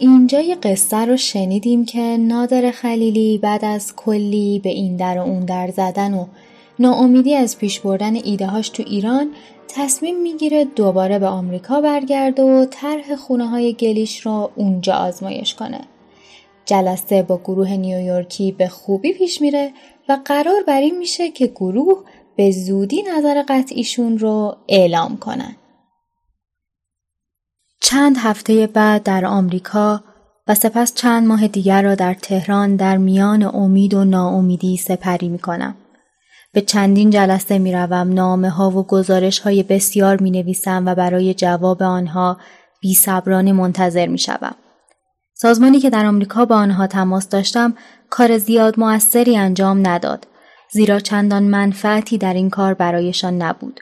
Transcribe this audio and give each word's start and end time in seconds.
اینجای 0.00 0.56
قصه 0.62 0.96
رو 0.96 1.16
شنیدیم 1.16 1.84
که 1.84 2.00
نادر 2.00 2.70
خلیلی 2.70 3.38
بعد 3.38 3.64
از 3.64 3.96
کلی 3.96 4.60
به 4.64 4.68
این 4.68 4.96
در 4.96 5.18
و 5.18 5.22
اون 5.22 5.44
در 5.44 5.70
زدن 5.70 6.14
و 6.14 6.26
ناامیدی 6.78 7.34
از 7.34 7.58
پیش 7.58 7.80
بردن 7.80 8.14
ایدههاش 8.14 8.68
تو 8.68 8.82
ایران 8.86 9.30
تصمیم 9.68 10.22
می‌گیره 10.22 10.64
دوباره 10.64 11.18
به 11.18 11.26
آمریکا 11.26 11.80
برگرده 11.80 12.42
و 12.42 12.64
طرح 12.70 13.16
خونه 13.16 13.48
های 13.48 13.72
گلیش 13.72 14.20
رو 14.20 14.50
اونجا 14.56 14.94
آزمایش 14.94 15.54
کنه. 15.54 15.80
جلسه 16.64 17.22
با 17.22 17.38
گروه 17.44 17.70
نیویورکی 17.70 18.52
به 18.52 18.68
خوبی 18.68 19.12
پیش 19.12 19.40
میره 19.40 19.72
و 20.08 20.18
قرار 20.24 20.62
بر 20.66 20.80
این 20.80 20.98
میشه 20.98 21.30
که 21.30 21.46
گروه 21.46 22.04
به 22.36 22.50
زودی 22.50 23.02
نظر 23.02 23.42
قطعیشون 23.48 24.18
رو 24.18 24.56
اعلام 24.68 25.16
کنن. 25.16 25.56
چند 27.90 28.16
هفته 28.18 28.66
بعد 28.66 29.02
در 29.02 29.24
آمریکا 29.24 30.00
و 30.48 30.54
سپس 30.54 30.94
چند 30.94 31.26
ماه 31.26 31.48
دیگر 31.48 31.82
را 31.82 31.94
در 31.94 32.14
تهران 32.14 32.76
در 32.76 32.96
میان 32.96 33.42
امید 33.42 33.94
و 33.94 34.04
ناامیدی 34.04 34.76
سپری 34.76 35.28
می 35.28 35.38
کنم. 35.38 35.74
به 36.52 36.60
چندین 36.60 37.10
جلسه 37.10 37.58
می 37.58 37.72
روم 37.72 38.12
نامه 38.12 38.50
ها 38.50 38.70
و 38.70 38.86
گزارش 38.86 39.38
های 39.38 39.62
بسیار 39.62 40.22
می 40.22 40.30
نویسم 40.30 40.82
و 40.86 40.94
برای 40.94 41.34
جواب 41.34 41.82
آنها 41.82 42.36
بی 42.80 42.94
صبرانه 42.94 43.52
منتظر 43.52 44.06
می 44.06 44.18
شوم. 44.18 44.54
سازمانی 45.34 45.80
که 45.80 45.90
در 45.90 46.06
آمریکا 46.06 46.44
با 46.44 46.56
آنها 46.56 46.86
تماس 46.86 47.28
داشتم 47.28 47.74
کار 48.10 48.38
زیاد 48.38 48.80
موثری 48.80 49.36
انجام 49.36 49.86
نداد 49.86 50.26
زیرا 50.72 51.00
چندان 51.00 51.42
منفعتی 51.42 52.18
در 52.18 52.34
این 52.34 52.50
کار 52.50 52.74
برایشان 52.74 53.42
نبود. 53.42 53.80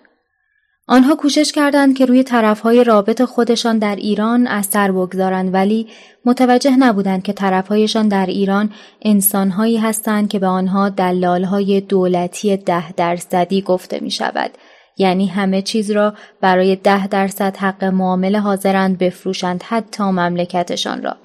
آنها 0.91 1.15
کوشش 1.15 1.53
کردند 1.53 1.97
که 1.97 2.07
روی 2.07 2.23
طرفهای 2.23 2.85
رابط 2.85 3.23
خودشان 3.23 3.79
در 3.79 3.97
ایران 3.97 4.47
اثر 4.47 4.93
بگذارند 4.93 5.55
ولی 5.55 5.87
متوجه 6.25 6.77
نبودند 6.77 7.23
که 7.23 7.33
طرفهایشان 7.33 8.09
در 8.09 8.27
ایران 8.27 8.71
انسانهایی 9.03 9.77
هستند 9.77 10.29
که 10.29 10.39
به 10.39 10.47
آنها 10.47 10.89
دلالهای 10.89 11.81
دولتی 11.81 12.57
ده 12.57 12.93
درصدی 12.93 13.63
گفته 13.63 14.01
می 14.01 14.11
شود. 14.11 14.51
یعنی 14.97 15.27
همه 15.27 15.63
چیز 15.63 15.91
را 15.91 16.15
برای 16.41 16.77
ده 16.77 17.07
درصد 17.07 17.57
حق 17.57 17.85
معامله 17.85 18.41
حاضرند 18.41 18.99
بفروشند 18.99 19.63
حتی 19.63 20.05
مملکتشان 20.05 21.03
را. 21.03 21.17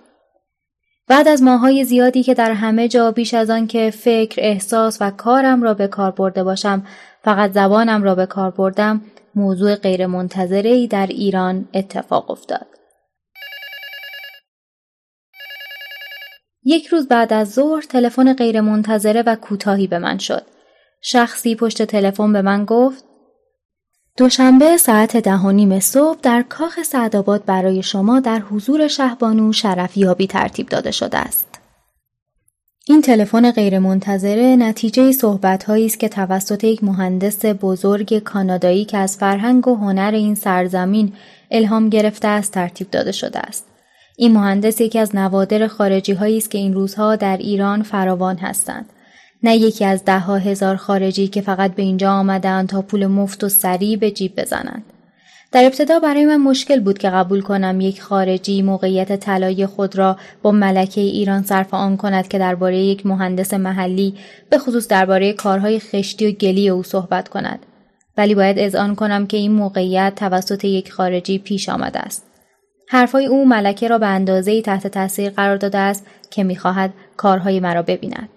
بعد 1.07 1.27
از 1.27 1.43
ماهای 1.43 1.83
زیادی 1.83 2.23
که 2.23 2.33
در 2.33 2.51
همه 2.51 2.87
جا 2.87 3.11
بیش 3.11 3.33
از 3.33 3.49
آن 3.49 3.67
که 3.67 3.89
فکر، 3.89 4.35
احساس 4.41 4.97
و 5.01 5.11
کارم 5.11 5.63
را 5.63 5.73
به 5.73 5.87
کار 5.87 6.11
برده 6.11 6.43
باشم 6.43 6.83
فقط 7.23 7.51
زبانم 7.51 8.03
را 8.03 8.15
به 8.15 8.25
کار 8.25 8.51
بردم 8.51 9.01
موضوع 9.35 9.75
غیرمنتظره 9.75 10.87
در 10.87 11.07
ایران 11.07 11.67
اتفاق 11.73 12.31
افتاد. 12.31 12.67
یک 16.63 16.87
روز 16.87 17.07
بعد 17.07 17.33
از 17.33 17.53
ظهر 17.53 17.81
تلفن 17.81 18.33
غیرمنتظره 18.33 19.21
و 19.21 19.35
کوتاهی 19.35 19.87
به 19.87 19.99
من 19.99 20.17
شد. 20.17 20.43
شخصی 21.01 21.55
پشت 21.55 21.83
تلفن 21.83 22.33
به 22.33 22.41
من 22.41 22.65
گفت 22.65 23.03
دوشنبه 24.17 24.77
ساعت 24.77 25.17
ده 25.17 25.37
و 25.37 25.51
نیم 25.51 25.79
صبح 25.79 26.19
در 26.21 26.41
کاخ 26.41 26.83
سعدآباد 26.83 27.45
برای 27.45 27.83
شما 27.83 28.19
در 28.19 28.39
حضور 28.39 28.87
شهبانو 28.87 29.53
شرفیابی 29.53 30.27
ترتیب 30.27 30.69
داده 30.69 30.91
شده 30.91 31.17
است. 31.17 31.52
این 32.85 33.01
تلفن 33.01 33.51
غیرمنتظره 33.51 34.55
نتیجه 34.55 35.11
صحبتهایی 35.11 35.85
است 35.85 35.99
که 35.99 36.09
توسط 36.09 36.63
یک 36.63 36.83
مهندس 36.83 37.45
بزرگ 37.45 38.19
کانادایی 38.19 38.85
که 38.85 38.97
از 38.97 39.17
فرهنگ 39.17 39.67
و 39.67 39.75
هنر 39.75 40.11
این 40.13 40.35
سرزمین 40.35 41.13
الهام 41.51 41.89
گرفته 41.89 42.27
است 42.27 42.51
ترتیب 42.51 42.91
داده 42.91 43.11
شده 43.11 43.39
است. 43.39 43.65
این 44.17 44.33
مهندس 44.33 44.81
یکی 44.81 44.99
از 44.99 45.15
نوادر 45.15 45.67
خارجی 45.67 46.13
هایی 46.13 46.37
است 46.37 46.51
که 46.51 46.57
این 46.57 46.73
روزها 46.73 47.15
در 47.15 47.37
ایران 47.37 47.83
فراوان 47.83 48.37
هستند. 48.37 48.85
نه 49.43 49.57
یکی 49.57 49.85
از 49.85 50.05
ده 50.05 50.19
ها 50.19 50.37
هزار 50.37 50.75
خارجی 50.75 51.27
که 51.27 51.41
فقط 51.41 51.75
به 51.75 51.83
اینجا 51.83 52.11
آمدند 52.11 52.69
تا 52.69 52.81
پول 52.81 53.07
مفت 53.07 53.43
و 53.43 53.49
سریع 53.49 53.97
به 53.97 54.11
جیب 54.11 54.41
بزنند. 54.41 54.92
در 55.53 55.65
ابتدا 55.65 55.99
برای 55.99 56.25
من 56.25 56.37
مشکل 56.37 56.79
بود 56.79 56.97
که 56.97 57.09
قبول 57.09 57.41
کنم 57.41 57.81
یک 57.81 58.01
خارجی 58.01 58.61
موقعیت 58.61 59.19
طلایی 59.19 59.65
خود 59.65 59.95
را 59.95 60.17
با 60.41 60.51
ملکه 60.51 61.01
ایران 61.01 61.43
صرف 61.43 61.73
آن 61.73 61.97
کند 61.97 62.27
که 62.27 62.39
درباره 62.39 62.77
یک 62.77 63.05
مهندس 63.05 63.53
محلی 63.53 64.13
به 64.49 64.57
خصوص 64.57 64.87
درباره 64.87 65.33
کارهای 65.33 65.79
خشتی 65.79 66.27
و 66.27 66.31
گلی 66.31 66.69
او 66.69 66.83
صحبت 66.83 67.29
کند. 67.29 67.59
ولی 68.17 68.35
باید 68.35 68.59
اذعان 68.59 68.95
کنم 68.95 69.27
که 69.27 69.37
این 69.37 69.51
موقعیت 69.51 70.13
توسط 70.15 70.65
یک 70.65 70.91
خارجی 70.91 71.37
پیش 71.37 71.69
آمده 71.69 71.99
است. 71.99 72.25
حرفهای 72.89 73.25
او 73.25 73.45
ملکه 73.45 73.87
را 73.87 73.97
به 73.97 74.07
اندازه 74.07 74.61
تحت 74.61 74.87
تاثیر 74.87 75.29
قرار 75.29 75.57
داده 75.57 75.77
است 75.77 76.05
که 76.31 76.43
می‌خواهد 76.43 76.93
کارهای 77.17 77.59
مرا 77.59 77.81
ببیند. 77.81 78.29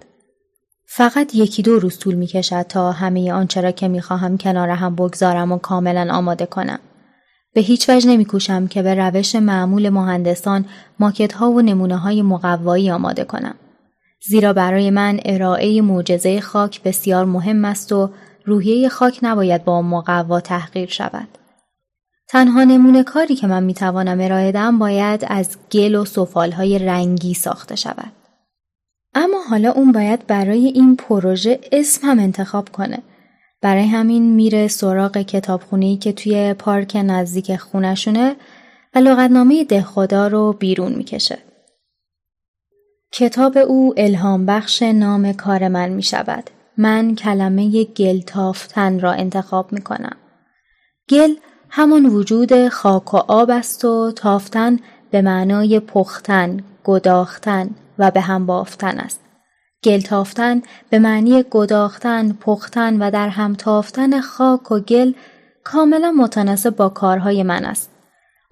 فقط 0.86 1.34
یکی 1.34 1.62
دو 1.62 1.78
روز 1.78 1.98
طول 1.98 2.14
می 2.14 2.26
کشد 2.26 2.62
تا 2.62 2.92
همه 2.92 3.32
آنچه 3.32 3.60
را 3.60 3.70
که 3.70 3.88
می 3.88 4.00
خواهم 4.00 4.38
کنار 4.38 4.68
هم 4.68 4.94
بگذارم 4.96 5.52
و 5.52 5.58
کاملا 5.58 6.14
آماده 6.14 6.46
کنم. 6.46 6.78
به 7.56 7.62
هیچ 7.62 7.88
وجه 7.88 8.08
نمیکوشم 8.08 8.66
که 8.66 8.82
به 8.82 8.94
روش 8.94 9.34
معمول 9.34 9.88
مهندسان 9.88 10.64
ماکت 10.98 11.32
ها 11.32 11.50
و 11.50 11.60
نمونه 11.60 11.96
های 11.96 12.22
مقوایی 12.22 12.90
آماده 12.90 13.24
کنم. 13.24 13.54
زیرا 14.28 14.52
برای 14.52 14.90
من 14.90 15.20
ارائه 15.24 15.82
معجزه 15.82 16.40
خاک 16.40 16.82
بسیار 16.82 17.24
مهم 17.24 17.64
است 17.64 17.92
و 17.92 18.10
روحیه 18.44 18.88
خاک 18.88 19.18
نباید 19.22 19.64
با 19.64 19.82
مقوا 19.82 20.40
تحقیر 20.40 20.88
شود. 20.88 21.28
تنها 22.28 22.64
نمونه 22.64 23.02
کاری 23.02 23.34
که 23.36 23.46
من 23.46 23.62
می‌توانم 23.62 24.20
ارائه 24.20 24.52
دم 24.52 24.78
باید 24.78 25.26
از 25.28 25.56
گل 25.72 25.94
و 25.94 26.04
سفال 26.04 26.52
های 26.52 26.78
رنگی 26.78 27.34
ساخته 27.34 27.76
شود. 27.76 28.12
اما 29.14 29.38
حالا 29.50 29.70
اون 29.70 29.92
باید 29.92 30.26
برای 30.26 30.66
این 30.66 30.96
پروژه 30.96 31.60
اسم 31.72 32.08
هم 32.08 32.18
انتخاب 32.18 32.68
کنه 32.68 33.02
برای 33.66 33.86
همین 33.86 34.34
میره 34.34 34.68
سراغ 34.68 35.18
کتابخونه‌ای 35.18 35.96
که 35.96 36.12
توی 36.12 36.54
پارک 36.54 36.96
نزدیک 37.04 37.56
خونشونه 37.56 38.36
و 38.94 38.98
لغتنامه 38.98 39.64
ده 39.64 39.82
خدا 39.82 40.26
رو 40.26 40.52
بیرون 40.52 40.92
می‌کشه. 40.92 41.38
کتاب 43.12 43.58
او 43.58 43.94
الهام 43.96 44.46
بخش 44.46 44.82
نام 44.82 45.32
کار 45.32 45.68
من 45.68 45.88
می 45.88 46.02
شود. 46.02 46.50
من 46.76 47.14
کلمه 47.14 47.84
گل 47.84 48.20
تافتن 48.20 49.00
را 49.00 49.12
انتخاب 49.12 49.72
می 49.72 49.80
کنم. 49.80 50.16
گل 51.08 51.34
همان 51.70 52.06
وجود 52.06 52.68
خاک 52.68 53.14
و 53.14 53.16
آب 53.16 53.50
است 53.50 53.84
و 53.84 54.12
تافتن 54.12 54.78
به 55.10 55.22
معنای 55.22 55.80
پختن، 55.80 56.60
گداختن 56.84 57.70
و 57.98 58.10
به 58.10 58.20
هم 58.20 58.46
بافتن 58.46 58.98
است. 58.98 59.20
گل 59.84 60.00
تافتن 60.00 60.62
به 60.90 60.98
معنی 60.98 61.44
گداختن، 61.50 62.32
پختن 62.32 63.02
و 63.02 63.10
در 63.10 63.28
هم 63.28 63.54
تافتن 63.54 64.20
خاک 64.20 64.72
و 64.72 64.78
گل 64.78 65.12
کاملا 65.64 66.10
متناسب 66.10 66.76
با 66.76 66.88
کارهای 66.88 67.42
من 67.42 67.64
است. 67.64 67.90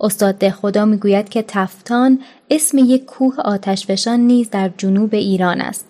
استاد 0.00 0.34
ده 0.34 0.50
خدا 0.50 0.84
می‌گوید 0.84 1.28
که 1.28 1.44
تفتان 1.48 2.18
اسم 2.50 2.78
یک 2.78 3.04
کوه 3.04 3.40
آتشفشان 3.40 4.20
نیز 4.20 4.50
در 4.50 4.70
جنوب 4.78 5.14
ایران 5.14 5.60
است. 5.60 5.86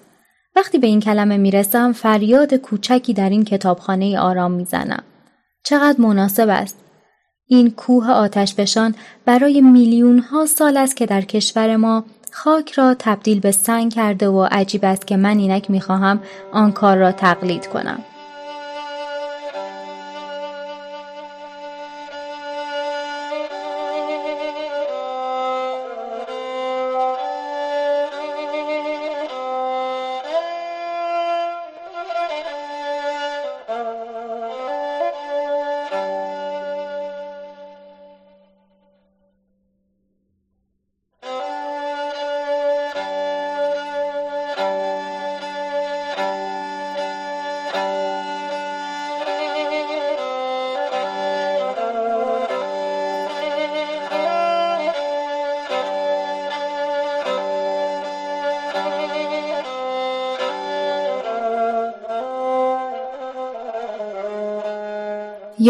وقتی 0.57 0.79
به 0.79 0.87
این 0.87 1.01
کلمه 1.01 1.37
می‌رسم 1.37 1.93
فریاد 1.93 2.55
کوچکی 2.55 3.15
در 3.15 3.31
این 3.31 3.45
کتابخانه 3.45 4.19
آرام 4.19 4.53
می‌زنم. 4.53 5.03
چقدر 5.65 6.01
مناسب 6.01 6.49
است. 6.49 6.77
این 7.47 7.71
کوه 7.71 8.11
آتشفشان 8.11 8.95
برای 9.25 9.61
میلیون 9.61 10.19
ها 10.19 10.47
سال 10.47 10.77
است 10.77 10.97
که 10.97 11.07
در 11.07 11.21
کشور 11.21 11.77
ما 11.77 12.05
خاک 12.37 12.73
را 12.73 12.97
تبدیل 12.99 13.41
به 13.41 13.51
سنگ 13.51 13.95
کرده 13.95 14.29
و 14.29 14.49
عجیب 14.51 14.85
است 14.85 15.07
که 15.07 15.17
من 15.17 15.39
اینک 15.39 15.71
می‌خواهم 15.71 16.21
آن 16.53 16.73
کار 16.73 16.97
را 16.97 17.13
تقلید 17.13 17.67
کنم. 17.67 17.99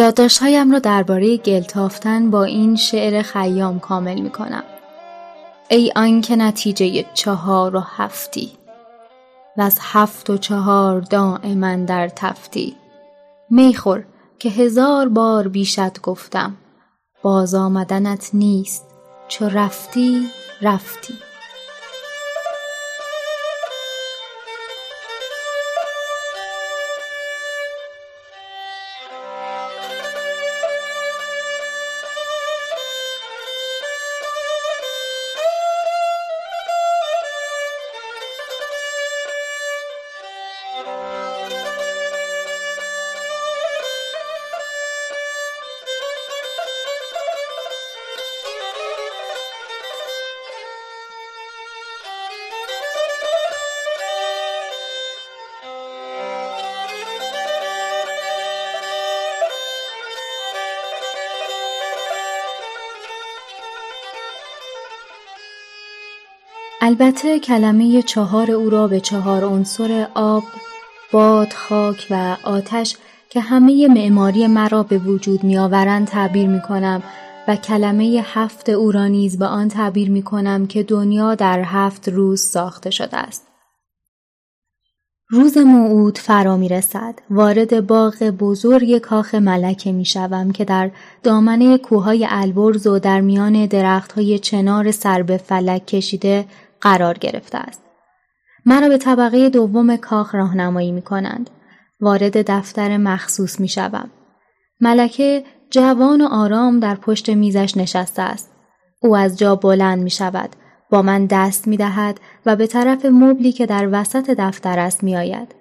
یادداشتهایم 0.04 0.72
را 0.72 0.78
درباره 0.78 1.36
گلتافتن 1.36 2.30
با 2.30 2.44
این 2.44 2.76
شعر 2.76 3.22
خیام 3.22 3.80
کامل 3.80 4.20
می 4.20 4.30
کنم. 4.30 4.64
ای 5.68 5.92
آنکه 5.96 6.36
نتیجه 6.36 7.04
چهار 7.14 7.76
و 7.76 7.80
هفتی 7.80 8.52
و 9.56 9.62
از 9.62 9.78
هفت 9.80 10.30
و 10.30 10.36
چهار 10.36 11.00
دائما 11.00 11.76
در 11.76 12.08
تفتی 12.08 12.76
میخور 13.50 14.04
که 14.38 14.48
هزار 14.48 15.08
بار 15.08 15.48
بیشت 15.48 16.00
گفتم 16.00 16.56
باز 17.22 17.54
آمدنت 17.54 18.30
نیست 18.32 18.84
چو 19.28 19.48
رفتی 19.48 20.28
رفتی 20.62 21.14
البته 66.86 67.38
کلمه 67.38 68.02
چهار 68.02 68.50
او 68.50 68.70
را 68.70 68.88
به 68.88 69.00
چهار 69.00 69.44
عنصر 69.44 70.08
آب، 70.14 70.44
باد، 71.12 71.52
خاک 71.52 72.06
و 72.10 72.36
آتش 72.44 72.96
که 73.30 73.40
همه 73.40 73.88
معماری 73.88 74.46
مرا 74.46 74.82
به 74.82 74.98
وجود 74.98 75.44
میآورند 75.44 76.06
تعبیر 76.06 76.48
می 76.48 76.60
کنم 76.60 77.02
و 77.48 77.56
کلمه 77.56 78.24
هفت 78.24 78.68
او 78.68 78.92
را 78.92 79.06
نیز 79.06 79.38
به 79.38 79.46
آن 79.46 79.68
تعبیر 79.68 80.10
می 80.10 80.22
کنم 80.22 80.66
که 80.66 80.82
دنیا 80.82 81.34
در 81.34 81.62
هفت 81.62 82.08
روز 82.08 82.40
ساخته 82.40 82.90
شده 82.90 83.16
است. 83.16 83.46
روز 85.28 85.58
موعود 85.58 86.18
فرا 86.18 86.56
می 86.56 86.68
رسد. 86.68 87.14
وارد 87.30 87.86
باغ 87.86 88.14
بزرگ 88.22 88.98
کاخ 88.98 89.34
ملکه 89.34 89.92
می 89.92 90.04
شوم 90.04 90.50
که 90.50 90.64
در 90.64 90.90
دامنه 91.22 91.78
کوههای 91.78 92.26
البرز 92.30 92.86
و 92.86 92.98
در 92.98 93.20
میان 93.20 93.66
درختهای 93.66 94.38
چنار 94.38 94.90
سر 94.90 95.22
به 95.22 95.36
فلک 95.36 95.86
کشیده 95.86 96.44
قرار 96.84 97.18
گرفته 97.18 97.58
است. 97.58 97.82
مرا 98.66 98.88
به 98.88 98.98
طبقه 98.98 99.50
دوم 99.50 99.96
کاخ 99.96 100.34
راهنمایی 100.34 100.92
می 100.92 101.02
کنند. 101.02 101.50
وارد 102.00 102.50
دفتر 102.50 102.96
مخصوص 102.96 103.60
می 103.60 103.68
شوم. 103.68 104.10
ملکه 104.80 105.44
جوان 105.70 106.20
و 106.20 106.28
آرام 106.30 106.80
در 106.80 106.94
پشت 106.94 107.30
میزش 107.30 107.76
نشسته 107.76 108.22
است. 108.22 108.52
او 109.00 109.16
از 109.16 109.38
جا 109.38 109.56
بلند 109.56 110.02
می 110.02 110.10
شود. 110.10 110.56
با 110.90 111.02
من 111.02 111.26
دست 111.26 111.68
می 111.68 111.76
دهد 111.76 112.20
و 112.46 112.56
به 112.56 112.66
طرف 112.66 113.04
مبلی 113.04 113.52
که 113.52 113.66
در 113.66 113.88
وسط 113.92 114.30
دفتر 114.30 114.78
است 114.78 115.04
می 115.04 115.16
آید. 115.16 115.54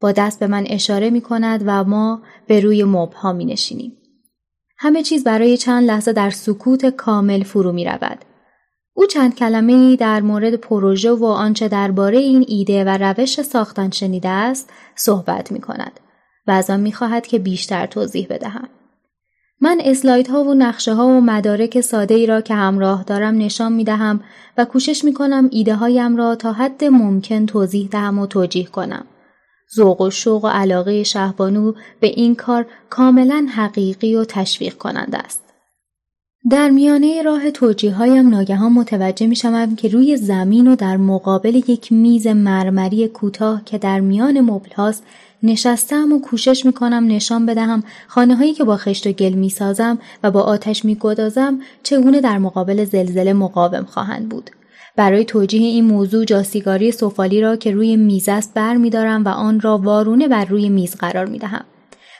با 0.00 0.12
دست 0.12 0.40
به 0.40 0.46
من 0.46 0.64
اشاره 0.66 1.10
می 1.10 1.20
کند 1.20 1.62
و 1.66 1.84
ما 1.84 2.22
به 2.46 2.60
روی 2.60 2.84
مبل 2.84 3.16
ها 3.16 3.32
می 3.32 3.44
نشینیم. 3.44 3.92
همه 4.78 5.02
چیز 5.02 5.24
برای 5.24 5.56
چند 5.56 5.84
لحظه 5.84 6.12
در 6.12 6.30
سکوت 6.30 6.86
کامل 6.86 7.42
فرو 7.42 7.72
می 7.72 7.84
رود. 7.84 8.24
او 8.94 9.06
چند 9.06 9.34
کلمه 9.34 9.96
در 9.96 10.20
مورد 10.20 10.54
پروژه 10.54 11.10
و 11.10 11.24
آنچه 11.24 11.68
درباره 11.68 12.18
این 12.18 12.44
ایده 12.48 12.84
و 12.84 12.88
روش 12.88 13.42
ساختن 13.42 13.90
شنیده 13.90 14.28
است 14.28 14.70
صحبت 14.94 15.52
می 15.52 15.60
کند 15.60 16.00
و 16.46 16.50
از 16.50 16.70
آن 16.70 16.80
می 16.80 16.92
خواهد 16.92 17.26
که 17.26 17.38
بیشتر 17.38 17.86
توضیح 17.86 18.26
بدهم. 18.30 18.68
من 19.60 19.80
اسلاید 19.84 20.28
ها 20.28 20.44
و 20.44 20.54
نقشه 20.54 20.94
ها 20.94 21.06
و 21.06 21.20
مدارک 21.20 21.80
ساده 21.80 22.14
ای 22.14 22.26
را 22.26 22.40
که 22.40 22.54
همراه 22.54 23.04
دارم 23.04 23.38
نشان 23.38 23.72
می 23.72 23.84
دهم 23.84 24.20
و 24.58 24.64
کوشش 24.64 25.04
می 25.04 25.14
کنم 25.14 25.48
ایده 25.52 25.74
هایم 25.74 26.16
را 26.16 26.34
تا 26.34 26.52
حد 26.52 26.84
ممکن 26.84 27.46
توضیح 27.46 27.88
دهم 27.88 28.18
و 28.18 28.26
توجیه 28.26 28.66
کنم. 28.66 29.04
ذوق 29.76 30.00
و 30.00 30.10
شوق 30.10 30.44
و 30.44 30.48
علاقه 30.48 31.02
شهبانو 31.02 31.72
به 32.00 32.06
این 32.06 32.34
کار 32.34 32.66
کاملا 32.90 33.46
حقیقی 33.54 34.14
و 34.14 34.24
تشویق 34.24 34.74
کننده 34.74 35.18
است. 35.18 35.43
در 36.50 36.70
میانه 36.70 37.22
راه 37.22 37.50
توجیه 37.50 37.94
هایم 37.94 38.28
ناگهان 38.28 38.72
متوجه 38.72 39.26
می 39.26 39.36
شوم 39.36 39.76
که 39.76 39.88
روی 39.88 40.16
زمین 40.16 40.68
و 40.68 40.76
در 40.76 40.96
مقابل 40.96 41.54
یک 41.54 41.92
میز 41.92 42.26
مرمری 42.26 43.08
کوتاه 43.08 43.62
که 43.64 43.78
در 43.78 44.00
میان 44.00 44.40
مبل 44.40 44.70
هاست 44.76 45.02
نشستم 45.42 46.12
و 46.12 46.20
کوشش 46.20 46.66
می 46.66 46.72
کنم 46.72 47.06
نشان 47.06 47.46
بدهم 47.46 47.82
خانه 48.06 48.36
هایی 48.36 48.52
که 48.52 48.64
با 48.64 48.76
خشت 48.76 49.06
و 49.06 49.12
گل 49.12 49.32
می 49.32 49.50
سازم 49.50 49.98
و 50.22 50.30
با 50.30 50.40
آتش 50.40 50.84
می 50.84 50.94
گدازم 50.94 51.58
چگونه 51.82 52.20
در 52.20 52.38
مقابل 52.38 52.84
زلزله 52.84 53.32
مقاوم 53.32 53.84
خواهند 53.84 54.28
بود. 54.28 54.50
برای 54.96 55.24
توجیه 55.24 55.66
این 55.68 55.84
موضوع 55.84 56.24
جاسیگاری 56.24 56.92
سفالی 56.92 57.40
را 57.40 57.56
که 57.56 57.70
روی 57.70 57.96
میز 57.96 58.28
است 58.28 58.54
بر 58.54 58.76
می 58.76 58.90
دارم 58.90 59.24
و 59.24 59.28
آن 59.28 59.60
را 59.60 59.78
وارونه 59.78 60.28
بر 60.28 60.44
روی 60.44 60.68
میز 60.68 60.96
قرار 60.96 61.26
می 61.26 61.38
دهم. 61.38 61.64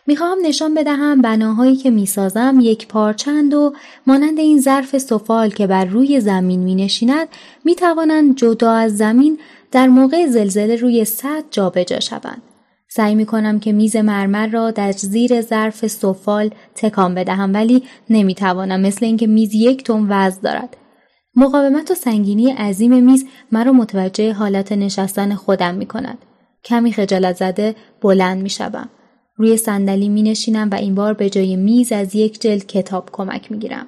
می‌خواهم 0.07 0.39
نشان 0.43 0.75
بدهم 0.75 1.23
بناهایی 1.23 1.77
که 1.77 1.91
می‌سازم 1.91 2.59
یک 2.61 2.89
پارچند 2.89 3.55
و 3.55 3.73
مانند 4.07 4.39
این 4.39 4.61
ظرف 4.61 4.99
سفال 4.99 5.51
که 5.51 5.67
بر 5.67 5.85
روی 5.85 6.21
زمین 6.21 6.61
می 6.61 6.75
نشیند 6.75 7.29
می 7.65 7.75
توانند 7.75 8.37
جدا 8.37 8.73
از 8.73 8.97
زمین 8.97 9.39
در 9.73 9.87
موقع 9.87 10.27
زلزله 10.27 10.77
روی 10.77 11.05
سد 11.05 11.45
جابجا 11.51 12.01
شوند. 12.01 12.43
سعی 12.89 13.15
می 13.15 13.27
کنم 13.27 13.61
که 13.61 13.73
میز 13.73 13.97
مرمر 13.97 14.47
را 14.47 14.71
در 14.71 14.93
زیر 14.93 15.41
ظرف 15.41 15.87
سفال 15.87 16.51
تکان 16.75 17.15
بدهم 17.15 17.55
ولی 17.55 17.83
نمی 18.11 18.35
توانم 18.35 18.81
مثل 18.81 19.07
اینکه 19.07 19.27
میز 19.27 19.55
یک 19.55 19.85
تن 19.85 20.07
وزن 20.09 20.41
دارد. 20.41 20.77
مقاومت 21.37 21.91
و 21.91 21.95
سنگینی 21.95 22.51
عظیم 22.51 23.05
میز 23.05 23.27
مرا 23.53 23.73
متوجه 23.73 24.33
حالت 24.33 24.73
نشستن 24.73 25.35
خودم 25.35 25.75
می 25.75 25.87
کند. 25.87 26.19
کمی 26.65 26.93
خجالت 26.93 27.37
زده 27.37 27.75
بلند 28.03 28.43
می 28.43 28.51
شدم. 28.51 28.89
روی 29.37 29.57
صندلی 29.57 30.09
می 30.09 30.23
نشینم 30.23 30.71
و 30.71 30.75
این 30.75 30.95
بار 30.95 31.15
به 31.15 31.31
جای 31.31 31.57
میز 31.57 31.93
از 31.93 32.15
یک 32.15 32.41
جلد 32.41 32.67
کتاب 32.67 33.09
کمک 33.13 33.53
می 33.53 33.59
گیرم. 33.59 33.87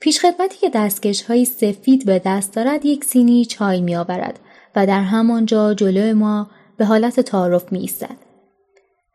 پیشخدمتی 0.00 0.58
که 0.58 0.70
دستکش 0.70 1.22
های 1.22 1.44
سفید 1.44 2.06
به 2.06 2.22
دست 2.24 2.54
دارد 2.54 2.86
یک 2.86 3.04
سینی 3.04 3.44
چای 3.44 3.80
می 3.80 3.96
آورد 3.96 4.40
و 4.76 4.86
در 4.86 5.02
همانجا 5.02 5.74
جلو 5.74 6.14
ما 6.14 6.50
به 6.76 6.84
حالت 6.84 7.20
تعارف 7.20 7.72
می 7.72 7.78
ایستد. 7.78 8.28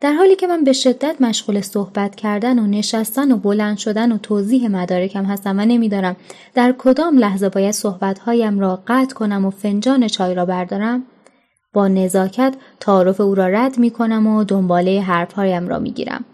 در 0.00 0.12
حالی 0.12 0.36
که 0.36 0.46
من 0.46 0.64
به 0.64 0.72
شدت 0.72 1.16
مشغول 1.20 1.60
صحبت 1.60 2.14
کردن 2.14 2.58
و 2.58 2.66
نشستن 2.66 3.32
و 3.32 3.36
بلند 3.36 3.78
شدن 3.78 4.12
و 4.12 4.18
توضیح 4.18 4.68
مدارکم 4.68 5.24
هستم 5.24 5.58
و 5.58 5.64
نمیدارم 5.64 6.16
در 6.54 6.74
کدام 6.78 7.18
لحظه 7.18 7.48
باید 7.48 7.70
صحبتهایم 7.70 8.60
را 8.60 8.82
قطع 8.86 9.14
کنم 9.14 9.44
و 9.44 9.50
فنجان 9.50 10.08
چای 10.08 10.34
را 10.34 10.44
بردارم 10.44 11.02
با 11.74 11.88
نزاکت 11.88 12.54
تعارف 12.80 13.20
او 13.20 13.34
را 13.34 13.48
رد 13.48 13.78
می 13.78 13.90
کنم 13.90 14.26
و 14.26 14.44
دنباله 14.44 15.00
حرفهایم 15.00 15.68
را 15.68 15.78
می 15.78 15.90
گیرم. 15.90 16.24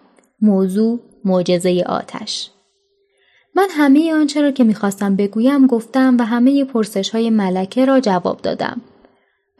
موضوع 0.42 1.00
معجزه 1.24 1.84
آتش 1.86 2.50
من 3.54 3.66
همه 3.70 4.14
آنچه 4.14 4.42
را 4.42 4.50
که 4.50 4.64
می‌خواستم 4.64 5.16
بگویم 5.16 5.66
گفتم 5.66 6.16
و 6.18 6.22
همه 6.22 6.64
پرسش 6.64 7.10
های 7.10 7.30
ملکه 7.30 7.84
را 7.84 8.00
جواب 8.00 8.40
دادم. 8.42 8.80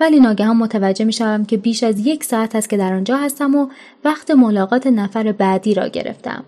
ولی 0.00 0.20
ناگهان 0.20 0.56
متوجه 0.56 1.04
می 1.04 1.12
شوم 1.12 1.44
که 1.44 1.56
بیش 1.56 1.82
از 1.82 2.06
یک 2.06 2.25
ساعت 2.25 2.54
است 2.54 2.68
که 2.70 2.76
در 2.76 2.92
آنجا 2.92 3.16
هستم 3.16 3.54
و 3.54 3.68
وقت 4.04 4.30
ملاقات 4.30 4.87
نفر 4.87 5.32
بعدی 5.32 5.75
را 5.75 5.88
گرفتم. 5.88 6.44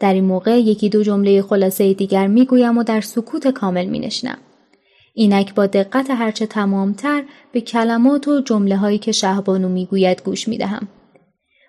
در 0.00 0.12
این 0.12 0.24
موقع 0.24 0.60
یکی 0.60 0.88
دو 0.88 1.02
جمله 1.02 1.42
خلاصه 1.42 1.94
دیگر 1.94 2.26
می 2.26 2.44
گویم 2.44 2.78
و 2.78 2.82
در 2.82 3.00
سکوت 3.00 3.48
کامل 3.48 3.84
می 3.84 3.98
نشنم. 3.98 4.38
اینک 5.18 5.54
با 5.54 5.66
دقت 5.66 6.10
هرچه 6.10 6.46
تمامتر 6.46 7.22
به 7.52 7.60
کلمات 7.60 8.28
و 8.28 8.40
جمله 8.40 8.76
هایی 8.76 8.98
که 8.98 9.12
شهبانو 9.12 9.68
می‌گوید 9.68 10.22
گوش 10.22 10.48
می‌دهم. 10.48 10.88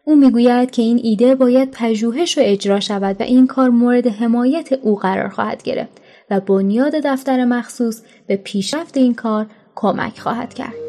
او 0.03 0.15
می‌گوید 0.15 0.71
که 0.71 0.81
این 0.81 0.99
ایده 1.03 1.35
باید 1.35 1.71
پژوهش 1.71 2.37
و 2.37 2.41
اجرا 2.43 2.79
شود 2.79 3.15
و 3.19 3.23
این 3.23 3.47
کار 3.47 3.69
مورد 3.69 4.07
حمایت 4.07 4.73
او 4.73 4.95
قرار 4.95 5.29
خواهد 5.29 5.63
گرفت 5.63 6.01
و 6.29 6.39
بنیاد 6.39 6.93
دفتر 7.03 7.45
مخصوص 7.45 8.01
به 8.27 8.35
پیشرفت 8.35 8.97
این 8.97 9.13
کار 9.13 9.45
کمک 9.75 10.19
خواهد 10.19 10.53
کرد. 10.53 10.86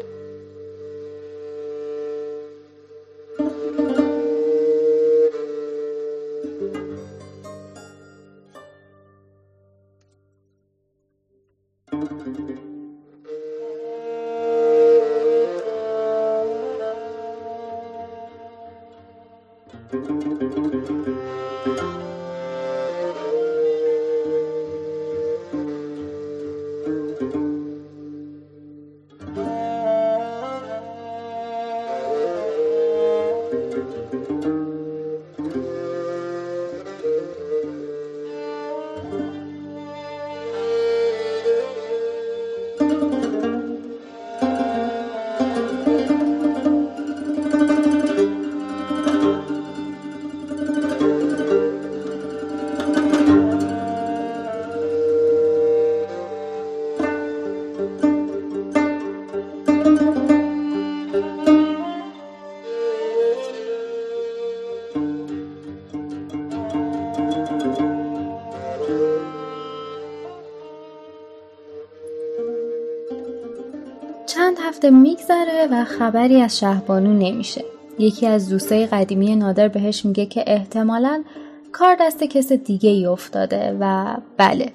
میگذره 75.29 75.67
و 75.71 75.85
خبری 75.85 76.41
از 76.41 76.59
شهبانو 76.59 77.13
نمیشه. 77.13 77.63
یکی 77.99 78.27
از 78.27 78.49
دوستای 78.49 78.85
قدیمی 78.85 79.35
نادر 79.35 79.67
بهش 79.67 80.05
میگه 80.05 80.25
که 80.25 80.43
احتمالا 80.47 81.23
کار 81.71 81.97
دست 81.99 82.23
کس 82.23 82.51
دیگه 82.51 82.89
ای 82.89 83.05
افتاده 83.05 83.77
و 83.79 84.15
بله 84.37 84.71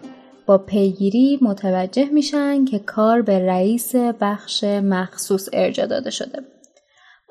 با 0.47 0.59
پیگیری 0.59 1.39
متوجه 1.43 2.05
میشن 2.05 2.65
که 2.65 2.79
کار 2.79 3.23
به 3.23 3.47
رئیس 3.47 3.95
بخش 3.97 4.65
مخصوص 4.65 5.49
ارجا 5.53 5.87
داده 5.87 6.11
شده. 6.11 6.39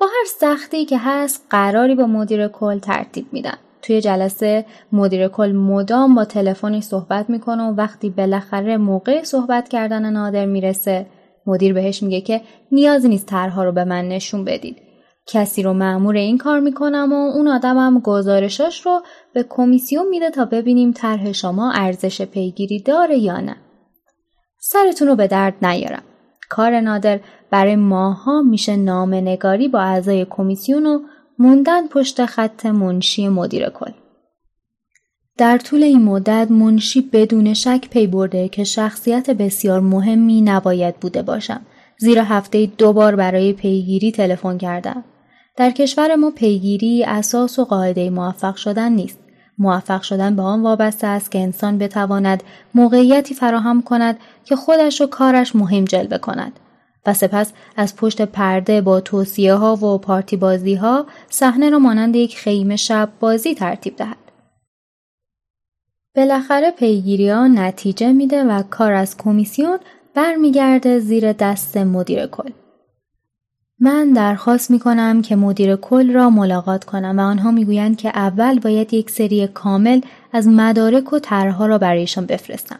با 0.00 0.06
هر 0.06 0.24
سختی 0.40 0.84
که 0.84 0.98
هست 0.98 1.46
قراری 1.50 1.94
با 1.94 2.06
مدیر 2.06 2.48
کل 2.48 2.78
ترتیب 2.78 3.26
میدن. 3.32 3.58
توی 3.82 4.00
جلسه 4.00 4.64
مدیر 4.92 5.28
کل 5.28 5.52
مدام 5.52 6.14
با 6.14 6.24
تلفنی 6.24 6.80
صحبت 6.80 7.30
می‌کنه 7.30 7.62
و 7.62 7.74
وقتی 7.74 8.10
بالاخره 8.10 8.76
موقع 8.76 9.22
صحبت 9.22 9.68
کردن 9.68 10.10
نادر 10.10 10.46
می‌رسه 10.46 11.06
مدیر 11.46 11.74
بهش 11.74 12.02
میگه 12.02 12.20
که 12.20 12.40
نیازی 12.72 13.08
نیست 13.08 13.26
طرحها 13.26 13.64
رو 13.64 13.72
به 13.72 13.84
من 13.84 14.08
نشون 14.08 14.44
بدید. 14.44 14.76
کسی 15.26 15.62
رو 15.62 15.72
معمور 15.72 16.16
این 16.16 16.38
کار 16.38 16.60
می‌کنم 16.60 17.12
و 17.12 17.30
اون 17.36 17.48
آدمم 17.48 18.00
گزارشاش 18.00 18.86
رو 18.86 19.00
به 19.34 19.46
کمیسیون 19.48 20.08
میده 20.08 20.30
تا 20.30 20.44
ببینیم 20.44 20.92
طرح 20.92 21.32
شما 21.32 21.72
ارزش 21.72 22.22
پیگیری 22.22 22.82
داره 22.82 23.18
یا 23.18 23.40
نه. 23.40 23.56
سرتون 24.60 25.08
رو 25.08 25.16
به 25.16 25.26
درد 25.26 25.64
نیارم. 25.66 26.02
کار 26.50 26.80
نادر 26.80 27.20
برای 27.50 27.76
ماها 27.76 28.42
میشه 28.42 28.76
نام 28.76 29.14
نگاری 29.14 29.68
با 29.68 29.80
اعضای 29.80 30.26
کمیسیون 30.30 30.86
و 30.86 31.00
موندن 31.38 31.86
پشت 31.88 32.26
خط 32.26 32.66
منشی 32.66 33.28
مدیر 33.28 33.68
کل. 33.68 33.92
در 35.38 35.58
طول 35.58 35.82
این 35.82 36.02
مدت 36.02 36.50
منشی 36.50 37.00
بدون 37.00 37.54
شک 37.54 37.88
پی 37.90 38.06
برده 38.06 38.48
که 38.48 38.64
شخصیت 38.64 39.30
بسیار 39.30 39.80
مهمی 39.80 40.40
نباید 40.40 40.96
بوده 40.96 41.22
باشم 41.22 41.60
زیرا 41.98 42.24
هفته 42.24 42.66
دو 42.66 42.92
بار 42.92 43.16
برای 43.16 43.52
پیگیری 43.52 44.12
تلفن 44.12 44.58
کردم. 44.58 45.04
در 45.56 45.70
کشور 45.70 46.14
ما 46.14 46.30
پیگیری 46.30 47.04
اساس 47.04 47.58
و 47.58 47.64
قاعده 47.64 48.10
موفق 48.10 48.56
شدن 48.56 48.92
نیست. 48.92 49.18
موفق 49.58 50.02
شدن 50.02 50.36
به 50.36 50.42
آن 50.42 50.62
وابسته 50.62 51.06
است 51.06 51.30
که 51.30 51.38
انسان 51.38 51.78
بتواند 51.78 52.42
موقعیتی 52.74 53.34
فراهم 53.34 53.82
کند 53.82 54.18
که 54.44 54.56
خودش 54.56 55.00
و 55.00 55.06
کارش 55.06 55.56
مهم 55.56 55.84
جلوه 55.84 56.18
کند. 56.18 56.60
و 57.06 57.14
سپس 57.14 57.52
از 57.76 57.96
پشت 57.96 58.22
پرده 58.22 58.80
با 58.80 59.00
توصیه 59.00 59.54
ها 59.54 59.76
و 59.76 59.98
پارتی 59.98 60.36
بازی 60.36 60.74
ها 60.74 61.06
صحنه 61.28 61.70
را 61.70 61.78
مانند 61.78 62.16
یک 62.16 62.36
خیمه 62.38 62.76
شب 62.76 63.08
بازی 63.20 63.54
ترتیب 63.54 63.96
دهد. 63.96 64.23
بالاخره 66.16 66.70
پیگیری 66.70 67.28
ها 67.28 67.46
نتیجه 67.46 68.12
میده 68.12 68.44
و 68.44 68.62
کار 68.62 68.92
از 68.92 69.16
کمیسیون 69.16 69.78
برمیگرده 70.14 70.98
زیر 70.98 71.32
دست 71.32 71.76
مدیر 71.76 72.26
کل. 72.26 72.50
من 73.80 74.12
درخواست 74.12 74.70
می 74.70 74.78
کنم 74.78 75.22
که 75.22 75.36
مدیر 75.36 75.76
کل 75.76 76.12
را 76.12 76.30
ملاقات 76.30 76.84
کنم 76.84 77.18
و 77.18 77.22
آنها 77.22 77.50
می‌گویند 77.50 77.96
که 77.96 78.08
اول 78.08 78.58
باید 78.58 78.94
یک 78.94 79.10
سری 79.10 79.46
کامل 79.46 80.00
از 80.32 80.48
مدارک 80.48 81.12
و 81.12 81.18
طرحها 81.18 81.66
را 81.66 81.78
برایشان 81.78 82.26
بفرستم. 82.26 82.78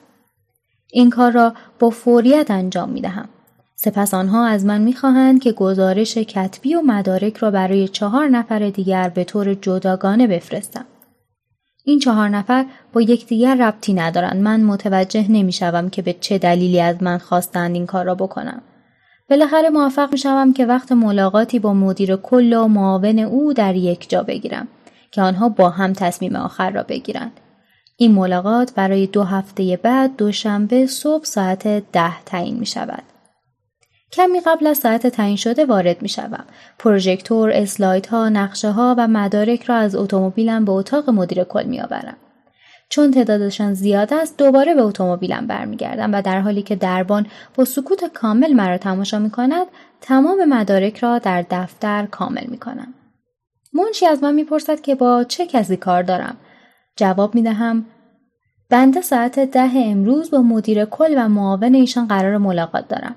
این 0.92 1.10
کار 1.10 1.32
را 1.32 1.54
با 1.78 1.90
فوریت 1.90 2.50
انجام 2.50 2.88
می 2.88 3.00
دهم. 3.00 3.28
سپس 3.76 4.14
آنها 4.14 4.46
از 4.46 4.64
من 4.64 4.80
می‌خواهند 4.80 5.42
که 5.42 5.52
گزارش 5.52 6.18
کتبی 6.18 6.74
و 6.74 6.82
مدارک 6.82 7.36
را 7.36 7.50
برای 7.50 7.88
چهار 7.88 8.28
نفر 8.28 8.58
دیگر 8.58 9.08
به 9.08 9.24
طور 9.24 9.54
جداگانه 9.54 10.26
بفرستم. 10.26 10.84
این 11.84 11.98
چهار 11.98 12.28
نفر 12.28 12.66
با 12.92 13.00
یکدیگر 13.00 13.54
ربطی 13.54 13.94
ندارند. 13.94 14.42
من 14.42 14.62
متوجه 14.62 15.26
نمی‌شوم 15.28 15.90
که 15.90 16.02
به 16.02 16.12
چه 16.12 16.38
دلیلی 16.38 16.80
از 16.80 17.02
من 17.02 17.18
خواستند 17.18 17.74
این 17.74 17.86
کار 17.86 18.04
را 18.04 18.14
بکنم. 18.14 18.62
بالاخره 19.30 19.70
موفق 19.70 20.12
می‌شوم 20.12 20.52
که 20.52 20.66
وقت 20.66 20.92
ملاقاتی 20.92 21.58
با 21.58 21.74
مدیر 21.74 22.16
کل 22.16 22.52
و 22.52 22.68
معاون 22.68 23.18
او 23.18 23.52
در 23.52 23.74
یک 23.74 24.10
جا 24.10 24.22
بگیرم 24.22 24.68
که 25.10 25.22
آنها 25.22 25.48
با 25.48 25.70
هم 25.70 25.92
تصمیم 25.92 26.36
آخر 26.36 26.70
را 26.70 26.82
بگیرند. 26.82 27.40
این 27.96 28.12
ملاقات 28.12 28.74
برای 28.74 29.06
دو 29.06 29.22
هفته 29.22 29.78
بعد 29.82 30.16
دوشنبه 30.16 30.86
صبح 30.86 31.24
ساعت 31.24 31.68
ده 31.92 32.20
تعیین 32.24 32.58
می 32.58 32.66
شود. 32.66 33.02
کمی 34.14 34.40
قبل 34.40 34.66
از 34.66 34.78
ساعت 34.78 35.06
تعیین 35.06 35.36
شده 35.36 35.64
وارد 35.64 36.02
می 36.02 36.08
شوم. 36.08 36.44
پروژکتور، 36.78 37.50
اسلایدها، 37.50 38.28
نقشه 38.28 38.70
ها 38.70 38.94
و 38.98 39.08
مدارک 39.08 39.62
را 39.62 39.76
از 39.76 39.96
اتومبیلم 39.96 40.64
به 40.64 40.72
اتاق 40.72 41.10
مدیر 41.10 41.44
کل 41.44 41.64
می 41.64 41.80
آورم. 41.80 42.16
چون 42.88 43.10
تعدادشان 43.10 43.74
زیاد 43.74 44.14
است 44.14 44.38
دوباره 44.38 44.74
به 44.74 44.82
اتومبیلم 44.82 45.46
برمیگردم 45.46 46.14
و 46.14 46.22
در 46.22 46.40
حالی 46.40 46.62
که 46.62 46.76
دربان 46.76 47.26
با 47.54 47.64
سکوت 47.64 48.04
کامل 48.04 48.52
مرا 48.52 48.78
تماشا 48.78 49.18
می 49.18 49.30
کند 49.30 49.66
تمام 50.00 50.44
مدارک 50.44 50.98
را 50.98 51.18
در 51.18 51.44
دفتر 51.50 52.06
کامل 52.06 52.46
می 52.48 52.58
کنم. 52.58 52.94
منشی 53.72 54.06
از 54.06 54.22
من 54.22 54.34
می‌پرسد 54.34 54.80
که 54.80 54.94
با 54.94 55.24
چه 55.24 55.46
کسی 55.46 55.76
کار 55.76 56.02
دارم 56.02 56.36
جواب 56.96 57.34
می 57.34 57.42
دهم 57.42 57.84
بنده 58.70 59.00
ساعت 59.00 59.38
ده 59.38 59.70
امروز 59.74 60.30
با 60.30 60.42
مدیر 60.42 60.84
کل 60.84 61.14
و 61.16 61.28
معاون 61.28 61.74
ایشان 61.74 62.08
قرار 62.08 62.38
ملاقات 62.38 62.88
دارم 62.88 63.16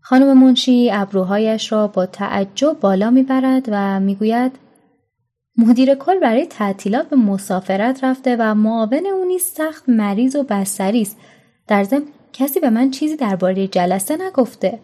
خانم 0.00 0.38
منشی 0.38 0.90
ابروهایش 0.92 1.72
را 1.72 1.86
با 1.86 2.06
تعجب 2.06 2.80
بالا 2.80 3.10
می‌برد 3.10 3.68
و 3.68 4.00
می‌گوید 4.00 4.52
مدیر 5.56 5.94
کل 5.94 6.20
برای 6.20 6.46
تعطیلات 6.46 7.08
به 7.08 7.16
مسافرت 7.16 8.04
رفته 8.04 8.36
و 8.38 8.54
معاون 8.54 9.06
او 9.06 9.24
نیز 9.24 9.42
سخت 9.42 9.88
مریض 9.88 10.36
و 10.36 10.42
بستری 10.42 11.02
است 11.02 11.16
در 11.66 11.84
ضمن 11.84 12.02
کسی 12.32 12.60
به 12.60 12.70
من 12.70 12.90
چیزی 12.90 13.16
درباره 13.16 13.66
جلسه 13.66 14.16
نگفته 14.26 14.78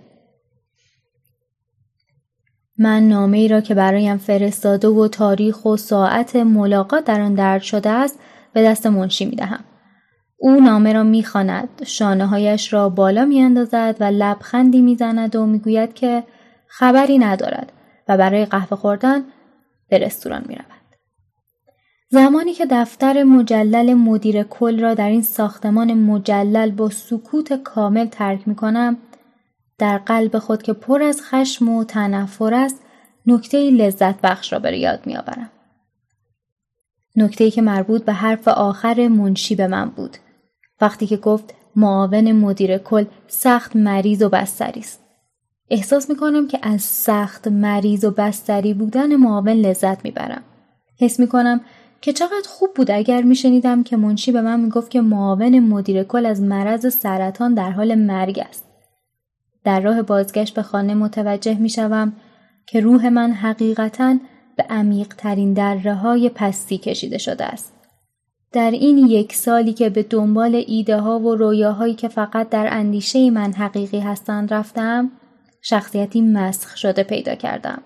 من 2.79 3.09
نامه 3.09 3.39
ای 3.39 3.49
را 3.49 3.61
که 3.61 3.75
برایم 3.75 4.17
فرستاده 4.17 4.89
و 4.89 5.09
تاریخ 5.09 5.65
و 5.65 5.77
ساعت 5.77 6.37
ملاقات 6.37 7.05
در 7.05 7.21
آن 7.21 7.35
درد 7.35 7.63
شده 7.63 7.91
است 7.91 8.19
به 8.53 8.63
دست 8.63 8.87
منشی 8.87 9.25
می 9.25 9.37
دهم. 9.37 9.65
او 10.39 10.61
نامه 10.61 10.93
را 10.93 11.03
می‌خواند 11.03 11.69
شانه 11.85 12.27
هایش 12.27 12.73
را 12.73 12.89
بالا 12.89 13.25
میاندازد 13.25 13.97
و 14.01 14.05
لبخندی 14.05 14.81
می‌زند 14.81 15.37
و 15.37 15.47
می‌گوید 15.47 15.95
که 15.95 16.25
خبری 16.67 17.19
ندارد 17.19 17.73
و 18.09 18.17
برای 18.17 18.45
قهوه 18.45 18.77
خوردن 18.77 19.25
به 19.89 19.99
رستوران 19.99 20.45
می 20.49 20.55
رود. 20.55 20.67
زمانی 22.11 22.53
که 22.53 22.67
دفتر 22.71 23.23
مجلل 23.23 23.95
مدیر 23.95 24.43
کل 24.43 24.81
را 24.81 24.95
در 24.95 25.09
این 25.09 25.23
ساختمان 25.23 25.95
مجلل 25.95 26.71
با 26.71 26.91
سکوت 26.91 27.53
کامل 27.53 28.07
ترک 28.07 28.49
می 28.49 28.55
کنم 28.55 28.97
در 29.79 29.99
قلب 29.99 30.39
خود 30.39 30.63
که 30.63 30.73
پر 30.73 31.03
از 31.03 31.23
خشم 31.23 31.69
و 31.69 31.85
تنفر 31.85 32.55
است 32.55 32.83
نکته 33.27 33.71
لذت 33.71 34.21
بخش 34.21 34.53
را 34.53 34.59
به 34.59 34.79
یاد 34.79 35.07
می 35.07 35.17
آورم. 35.17 35.51
نکته 37.17 37.51
که 37.51 37.63
مربوط 37.63 38.05
به 38.05 38.13
حرف 38.13 38.49
آخر 38.49 39.09
منشی 39.09 39.55
به 39.55 39.67
من 39.67 39.91
بود 39.91 40.17
وقتی 40.81 41.07
که 41.07 41.17
گفت 41.17 41.55
معاون 41.77 42.33
مدیر 42.33 42.79
کل 42.79 43.05
سخت 43.29 43.77
مریض 43.77 44.23
و 44.23 44.29
بستری 44.29 44.81
است. 44.81 45.01
احساس 45.71 46.11
می‌کنم 46.11 46.49
که 46.49 46.59
از 46.63 46.83
سخت 46.83 47.49
مریض 47.49 48.05
و 48.05 48.11
بستری 48.11 48.75
بودن 48.75 49.17
معاون 49.17 49.49
لذت 49.49 50.05
می‌برم. 50.05 50.43
حس 51.01 51.21
می‌کنم 51.21 51.61
که 52.01 52.13
چقدر 52.13 52.49
خوب 52.49 52.71
بود 52.75 52.91
اگر 52.91 53.23
میشنیدم 53.23 53.83
که 53.83 53.97
منشی 53.97 54.33
به 54.33 54.41
من 54.41 54.61
می‌گفت 54.61 54.91
که 54.91 55.01
معاون 55.01 55.61
مدیر 55.61 56.03
کل 56.03 56.27
از 56.27 56.41
مرض 56.41 56.95
سرطان 56.95 57.55
در 57.55 57.71
حال 57.71 57.95
مرگ 57.95 58.39
است. 58.49 58.65
در 59.65 59.81
راه 59.81 60.03
بازگشت 60.03 60.55
به 60.55 60.63
خانه 60.63 60.95
متوجه 60.95 61.55
می‌شوم 61.55 62.13
که 62.67 62.81
روح 62.81 63.09
من 63.09 63.33
حقیقتا 63.33 64.17
به 64.57 64.63
عمیق 64.63 65.15
ترین 65.15 65.53
دره 65.53 65.95
های 65.95 66.29
پستی 66.35 66.79
کشیده 66.79 67.19
شده 67.19 67.45
است. 67.45 67.73
در 68.57 68.71
این 68.71 68.99
یک 68.99 69.35
سالی 69.35 69.73
که 69.73 69.91
به 69.91 70.03
دنبال 70.03 70.65
ایده 70.67 70.97
ها 70.97 71.19
و 71.19 71.35
رویاهایی 71.35 71.95
که 71.95 72.09
فقط 72.09 72.49
در 72.49 72.69
اندیشه 72.71 73.31
من 73.31 73.53
حقیقی 73.53 73.99
هستند 73.99 74.55
رفتم 74.55 75.11
شخصیتی 75.63 76.21
مسخ 76.21 76.77
شده 76.77 77.03
پیدا 77.03 77.35
کردم. 77.35 77.83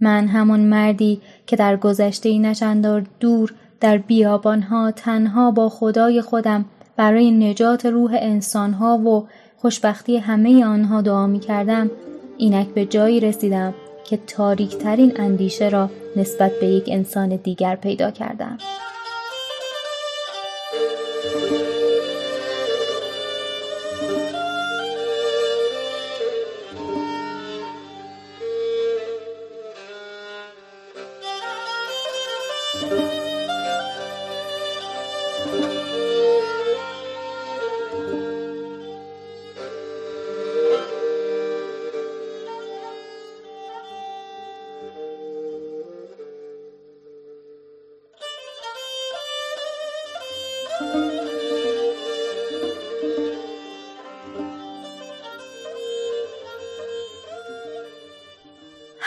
من 0.00 0.28
همون 0.28 0.60
مردی 0.60 1.20
که 1.46 1.56
در 1.56 1.76
گذشته 1.76 2.38
نچندار 2.38 3.06
دور 3.20 3.54
در 3.80 3.98
بیابانها 3.98 4.90
تنها 4.90 5.50
با 5.50 5.68
خدای 5.68 6.22
خودم 6.22 6.64
برای 6.96 7.30
نجات 7.30 7.86
روح 7.86 8.16
انسانها 8.20 8.98
و 8.98 9.28
خوشبختی 9.56 10.16
همه 10.16 10.64
آنها 10.64 11.00
دعا 11.02 11.26
می 11.26 11.40
کردم 11.40 11.90
اینک 12.36 12.68
به 12.68 12.84
جایی 12.84 13.20
رسیدم 13.20 13.74
که 14.04 14.16
تاریکترین 14.16 15.12
اندیشه 15.16 15.68
را 15.68 15.90
نسبت 16.16 16.52
به 16.60 16.66
یک 16.66 16.84
انسان 16.86 17.36
دیگر 17.36 17.76
پیدا 17.76 18.10
کردم. 18.10 18.58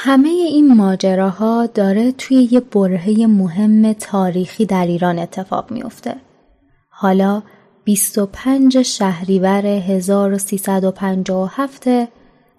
همه 0.10 0.30
این 0.30 0.76
ماجراها 0.76 1.66
داره 1.66 2.12
توی 2.12 2.48
یه 2.52 2.60
برهه 2.60 3.28
مهم 3.28 3.94
تاریخی 3.94 4.66
در 4.66 4.86
ایران 4.86 5.20
اتفاق 5.20 5.72
میفته. 5.72 6.16
حالا 6.90 7.42
25 7.84 8.82
شهریور 8.82 9.66
1357 9.66 11.88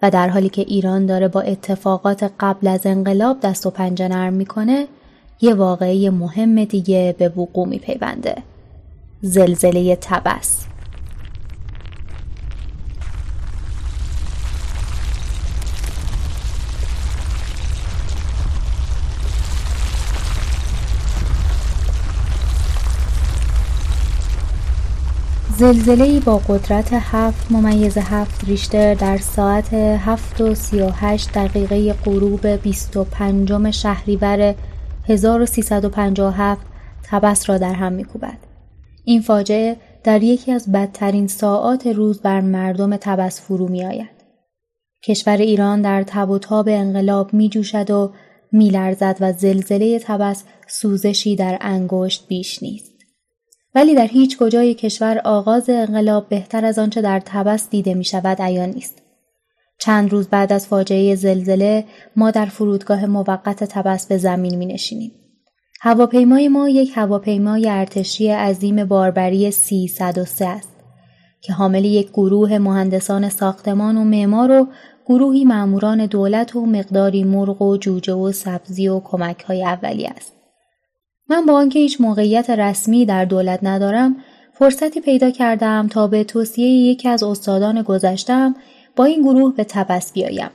و 0.01 0.11
در 0.11 0.29
حالی 0.29 0.49
که 0.49 0.61
ایران 0.61 1.05
داره 1.05 1.27
با 1.27 1.41
اتفاقات 1.41 2.31
قبل 2.39 2.67
از 2.67 2.85
انقلاب 2.85 3.39
دست 3.39 3.65
و 3.65 3.69
پنجه 3.69 4.07
نرم 4.07 4.33
می‌کنه 4.33 4.87
یه 5.41 5.53
واقعه 5.53 6.09
مهم 6.09 6.63
دیگه 6.63 7.15
به 7.17 7.29
وقوع 7.29 7.67
میپیونده 7.67 8.35
زلزله 9.21 9.97
تبس 10.01 10.70
زلزله 25.61 26.19
با 26.19 26.37
قدرت 26.37 26.89
7 26.93 27.51
ممیز 27.51 27.97
7 27.97 28.43
ریشتر 28.43 28.93
در 28.93 29.17
ساعت 29.17 29.73
7 29.73 30.41
و 30.41 30.55
38 30.55 31.31
دقیقه 31.31 31.93
غروب 31.93 32.47
25 32.47 33.71
شهریور 33.71 34.55
1357 35.09 36.61
تبس 37.03 37.49
را 37.49 37.57
در 37.57 37.73
هم 37.73 37.93
میکوبد. 37.93 38.37
این 39.05 39.21
فاجعه 39.21 39.77
در 40.03 40.23
یکی 40.23 40.51
از 40.51 40.71
بدترین 40.71 41.27
ساعات 41.27 41.87
روز 41.87 42.21
بر 42.21 42.41
مردم 42.41 42.97
تبس 42.97 43.41
فرو 43.41 43.67
می 43.67 43.85
آید. 43.85 44.09
کشور 45.03 45.37
ایران 45.37 45.81
در 45.81 46.03
تب 46.03 46.29
و 46.29 46.39
تاب 46.39 46.69
انقلاب 46.69 47.33
می 47.33 47.49
جوشد 47.49 47.91
و 47.91 48.11
می 48.51 48.69
لرزد 48.69 49.17
و 49.19 49.33
زلزله 49.33 49.99
تبس 49.99 50.43
سوزشی 50.67 51.35
در 51.35 51.57
انگشت 51.61 52.27
بیش 52.27 52.63
نیست. 52.63 52.90
ولی 53.75 53.95
در 53.95 54.07
هیچ 54.07 54.37
کجای 54.37 54.73
کشور 54.73 55.21
آغاز 55.23 55.69
انقلاب 55.69 56.29
بهتر 56.29 56.65
از 56.65 56.79
آنچه 56.79 57.01
در 57.01 57.21
تبس 57.25 57.69
دیده 57.69 57.93
می 57.93 58.03
شود 58.03 58.41
عیان 58.41 58.69
نیست. 58.69 59.01
چند 59.79 60.11
روز 60.11 60.27
بعد 60.27 60.53
از 60.53 60.67
فاجعه 60.67 61.15
زلزله 61.15 61.85
ما 62.15 62.31
در 62.31 62.45
فرودگاه 62.45 63.05
موقت 63.05 63.63
تبس 63.63 64.07
به 64.07 64.17
زمین 64.17 64.55
می 64.55 64.65
نشینیم. 64.65 65.11
هواپیمای 65.81 66.47
ما 66.47 66.69
یک 66.69 66.91
هواپیمای 66.95 67.69
ارتشی 67.69 68.29
عظیم 68.29 68.85
باربری 68.85 69.51
303 69.51 70.47
است 70.47 70.69
که 71.41 71.53
حامل 71.53 71.85
یک 71.85 72.09
گروه 72.09 72.57
مهندسان 72.57 73.29
ساختمان 73.29 73.97
و 73.97 74.03
معمار 74.03 74.51
و 74.51 74.67
گروهی 75.05 75.45
ماموران 75.45 76.05
دولت 76.05 76.55
و 76.55 76.65
مقداری 76.65 77.23
مرغ 77.23 77.61
و 77.61 77.77
جوجه 77.77 78.13
و 78.13 78.31
سبزی 78.31 78.87
و 78.87 78.99
کمک 78.99 79.43
های 79.43 79.63
اولی 79.63 80.05
است. 80.05 80.40
من 81.31 81.45
با 81.45 81.53
آنکه 81.53 81.79
هیچ 81.79 82.01
موقعیت 82.01 82.49
رسمی 82.49 83.05
در 83.05 83.25
دولت 83.25 83.59
ندارم 83.63 84.15
فرصتی 84.53 85.01
پیدا 85.01 85.31
کردم 85.31 85.87
تا 85.87 86.07
به 86.07 86.23
توصیه 86.23 86.67
یکی 86.67 87.09
از 87.09 87.23
استادان 87.23 87.81
گذشتم 87.81 88.55
با 88.95 89.05
این 89.05 89.21
گروه 89.21 89.55
به 89.55 89.63
تبس 89.63 90.13
بیایم. 90.13 90.49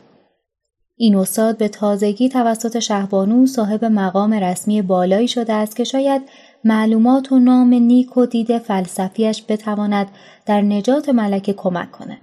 این 0.97 1.17
استاد 1.17 1.59
به 1.59 1.69
تازگی 1.69 2.29
توسط 2.29 2.79
شهبانو 2.79 3.47
صاحب 3.47 3.85
مقام 3.85 4.33
رسمی 4.33 4.83
بالایی 4.83 5.29
شده 5.29 5.53
است 5.53 5.77
که 5.77 5.85
شاید 5.85 6.23
معلومات 6.65 7.33
و 7.33 7.39
نام 7.39 7.75
نیک 7.75 8.17
و 8.17 8.27
دید 8.27 8.59
فلسفیش 8.59 9.45
بتواند 9.49 10.09
در 10.47 10.61
نجات 10.61 11.09
ملکه 11.09 11.53
کمک 11.53 11.93
کند. 11.93 12.21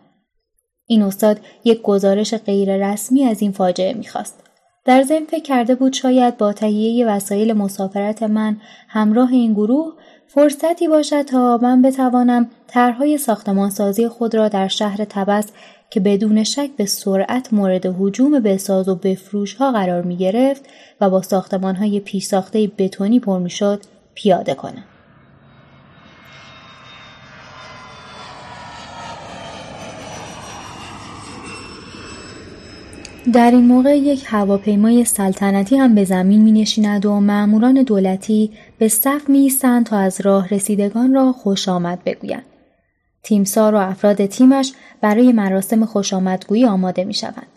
این 0.87 1.01
استاد 1.01 1.39
یک 1.63 1.81
گزارش 1.81 2.33
غیر 2.33 2.91
رسمی 2.91 3.25
از 3.25 3.41
این 3.41 3.51
فاجعه 3.51 3.93
می‌خواست. 3.93 4.43
در 4.85 5.03
ضمن 5.03 5.25
فکر 5.25 5.43
کرده 5.43 5.75
بود 5.75 5.93
شاید 5.93 6.37
با 6.37 6.53
تهیه 6.53 7.07
وسایل 7.07 7.53
مسافرت 7.53 8.23
من 8.23 8.57
همراه 8.87 9.31
این 9.31 9.53
گروه 9.53 9.93
فرصتی 10.27 10.87
باشد 10.87 11.21
تا 11.21 11.57
من 11.57 11.81
بتوانم 11.81 12.49
طرحهای 12.67 13.17
ساختمانسازی 13.17 14.07
خود 14.07 14.35
را 14.35 14.47
در 14.47 14.67
شهر 14.67 15.05
تبس 15.09 15.47
که 15.89 15.99
بدون 15.99 16.43
شک 16.43 16.69
به 16.77 16.85
سرعت 16.85 17.53
مورد 17.53 17.85
حجوم 17.85 18.39
بساز 18.39 18.89
و 18.89 18.95
بفروش 18.95 19.53
ها 19.53 19.71
قرار 19.71 20.01
می 20.01 20.17
گرفت 20.17 20.65
و 21.01 21.09
با 21.09 21.21
ساختمان 21.21 21.75
های 21.75 21.99
پیش 21.99 22.25
ساخته 22.25 22.71
بتونی 22.77 23.19
پر 23.19 23.39
می 23.39 23.49
شد 23.49 23.81
پیاده 24.15 24.53
کنم. 24.53 24.83
در 33.31 33.51
این 33.51 33.65
موقع 33.65 33.97
یک 33.97 34.23
هواپیمای 34.27 35.05
سلطنتی 35.05 35.77
هم 35.77 35.95
به 35.95 36.03
زمین 36.03 36.41
می 36.41 36.51
نشیند 36.51 37.05
و 37.05 37.19
معموران 37.19 37.83
دولتی 37.83 38.51
به 38.77 38.87
صف 38.87 39.29
می 39.29 39.51
تا 39.85 39.97
از 39.97 40.21
راه 40.21 40.47
رسیدگان 40.49 41.13
را 41.13 41.31
خوش 41.31 41.69
آمد 41.69 42.03
بگویند. 42.05 42.43
تیمسار 43.23 43.75
و 43.75 43.77
افراد 43.77 44.25
تیمش 44.25 44.73
برای 45.01 45.31
مراسم 45.31 45.85
خوش 45.85 46.13
آمدگویی 46.13 46.65
آماده 46.65 47.03
می 47.03 47.13
شوند. 47.13 47.47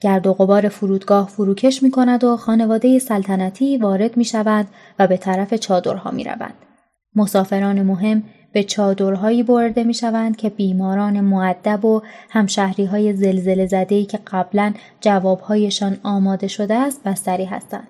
گرد 0.00 0.26
و 0.26 0.34
غبار 0.34 0.68
فرودگاه 0.68 1.28
فروکش 1.28 1.82
می 1.82 1.90
کند 1.90 2.24
و 2.24 2.36
خانواده 2.36 2.98
سلطنتی 2.98 3.78
وارد 3.78 4.16
می 4.16 4.24
شود 4.24 4.66
و 4.98 5.06
به 5.06 5.16
طرف 5.16 5.54
چادرها 5.54 6.10
می 6.10 6.24
روند. 6.24 6.54
مسافران 7.14 7.82
مهم 7.82 8.22
به 8.52 8.62
چادرهایی 8.64 9.42
برده 9.42 9.84
می 9.84 9.94
شوند 9.94 10.36
که 10.36 10.48
بیماران 10.48 11.20
معدب 11.20 11.84
و 11.84 12.02
همشهری 12.30 12.84
های 12.84 13.12
زلزله 13.12 13.66
زده 13.66 14.04
که 14.04 14.18
قبلا 14.26 14.74
جوابهایشان 15.00 15.96
آماده 16.02 16.48
شده 16.48 16.74
است 16.74 17.02
بستری 17.04 17.44
هستند. 17.44 17.88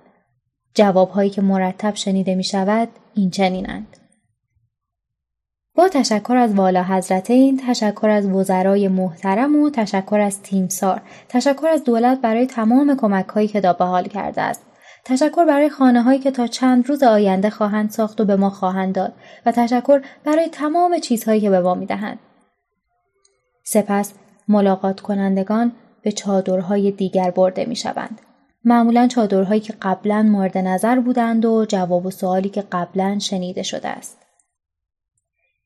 جوابهایی 0.74 1.30
که 1.30 1.42
مرتب 1.42 1.94
شنیده 1.94 2.34
می 2.34 2.44
شود 2.44 2.88
این 3.14 3.30
چنینند. 3.30 3.96
با 5.74 5.88
تشکر 5.88 6.36
از 6.36 6.54
والا 6.54 6.82
حضرتین، 6.82 7.60
تشکر 7.68 8.08
از 8.08 8.26
وزرای 8.26 8.88
محترم 8.88 9.62
و 9.62 9.70
تشکر 9.70 10.20
از 10.20 10.42
تیمسار، 10.42 11.02
تشکر 11.28 11.66
از 11.66 11.84
دولت 11.84 12.20
برای 12.20 12.46
تمام 12.46 12.96
کمک 12.96 13.28
هایی 13.28 13.48
که 13.48 13.60
به 13.60 13.84
حال 13.84 14.04
کرده 14.04 14.42
است. 14.42 14.65
تشکر 15.06 15.44
برای 15.44 15.70
خانه 15.70 16.02
هایی 16.02 16.18
که 16.18 16.30
تا 16.30 16.46
چند 16.46 16.88
روز 16.88 17.02
آینده 17.02 17.50
خواهند 17.50 17.90
ساخت 17.90 18.20
و 18.20 18.24
به 18.24 18.36
ما 18.36 18.50
خواهند 18.50 18.94
داد 18.94 19.12
و 19.46 19.52
تشکر 19.52 20.02
برای 20.24 20.48
تمام 20.48 20.98
چیزهایی 20.98 21.40
که 21.40 21.50
به 21.50 21.60
ما 21.60 21.74
می‌دهند. 21.74 22.18
سپس 23.64 24.12
ملاقات 24.48 25.00
کنندگان 25.00 25.72
به 26.02 26.12
چادرهای 26.12 26.90
دیگر 26.90 27.30
برده 27.30 27.64
می 27.64 27.76
شوند. 27.76 28.20
معمولا 28.64 29.06
چادرهایی 29.06 29.60
که 29.60 29.74
قبلا 29.82 30.22
مورد 30.22 30.58
نظر 30.58 31.00
بودند 31.00 31.44
و 31.44 31.66
جواب 31.68 32.06
و 32.06 32.10
سوالی 32.10 32.48
که 32.48 32.64
قبلا 32.72 33.18
شنیده 33.18 33.62
شده 33.62 33.88
است. 33.88 34.18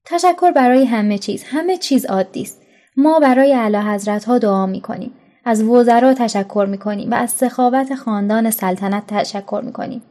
تشکر 0.05 0.51
برای 0.51 0.85
همه 0.85 1.19
چیز. 1.19 1.45
همه 1.47 1.77
چیز 1.77 2.07
عادی 2.07 2.43
است. 2.43 2.63
ما 2.97 3.21
برای 3.21 3.55
اعلی 3.55 3.77
حضرت 3.77 4.25
ها 4.25 4.39
دعا 4.39 4.67
می 4.67 4.81
کنیم. 4.81 5.13
از 5.45 5.63
وزرا 5.63 6.15
تشکر 6.15 6.67
می‌کنیم 6.71 7.11
و 7.11 7.15
از 7.15 7.31
سخاوت 7.31 7.95
خاندان 7.95 8.51
سلطنت 8.51 9.07
تشکر 9.07 9.63
می‌کنیم. 9.65 10.03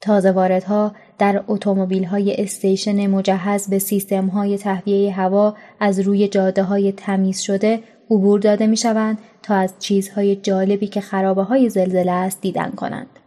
تازه 0.00 0.32
واردها 0.32 0.92
در 1.18 1.44
اتومبیل 1.48 2.04
های 2.04 2.34
استیشن 2.34 3.06
مجهز 3.06 3.68
به 3.68 3.78
سیستم 3.78 4.26
های 4.26 4.58
تهویه 4.58 5.12
هوا 5.12 5.54
از 5.80 6.00
روی 6.00 6.28
جاده 6.28 6.62
های 6.62 6.92
تمیز 6.92 7.40
شده 7.40 7.82
عبور 8.10 8.40
داده 8.40 8.66
می 8.66 8.76
شوند 8.76 9.18
تا 9.42 9.54
از 9.54 9.74
چیزهای 9.78 10.36
جالبی 10.36 10.86
که 10.86 11.00
خرابه 11.00 11.42
های 11.42 11.68
زلزله 11.68 12.12
است 12.12 12.40
دیدن 12.40 12.70
کنند. 12.70 13.18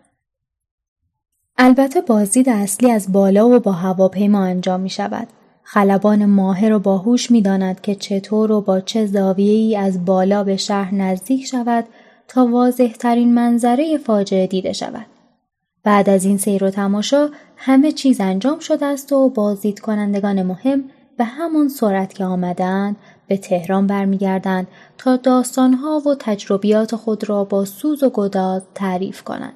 البته 1.58 2.02
بازدید 2.02 2.49
اصلی 2.49 2.91
از 2.91 3.12
بالا 3.12 3.49
و 3.49 3.60
با 3.60 3.71
هواپیما 3.71 4.43
انجام 4.43 4.80
می 4.80 4.89
شود. 4.89 5.28
خلبان 5.72 6.26
ماهر 6.26 6.74
و 6.74 6.80
باهوش 6.80 7.32
می‌داند 7.32 7.82
که 7.82 7.96
چطور 7.96 8.52
و 8.52 8.62
با 8.62 8.80
چه 8.80 9.06
زاویه 9.06 9.54
ای 9.54 9.78
از 9.78 10.06
بالا 10.06 10.44
به 10.44 10.58
شهر 10.58 10.96
نزدیک 10.96 11.46
شود 11.46 11.86
تا 12.28 12.46
واضح 12.46 12.92
ترین 12.92 13.34
منظره 13.34 13.98
فاجعه 13.98 14.48
دیده 14.48 14.74
شود. 14.74 15.06
بعد 15.84 16.10
از 16.10 16.26
این 16.26 16.38
سیر 16.38 16.64
و 16.64 16.70
تماشا 16.70 17.30
همه 17.56 17.92
چیز 17.92 18.22
انجام 18.22 18.60
شده 18.60 18.86
است 18.86 19.14
و 19.14 19.30
بازدید 19.30 19.80
کنندگان 19.80 20.44
مهم 20.44 20.84
به 21.18 21.24
همون 21.24 21.68
سرعت 21.68 22.14
که 22.14 22.26
آمدند 22.26 22.96
به 23.28 23.38
تهران 23.38 23.88
برمیگردند 23.88 24.68
تا 24.98 25.16
داستانها 25.16 26.02
و 26.06 26.16
تجربیات 26.20 26.96
خود 26.96 27.30
را 27.30 27.44
با 27.44 27.66
سوز 27.66 28.04
و 28.04 28.10
گداز 28.10 28.62
تعریف 28.76 29.24
کنند. 29.24 29.54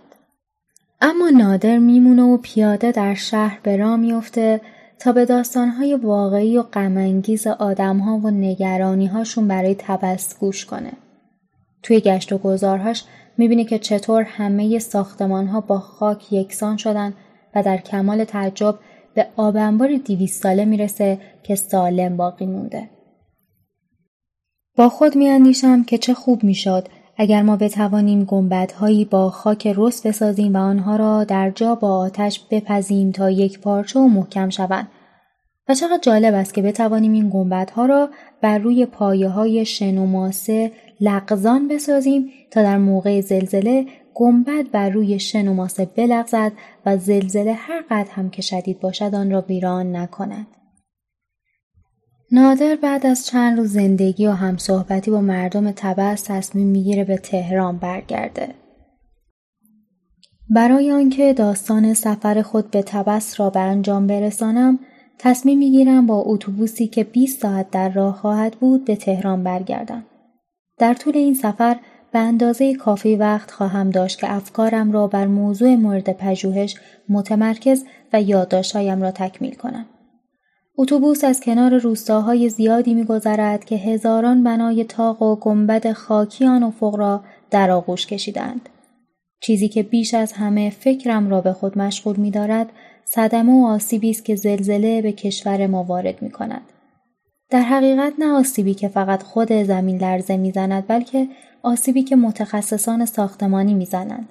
اما 1.02 1.30
نادر 1.30 1.78
میمونه 1.78 2.24
و 2.24 2.38
پیاده 2.38 2.92
در 2.92 3.14
شهر 3.14 3.60
به 3.64 3.78
راه 3.78 3.96
میافته 3.96 4.62
تا 5.04 5.12
به 5.12 5.26
داستانهای 5.26 5.96
واقعی 5.96 6.58
و 6.58 6.64
غمانگیز 6.64 7.48
آدمها 7.48 8.18
و 8.18 8.32
نگرانیهاشون 8.32 9.48
برای 9.48 9.76
تبس 9.80 10.40
گوش 10.40 10.66
کنه. 10.66 10.94
توی 11.82 12.00
گشت 12.00 12.34
و 12.34 12.38
گذارهاش 12.38 13.04
می‌بینه 13.38 13.66
که 13.66 13.80
چطور 13.80 14.24
همه 14.24 14.80
ساختمانها 14.80 15.62
با 15.62 15.80
خاک 15.80 16.34
یکسان 16.34 16.78
شدن 16.78 17.14
و 17.56 17.64
در 17.64 17.78
کمال 17.78 18.24
تعجب 18.24 18.80
به 19.14 19.28
آب 19.36 19.58
دیویست 19.98 20.44
ساله 20.44 20.66
می‌رسه 20.66 21.20
که 21.44 21.56
سالم 21.56 22.18
باقی 22.18 22.46
مونده. 22.46 22.90
با 24.78 24.90
خود 24.90 25.16
میاندیشم 25.16 25.84
که 25.84 25.98
چه 25.98 26.14
خوب 26.14 26.44
می‌شد 26.44 26.88
اگر 27.18 27.42
ما 27.42 27.56
بتوانیم 27.56 28.24
گنبدهایی 28.24 29.06
با 29.06 29.30
خاک 29.30 29.74
رس 29.78 30.06
بسازیم 30.06 30.56
و 30.56 30.58
آنها 30.58 30.96
را 30.96 31.24
در 31.24 31.50
جا 31.50 31.76
با 31.76 31.98
آتش 31.98 32.40
بپزیم 32.52 33.12
تا 33.12 33.30
یک 33.30 33.60
پارچه 33.60 34.00
و 34.00 34.08
محکم 34.08 34.50
شوند 34.50 34.88
و 35.70 35.74
چقدر 35.74 36.00
جالب 36.02 36.34
است 36.34 36.54
که 36.54 36.62
بتوانیم 36.62 37.12
این 37.12 37.30
گنبدها 37.30 37.86
را 37.86 38.10
بر 38.42 38.58
روی 38.58 38.86
پایه 38.86 39.30
های 39.30 39.66
شن 39.66 39.98
و 39.98 40.06
ماسه 40.06 40.72
لغزان 41.02 41.68
بسازیم 41.68 42.30
تا 42.52 42.64
در 42.64 42.78
موقع 42.78 43.22
زلزله 43.22 43.86
گنبد 44.14 44.72
بر 44.72 44.90
روی 44.90 45.20
شن 45.20 45.48
و 45.48 45.54
ماسه 45.54 45.86
بلغزد 45.86 46.52
و 46.86 46.98
زلزله 46.98 47.54
هر 47.54 47.84
قدر 47.90 48.12
هم 48.12 48.30
که 48.30 48.42
شدید 48.42 48.80
باشد 48.80 49.16
آن 49.16 49.32
را 49.32 49.42
ویران 49.42 49.96
نکند. 49.96 50.48
نادر 52.32 52.76
بعد 52.76 53.06
از 53.06 53.26
چند 53.26 53.58
روز 53.58 53.74
زندگی 53.74 54.28
و 54.28 54.32
همصحبتی 54.32 55.12
با 55.12 55.22
مردم 55.22 55.72
تبس 55.72 56.24
تصمیم 56.24 56.68
می‌گیره 56.68 57.04
به 57.04 57.18
تهران 57.18 57.78
برگرده. 57.78 58.50
برای 60.50 60.92
آنکه 60.92 61.34
داستان 61.34 61.94
سفر 61.94 62.42
خود 62.42 62.72
به 62.72 62.82
تبس 62.82 63.40
را 63.40 63.50
به 63.50 63.60
انجام 63.60 64.08
برسانم 64.08 64.80
تصمیم 65.20 65.58
می‌گیرم 65.58 66.08
با 66.08 66.24
اتوبوسی 66.26 66.88
که 66.88 67.04
20 67.04 67.42
ساعت 67.42 67.72
در 67.72 67.90
راه 67.90 68.16
خواهد 68.16 68.54
بود 68.54 68.86
به 68.86 68.96
تهران 68.96 69.44
برگردم. 69.44 70.04
در 70.78 70.94
طول 70.94 71.18
این 71.18 71.34
سفر 71.34 71.80
به 72.12 72.20
اندازه 72.20 72.74
کافی 72.74 73.16
وقت 73.16 73.52
خواهم 73.52 73.90
داشت 73.90 74.20
که 74.20 74.34
افکارم 74.34 74.92
را 74.92 75.08
بر 75.08 75.28
موضوع 75.28 75.76
مورد 75.76 76.14
پژوهش 76.14 76.76
متمرکز 77.10 77.84
و 78.14 78.22
یادداشتهایم 78.22 79.02
را 79.02 79.12
تکمیل 79.12 79.56
کنم. 79.56 79.86
اتوبوس 80.78 81.24
از 81.24 81.40
کنار 81.40 81.78
روستاهای 81.78 82.50
زیادی 82.50 82.94
میگذرد 82.94 83.66
که 83.66 83.76
هزاران 83.76 84.44
بنای 84.44 84.84
تاق 84.84 85.22
و 85.22 85.36
گنبد 85.36 85.92
خاکی 85.92 86.46
آن 86.46 86.64
افق 86.64 86.96
را 86.96 87.24
در 87.52 87.72
آغوش 87.72 88.08
کشیدند. 88.08 88.70
چیزی 89.42 89.68
که 89.68 89.84
بیش 89.84 90.14
از 90.14 90.34
همه 90.34 90.70
فکرم 90.70 91.30
را 91.30 91.42
به 91.42 91.54
خود 91.54 91.78
مشغول 91.78 92.16
می 92.16 92.32
دارد 92.32 92.70
صدمه 93.06 93.64
و 93.64 93.66
آسیبی 93.66 94.10
است 94.10 94.26
که 94.26 94.36
زلزله 94.36 95.02
به 95.02 95.12
کشور 95.12 95.68
ما 95.68 95.84
وارد 95.84 96.22
می 96.22 96.32
کند. 96.32 96.62
در 97.50 97.62
حقیقت 97.62 98.14
نه 98.20 98.34
آسیبی 98.34 98.74
که 98.74 98.88
فقط 98.88 99.24
خود 99.24 99.64
زمین 99.64 99.98
لرزه 99.98 100.38
می‌زند 100.38 100.88
بلکه 100.88 101.28
آسیبی 101.64 102.04
که 102.04 102.16
متخصصان 102.16 103.06
ساختمانی 103.06 103.74
می‌زنند. 103.74 104.30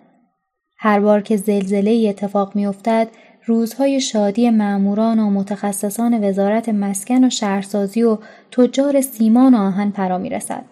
هر 0.78 1.00
بار 1.00 1.22
که 1.22 1.36
زلزله 1.36 2.06
اتفاق 2.08 2.56
میافتد 2.56 3.08
روزهای 3.46 4.00
شادی 4.00 4.50
معموران 4.50 5.18
و 5.18 5.30
متخصصان 5.30 6.28
وزارت 6.28 6.68
مسکن 6.68 7.24
و 7.24 7.30
شهرسازی 7.30 8.02
و 8.02 8.18
تجار 8.50 9.00
سیمان 9.00 9.54
و 9.54 9.58
آهن 9.58 9.90
فرا 9.90 10.18
می‌رسد. 10.18 10.64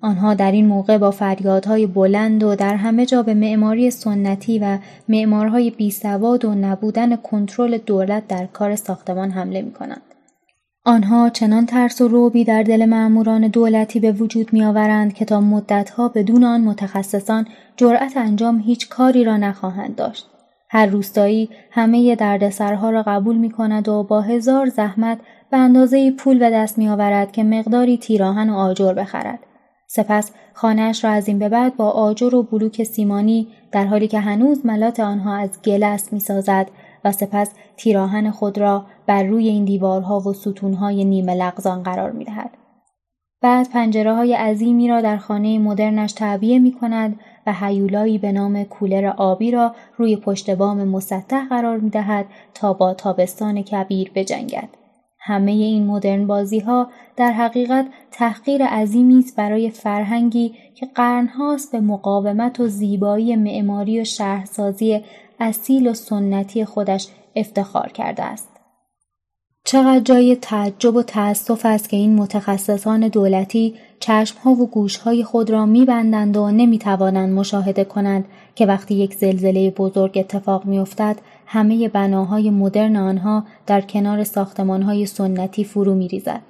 آنها 0.00 0.34
در 0.34 0.52
این 0.52 0.66
موقع 0.66 0.98
با 0.98 1.10
فریادهای 1.10 1.86
بلند 1.86 2.42
و 2.42 2.54
در 2.54 2.74
همه 2.74 3.06
جا 3.06 3.22
به 3.22 3.34
معماری 3.34 3.90
سنتی 3.90 4.58
و 4.58 4.78
معمارهای 5.08 5.70
بیسواد 5.70 6.44
و 6.44 6.54
نبودن 6.54 7.16
کنترل 7.16 7.78
دولت 7.78 8.28
در 8.28 8.46
کار 8.46 8.76
ساختمان 8.76 9.30
حمله 9.30 9.62
می 9.62 9.72
کنند. 9.72 10.02
آنها 10.84 11.30
چنان 11.30 11.66
ترس 11.66 12.00
و 12.00 12.08
روبی 12.08 12.44
در 12.44 12.62
دل 12.62 12.84
مأموران 12.84 13.48
دولتی 13.48 14.00
به 14.00 14.12
وجود 14.12 14.52
می 14.52 14.64
آورند 14.64 15.14
که 15.14 15.24
تا 15.24 15.40
مدتها 15.40 16.08
بدون 16.08 16.44
آن 16.44 16.60
متخصصان 16.60 17.46
جرأت 17.76 18.16
انجام 18.16 18.58
هیچ 18.58 18.88
کاری 18.88 19.24
را 19.24 19.36
نخواهند 19.36 19.96
داشت. 19.96 20.33
هر 20.74 20.86
روستایی 20.86 21.48
همه 21.70 22.14
دردسرها 22.16 22.90
را 22.90 23.02
قبول 23.02 23.36
می 23.36 23.50
کند 23.50 23.88
و 23.88 24.02
با 24.02 24.20
هزار 24.20 24.68
زحمت 24.68 25.18
به 25.50 25.56
اندازه 25.56 26.10
پول 26.10 26.38
به 26.38 26.50
دست 26.50 26.78
می 26.78 26.88
آورد 26.88 27.32
که 27.32 27.44
مقداری 27.44 27.98
تیراهن 27.98 28.50
و 28.50 28.54
آجر 28.54 28.92
بخرد. 28.92 29.38
سپس 29.86 30.30
خانهاش 30.54 31.04
را 31.04 31.10
از 31.10 31.28
این 31.28 31.38
به 31.38 31.48
بعد 31.48 31.76
با 31.76 31.90
آجر 31.90 32.34
و 32.34 32.42
بلوک 32.42 32.82
سیمانی 32.82 33.48
در 33.72 33.86
حالی 33.86 34.08
که 34.08 34.20
هنوز 34.20 34.66
ملات 34.66 35.00
آنها 35.00 35.34
از 35.34 35.62
گلست 35.62 36.12
می 36.12 36.20
سازد 36.20 36.70
و 37.04 37.12
سپس 37.12 37.50
تیراهن 37.76 38.30
خود 38.30 38.58
را 38.58 38.86
بر 39.06 39.22
روی 39.22 39.48
این 39.48 39.64
دیوارها 39.64 40.20
و 40.20 40.32
ستونهای 40.32 41.04
نیمه 41.04 41.34
لغزان 41.34 41.82
قرار 41.82 42.10
می 42.10 42.24
دهد. 42.24 42.50
بعد 43.40 43.70
پنجره 43.70 44.14
های 44.14 44.34
عظیمی 44.34 44.88
را 44.88 45.00
در 45.00 45.16
خانه 45.16 45.58
مدرنش 45.58 46.12
تعبیه 46.12 46.58
می 46.58 46.72
کند 46.72 47.20
و 47.46 47.52
حیولایی 47.52 48.18
به 48.18 48.32
نام 48.32 48.64
کولر 48.64 49.06
آبی 49.06 49.50
را 49.50 49.74
روی 49.96 50.16
پشت 50.16 50.50
بام 50.50 50.84
مسطح 50.84 51.48
قرار 51.48 51.76
می 51.76 51.90
دهد 51.90 52.26
تا 52.54 52.72
با 52.72 52.94
تابستان 52.94 53.62
کبیر 53.62 54.10
بجنگد. 54.14 54.68
همه 55.26 55.52
این 55.52 55.86
مدرن 55.86 56.26
بازی 56.26 56.58
ها 56.58 56.88
در 57.16 57.32
حقیقت 57.32 57.86
تحقیر 58.10 58.66
عظیمی 58.66 59.18
است 59.18 59.36
برای 59.36 59.70
فرهنگی 59.70 60.54
که 60.74 60.86
قرنهاست 60.94 61.72
به 61.72 61.80
مقاومت 61.80 62.60
و 62.60 62.68
زیبایی 62.68 63.36
معماری 63.36 64.00
و 64.00 64.04
شهرسازی 64.04 65.04
اصیل 65.40 65.88
و 65.88 65.94
سنتی 65.94 66.64
خودش 66.64 67.08
افتخار 67.36 67.88
کرده 67.88 68.22
است. 68.22 68.48
چقدر 69.64 70.00
جای 70.00 70.36
تعجب 70.36 70.96
و 70.96 71.02
تأسف 71.02 71.66
است 71.66 71.88
که 71.88 71.96
این 71.96 72.14
متخصصان 72.14 73.08
دولتی 73.08 73.74
چشمها 74.06 74.50
و 74.50 74.66
گوشهای 74.66 75.24
خود 75.24 75.50
را 75.50 75.66
میبندند 75.66 76.36
و 76.36 76.50
نمی‌توانند 76.50 77.34
مشاهده 77.34 77.84
کنند 77.84 78.24
که 78.54 78.66
وقتی 78.66 78.94
یک 78.94 79.14
زلزله 79.14 79.70
بزرگ 79.70 80.18
اتفاق 80.18 80.64
میافتد 80.64 81.16
همه 81.46 81.88
بناهای 81.88 82.50
مدرن 82.50 82.96
آنها 82.96 83.44
در 83.66 83.80
کنار 83.80 84.24
ساختمانهای 84.24 85.06
سنتی 85.06 85.64
فرو 85.64 85.94
میریزد. 85.94 86.40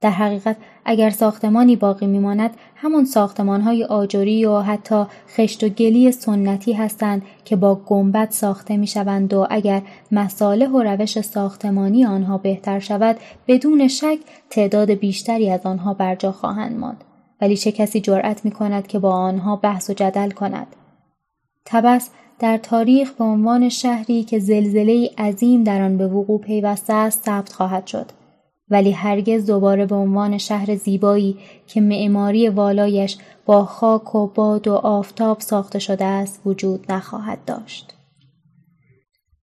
در 0.00 0.10
حقیقت 0.10 0.56
اگر 0.84 1.10
ساختمانی 1.10 1.76
باقی 1.76 2.06
میماند 2.06 2.50
همان 2.76 3.04
ساختمانهای 3.04 3.84
آجری 3.84 4.44
و 4.44 4.58
حتی 4.58 5.04
خشت 5.28 5.64
و 5.64 5.68
گلی 5.68 6.12
سنتی 6.12 6.72
هستند 6.72 7.22
که 7.44 7.56
با 7.56 7.74
گنبد 7.74 8.30
ساخته 8.30 8.76
می‌شوند 8.76 9.34
و 9.34 9.46
اگر 9.50 9.82
مصالح 10.12 10.68
و 10.68 10.82
روش 10.82 11.20
ساختمانی 11.20 12.04
آنها 12.04 12.38
بهتر 12.38 12.78
شود 12.78 13.16
بدون 13.48 13.88
شک 13.88 14.18
تعداد 14.50 14.90
بیشتری 14.90 15.50
از 15.50 15.66
آنها 15.66 15.94
بر 15.94 16.14
جا 16.14 16.32
خواهند 16.32 16.76
ماند. 16.78 17.04
ولی 17.40 17.56
چه 17.56 17.72
کسی 17.72 18.00
جرأت 18.00 18.44
می 18.44 18.50
کند 18.50 18.86
که 18.86 18.98
با 18.98 19.12
آنها 19.12 19.56
بحث 19.56 19.90
و 19.90 19.92
جدل 19.92 20.30
کند؟ 20.30 20.66
تبس 21.64 22.10
در 22.38 22.56
تاریخ 22.56 23.12
به 23.12 23.24
عنوان 23.24 23.68
شهری 23.68 24.24
که 24.24 24.38
زلزله 24.38 25.10
عظیم 25.18 25.64
در 25.64 25.82
آن 25.82 25.96
به 25.96 26.06
وقوع 26.06 26.40
پیوسته 26.40 26.94
است 26.94 27.24
ثبت 27.24 27.52
خواهد 27.52 27.86
شد. 27.86 28.17
ولی 28.70 28.92
هرگز 28.92 29.46
دوباره 29.46 29.86
به 29.86 29.94
عنوان 29.94 30.38
شهر 30.38 30.74
زیبایی 30.74 31.36
که 31.66 31.80
معماری 31.80 32.48
والایش 32.48 33.18
با 33.46 33.64
خاک 33.64 34.14
و 34.14 34.26
باد 34.26 34.68
و 34.68 34.74
آفتاب 34.74 35.40
ساخته 35.40 35.78
شده 35.78 36.04
است 36.04 36.40
وجود 36.46 36.92
نخواهد 36.92 37.38
داشت. 37.46 37.94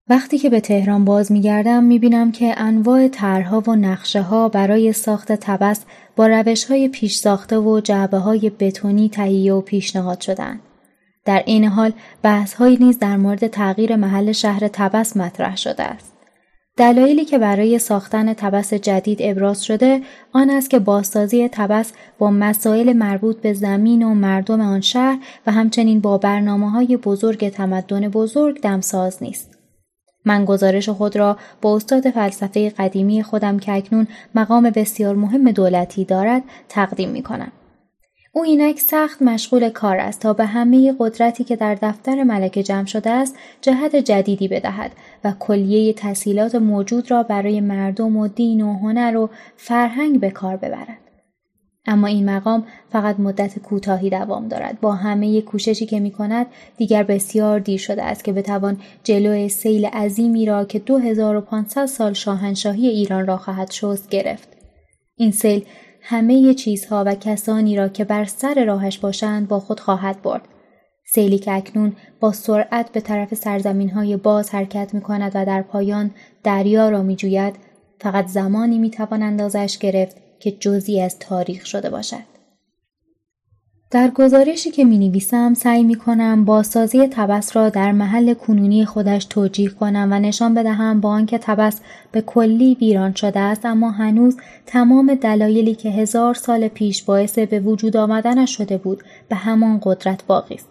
وقتی 0.09 0.37
که 0.37 0.49
به 0.49 0.59
تهران 0.59 1.05
باز 1.05 1.31
میگردم 1.31 1.83
می‌بینم 1.83 2.31
که 2.31 2.53
انواع 2.57 3.07
طرحها 3.07 3.63
و 3.67 3.75
نقشه 3.75 4.21
ها 4.21 4.49
برای 4.49 4.93
ساخت 4.93 5.31
تبس 5.31 5.85
با 6.15 6.27
روش 6.27 6.65
های 6.65 6.87
پیش 6.89 7.15
ساخته 7.15 7.57
و 7.57 7.79
جعبه 7.79 8.17
های 8.17 8.51
بتونی 8.59 9.09
تهیه 9.09 9.53
و 9.53 9.61
پیشنهاد 9.61 10.21
شدن. 10.21 10.59
در 11.25 11.43
این 11.45 11.65
حال 11.65 11.93
بحث 12.23 12.61
نیز 12.61 12.99
در 12.99 13.17
مورد 13.17 13.47
تغییر 13.47 13.95
محل 13.95 14.31
شهر 14.31 14.67
تبس 14.67 15.17
مطرح 15.17 15.57
شده 15.57 15.83
است. 15.83 16.12
دلایلی 16.77 17.25
که 17.25 17.37
برای 17.37 17.79
ساختن 17.79 18.33
تبس 18.33 18.73
جدید 18.73 19.17
ابراز 19.21 19.65
شده 19.65 20.01
آن 20.31 20.49
است 20.49 20.69
که 20.69 20.79
بازسازی 20.79 21.47
تبس 21.47 21.91
با 22.17 22.31
مسائل 22.31 22.93
مربوط 22.93 23.37
به 23.37 23.53
زمین 23.53 24.03
و 24.03 24.13
مردم 24.13 24.61
آن 24.61 24.81
شهر 24.81 25.17
و 25.47 25.51
همچنین 25.51 25.99
با 25.99 26.17
برنامه 26.17 26.71
های 26.71 26.97
بزرگ 26.97 27.49
تمدن 27.49 28.07
بزرگ 28.09 28.61
دمساز 28.61 29.23
نیست. 29.23 29.57
من 30.25 30.45
گزارش 30.45 30.89
خود 30.89 31.15
را 31.15 31.37
با 31.61 31.75
استاد 31.75 32.09
فلسفه 32.09 32.69
قدیمی 32.69 33.23
خودم 33.23 33.59
که 33.59 33.71
اکنون 33.71 34.07
مقام 34.35 34.69
بسیار 34.69 35.15
مهم 35.15 35.51
دولتی 35.51 36.05
دارد 36.05 36.43
تقدیم 36.69 37.09
می 37.09 37.23
کنم. 37.23 37.51
او 38.35 38.43
اینک 38.43 38.79
سخت 38.79 39.21
مشغول 39.21 39.69
کار 39.69 39.97
است 39.97 40.21
تا 40.21 40.33
به 40.33 40.45
همه 40.45 40.95
قدرتی 40.99 41.43
که 41.43 41.55
در 41.55 41.75
دفتر 41.75 42.23
ملکه 42.23 42.63
جمع 42.63 42.85
شده 42.85 43.09
است 43.09 43.35
جهت 43.61 43.95
جدیدی 43.95 44.47
بدهد 44.47 44.91
و 45.23 45.33
کلیه 45.39 45.93
تحصیلات 45.93 46.55
موجود 46.55 47.11
را 47.11 47.23
برای 47.23 47.61
مردم 47.61 48.17
و 48.17 48.27
دین 48.27 48.61
و 48.61 48.73
هنر 48.73 49.17
و 49.17 49.29
فرهنگ 49.57 50.19
به 50.19 50.29
کار 50.29 50.57
ببرد. 50.57 50.97
اما 51.85 52.07
این 52.07 52.29
مقام 52.29 52.63
فقط 52.91 53.19
مدت 53.19 53.59
کوتاهی 53.59 54.09
دوام 54.09 54.47
دارد 54.47 54.81
با 54.81 54.93
همه 54.93 55.41
کوششی 55.41 55.85
که 55.85 55.99
می 55.99 56.11
کند 56.11 56.47
دیگر 56.77 57.03
بسیار 57.03 57.59
دیر 57.59 57.79
شده 57.79 58.03
است 58.03 58.23
که 58.23 58.33
بتوان 58.33 58.77
جلوی 59.03 59.49
سیل 59.49 59.85
عظیمی 59.85 60.45
را 60.45 60.65
که 60.65 60.79
2500 60.79 61.85
سال 61.85 62.13
شاهنشاهی 62.13 62.87
ایران 62.87 63.27
را 63.27 63.37
خواهد 63.37 63.71
شست 63.71 64.09
گرفت 64.09 64.47
این 65.15 65.31
سیل 65.31 65.65
همه 66.05 66.53
چیزها 66.53 67.03
و 67.07 67.15
کسانی 67.15 67.75
را 67.75 67.87
که 67.87 68.03
بر 68.03 68.25
سر 68.25 68.65
راهش 68.65 68.97
باشند 68.97 69.47
با 69.47 69.59
خود 69.59 69.79
خواهد 69.79 70.21
برد. 70.21 70.41
سیلی 71.05 71.39
که 71.39 71.51
اکنون 71.51 71.95
با 72.19 72.31
سرعت 72.31 72.91
به 72.91 73.01
طرف 73.01 73.33
سرزمین 73.33 73.89
های 73.89 74.17
باز 74.17 74.49
حرکت 74.49 74.93
می 74.93 75.01
کند 75.01 75.31
و 75.35 75.45
در 75.45 75.61
پایان 75.61 76.11
دریا 76.43 76.89
را 76.89 77.03
می 77.03 77.15
جوید 77.15 77.55
فقط 77.99 78.27
زمانی 78.27 78.79
می 78.79 78.89
توان 78.89 79.23
اندازش 79.23 79.77
گرفت 79.77 80.17
که 80.39 80.51
جزی 80.51 81.01
از 81.01 81.19
تاریخ 81.19 81.65
شده 81.65 81.89
باشد. 81.89 82.32
در 83.93 84.09
گزارشی 84.09 84.71
که 84.71 84.83
می 84.83 84.97
نویسم 84.97 85.53
سعی 85.53 85.83
می 85.83 85.95
کنم 85.95 86.45
بازسازی 86.45 87.07
تبس 87.07 87.55
را 87.55 87.69
در 87.69 87.91
محل 87.91 88.33
کنونی 88.33 88.85
خودش 88.85 89.25
توجیه 89.25 89.69
کنم 89.69 90.07
و 90.11 90.19
نشان 90.19 90.53
بدهم 90.53 91.01
با 91.01 91.09
آنکه 91.09 91.37
تبس 91.37 91.81
به 92.11 92.21
کلی 92.21 92.77
ویران 92.81 93.13
شده 93.13 93.39
است 93.39 93.65
اما 93.65 93.91
هنوز 93.91 94.37
تمام 94.65 95.15
دلایلی 95.15 95.75
که 95.75 95.89
هزار 95.89 96.33
سال 96.33 96.67
پیش 96.67 97.03
باعث 97.03 97.39
به 97.39 97.59
وجود 97.59 97.97
آمدنش 97.97 98.57
شده 98.57 98.77
بود 98.77 99.03
به 99.29 99.35
همان 99.35 99.79
قدرت 99.83 100.25
باقی 100.25 100.55
است. 100.55 100.67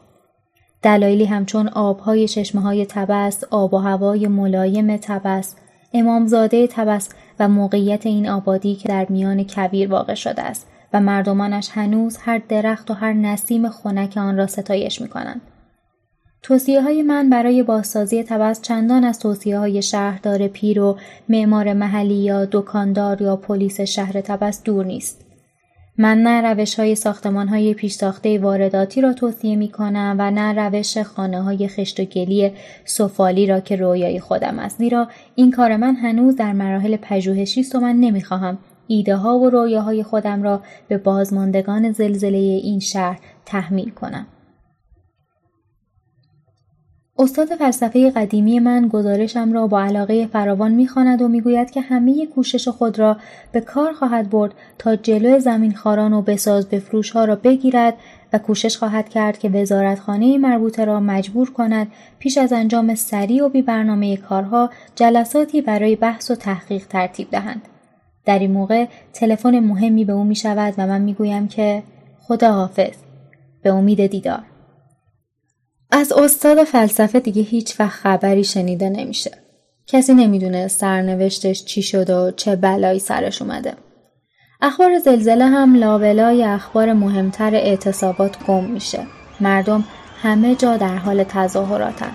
دلایلی 0.83 1.25
همچون 1.25 1.69
آبهای 1.69 2.29
چشمه 2.29 2.61
های 2.61 2.87
تبس، 2.87 3.45
آب 3.51 3.75
و 3.75 3.79
هوای 3.79 4.27
ملایم 4.27 4.97
تبس، 4.97 5.55
امامزاده 5.95 6.67
تبس 6.67 7.09
و 7.41 7.49
موقعیت 7.49 8.07
این 8.07 8.29
آبادی 8.29 8.75
که 8.75 8.89
در 8.89 9.07
میان 9.09 9.45
کویر 9.45 9.91
واقع 9.91 10.15
شده 10.15 10.43
است 10.43 10.72
و 10.93 11.01
مردمانش 11.01 11.69
هنوز 11.73 12.17
هر 12.17 12.43
درخت 12.49 12.91
و 12.91 12.95
هر 12.95 13.13
نسیم 13.13 13.69
خنک 13.69 14.17
آن 14.17 14.37
را 14.37 14.47
ستایش 14.47 15.01
می 15.01 15.09
کنند. 15.09 15.41
توصیه 16.43 16.83
های 16.83 17.03
من 17.03 17.31
برای 17.31 17.63
بازسازی 17.63 18.23
تبس 18.23 18.63
چندان 18.63 19.05
از 19.05 19.19
توصیه 19.19 19.59
های 19.59 19.83
شهردار 19.83 20.49
پیر 20.49 20.81
و 20.81 20.99
معمار 21.29 21.73
محلی 21.73 22.15
یا 22.15 22.45
دکاندار 22.45 23.23
یا 23.23 23.37
پلیس 23.37 23.81
شهر 23.81 24.21
تبس 24.21 24.63
دور 24.63 24.85
نیست. 24.85 25.25
من 25.99 26.19
نه 26.23 26.53
روش 26.53 26.75
های 26.75 26.95
ساختمان 26.95 27.49
های 27.49 27.75
پیشتاخته 27.75 28.39
وارداتی 28.39 29.01
را 29.01 29.13
توصیه 29.13 29.57
می 29.57 29.69
کنم 29.69 30.17
و 30.19 30.31
نه 30.31 30.53
روش 30.53 30.99
خانه 30.99 31.43
های 31.43 31.69
خشت 31.69 32.01
و 32.01 32.05
گلی 32.05 32.53
سفالی 32.85 33.47
را 33.47 33.61
که 33.61 33.77
رویای 33.77 34.21
خودم 34.21 34.59
است. 34.59 34.79
زیرا 34.79 35.09
این 35.35 35.51
کار 35.51 35.77
من 35.77 35.95
هنوز 35.97 36.37
در 36.37 36.53
مراحل 36.53 36.97
پژوهشی 36.97 37.61
است 37.61 37.75
و 37.75 37.81
من 37.81 37.97
نمی‌خواهم 37.97 38.59
ایده 38.93 39.17
ها 39.17 39.39
و 39.39 39.51
رویاهای 39.51 40.03
خودم 40.03 40.43
را 40.43 40.63
به 40.89 40.99
بازماندگان 40.99 41.93
زلزله 41.93 42.39
این 42.39 42.81
شهر 42.81 43.21
تحمیل 43.47 43.91
کنم. 43.91 44.27
استاد 47.19 47.49
فلسفه 47.49 48.11
قدیمی 48.11 48.61
من 48.61 48.89
گزارشم 48.89 49.53
را 49.53 49.67
با 49.67 49.83
علاقه 49.83 50.27
فراوان 50.27 50.73
می‌خواند 50.73 51.23
و 51.23 51.29
می‌گوید 51.29 51.71
که 51.71 51.81
همه 51.81 52.27
کوشش 52.27 52.69
خود 52.69 52.99
را 52.99 53.17
به 53.53 53.61
کار 53.61 53.93
خواهد 53.93 54.31
برد 54.31 54.55
تا 54.79 54.97
جلو 54.97 55.39
زمین 55.39 55.75
خاران 55.75 56.13
و 56.13 56.23
بساز 56.23 56.69
بفروش 56.69 57.11
ها 57.11 57.25
را 57.25 57.37
بگیرد 57.37 57.95
و 58.33 58.39
کوشش 58.39 58.77
خواهد 58.77 59.09
کرد 59.09 59.39
که 59.39 59.49
وزارتخانه 59.49 60.39
مربوطه 60.39 60.85
را 60.85 61.01
مجبور 61.01 61.51
کند 61.51 61.87
پیش 62.19 62.39
از 62.39 62.53
انجام 62.53 62.95
سریع 62.95 63.45
و 63.45 63.49
بی 63.49 63.63
برنامه 63.63 64.17
کارها 64.17 64.71
جلساتی 64.97 65.63
برای 65.63 65.97
بحث 65.97 66.31
و 66.31 66.35
تحقیق 66.35 66.87
ترتیب 66.87 67.31
دهند. 67.31 67.69
در 68.25 68.39
این 68.39 68.51
موقع 68.51 68.87
تلفن 69.13 69.61
مهمی 69.61 70.05
به 70.05 70.13
او 70.13 70.25
می 70.25 70.35
شود 70.35 70.75
و 70.79 70.87
من 70.87 71.01
می 71.01 71.15
گویم 71.15 71.49
که 71.49 71.83
خدا 72.21 72.53
حافظ 72.53 72.95
به 73.63 73.71
امید 73.71 74.07
دیدار. 74.07 74.43
از 75.91 76.13
استاد 76.13 76.65
فلسفه 76.65 77.21
دیگه 77.21 77.43
هیچ 77.43 77.81
وقت 77.81 77.91
خبری 77.91 78.45
شنیده 78.45 78.89
نمیشه. 78.89 79.31
کسی 79.87 80.15
نمی‌دونه 80.15 80.69
سرنوشتش 80.69 81.65
چی 81.65 81.83
شد 81.83 82.11
و 82.11 82.31
چه 82.31 82.57
بلایی 82.57 82.99
سرش 82.99 83.43
اومده. 83.43 83.75
اخبار 84.61 84.99
زلزله 84.99 85.45
هم 85.45 85.75
لابلای 85.77 86.45
اخبار 86.45 86.93
مهمتر 86.93 87.55
اعتصابات 87.55 88.45
گم 88.47 88.65
میشه. 88.65 89.07
مردم 89.41 89.85
همه 90.23 90.55
جا 90.55 90.77
در 90.77 90.97
حال 90.97 91.25
تظاهراتن. 91.25 92.13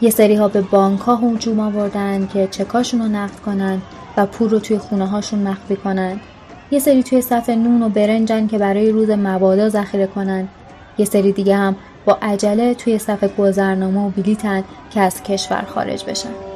یه 0.00 0.10
سری 0.10 0.34
ها 0.34 0.48
به 0.48 0.60
بانک 0.60 1.00
ها 1.00 1.16
هجوم 1.16 1.60
آوردن 1.60 2.26
که 2.26 2.48
چکاشون 2.50 3.00
رو 3.00 3.08
نقد 3.08 3.40
کنن 3.40 3.82
و 4.16 4.26
پول 4.26 4.50
رو 4.50 4.58
توی 4.58 4.78
خونه 4.78 5.06
هاشون 5.06 5.38
مخفی 5.38 5.76
کنن. 5.76 6.20
یه 6.70 6.78
سری 6.78 7.02
توی 7.02 7.22
صف 7.22 7.48
نون 7.48 7.82
و 7.82 7.88
برنجن 7.88 8.46
که 8.46 8.58
برای 8.58 8.90
روز 8.90 9.10
مبادا 9.10 9.68
ذخیره 9.68 10.06
کنن. 10.06 10.48
یه 10.98 11.04
سری 11.04 11.32
دیگه 11.32 11.56
هم 11.56 11.76
با 12.04 12.18
عجله 12.22 12.74
توی 12.74 12.98
صف 12.98 13.36
گذرنامه 13.38 14.06
و 14.06 14.10
بلیتن 14.10 14.64
که 14.90 15.00
از 15.00 15.22
کشور 15.22 15.64
خارج 15.74 16.04
بشن. 16.04 16.55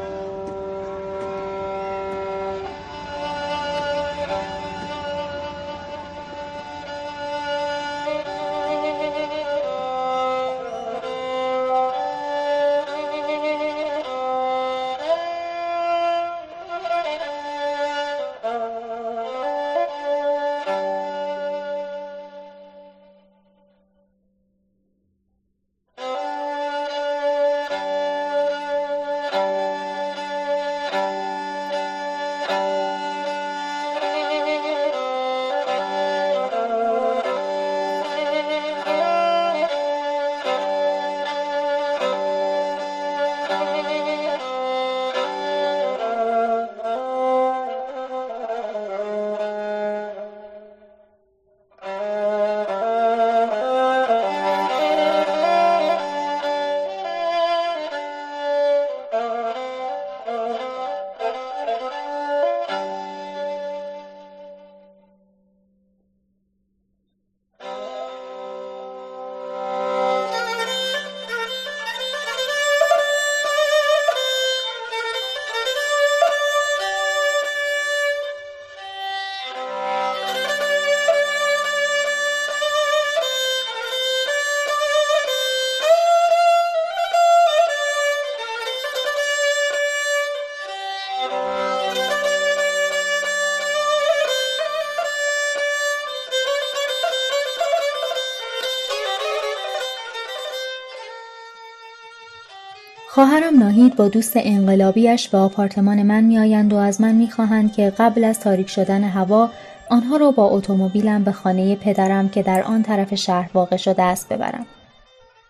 خواهرم 103.21 103.59
ناهید 103.59 103.97
با 103.97 104.09
دوست 104.09 104.33
انقلابیش 104.37 105.29
به 105.29 105.39
آپارتمان 105.39 106.03
من 106.03 106.25
میآیند 106.25 106.73
و 106.73 106.77
از 106.77 107.01
من 107.01 107.15
می‌خواهند 107.15 107.73
که 107.73 107.93
قبل 107.99 108.25
از 108.25 108.41
تاریک 108.41 108.69
شدن 108.69 109.05
هوا 109.05 109.51
آنها 109.91 110.17
را 110.17 110.31
با 110.31 110.45
اتومبیلم 110.45 111.25
به 111.25 111.33
خانه 111.33 111.77
پدرم 111.77 112.29
که 112.29 112.43
در 112.43 112.63
آن 112.63 112.83
طرف 112.83 113.15
شهر 113.15 113.51
واقع 113.55 113.77
شده 113.77 114.03
است 114.03 114.29
ببرم. 114.29 114.67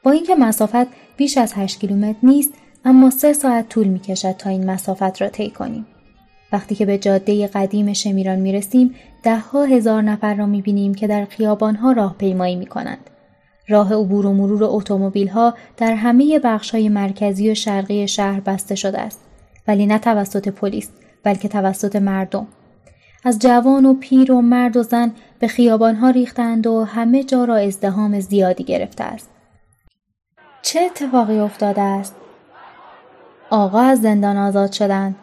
با 0.02 0.10
اینکه 0.10 0.34
مسافت 0.34 0.86
بیش 1.16 1.38
از 1.38 1.52
8 1.56 1.80
کیلومتر 1.80 2.18
نیست 2.22 2.52
اما 2.84 3.10
سه 3.10 3.32
ساعت 3.32 3.68
طول 3.68 3.86
می 3.86 3.98
کشد 3.98 4.32
تا 4.32 4.50
این 4.50 4.70
مسافت 4.70 5.22
را 5.22 5.28
طی 5.28 5.50
کنیم. 5.50 5.86
وقتی 6.52 6.74
که 6.74 6.86
به 6.86 6.98
جاده 6.98 7.46
قدیم 7.46 7.92
شمیران 7.92 8.38
می 8.38 8.52
رسیم 8.52 8.94
ده 9.22 9.38
ها 9.38 9.64
هزار 9.64 10.02
نفر 10.02 10.34
را 10.34 10.46
می 10.46 10.62
بینیم 10.62 10.94
که 10.94 11.06
در 11.06 11.24
خیابانها 11.24 11.92
راهپیمایی 11.92 12.56
می 12.56 12.66
کنند. 12.66 13.10
راه 13.70 13.94
عبور 13.94 14.26
و 14.26 14.32
مرور 14.32 14.64
اتومبیل 14.64 15.28
ها 15.28 15.54
در 15.76 15.94
همه 15.94 16.38
بخش 16.38 16.70
های 16.70 16.88
مرکزی 16.88 17.50
و 17.50 17.54
شرقی 17.54 18.08
شهر 18.08 18.40
بسته 18.40 18.74
شده 18.74 19.00
است 19.00 19.20
ولی 19.68 19.86
نه 19.86 19.98
توسط 19.98 20.48
پلیس 20.48 20.88
بلکه 21.22 21.48
توسط 21.48 21.96
مردم. 21.96 22.46
از 23.24 23.38
جوان 23.38 23.86
و 23.86 23.94
پیر 23.94 24.32
و 24.32 24.40
مرد 24.40 24.76
و 24.76 24.82
زن 24.82 25.12
به 25.38 25.48
خیابان 25.48 25.94
ها 25.94 26.10
ریختند 26.10 26.66
و 26.66 26.84
همه 26.84 27.24
جا 27.24 27.44
را 27.44 27.56
ازدهام 27.56 28.20
زیادی 28.20 28.64
گرفته 28.64 29.04
است. 29.04 29.30
چه 30.62 30.80
اتفاقی 30.80 31.38
افتاده 31.38 31.82
است؟ 31.82 32.14
آقا 33.50 33.80
از 33.80 34.00
زندان 34.00 34.36
آزاد 34.36 34.72
شدند. 34.72 35.14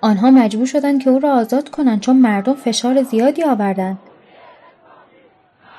آنها 0.00 0.30
مجبور 0.30 0.66
شدند 0.66 1.02
که 1.02 1.10
او 1.10 1.18
را 1.18 1.32
آزاد 1.32 1.68
کنند 1.68 2.00
چون 2.00 2.16
مردم 2.16 2.54
فشار 2.54 3.02
زیادی 3.02 3.42
آوردند. 3.42 3.98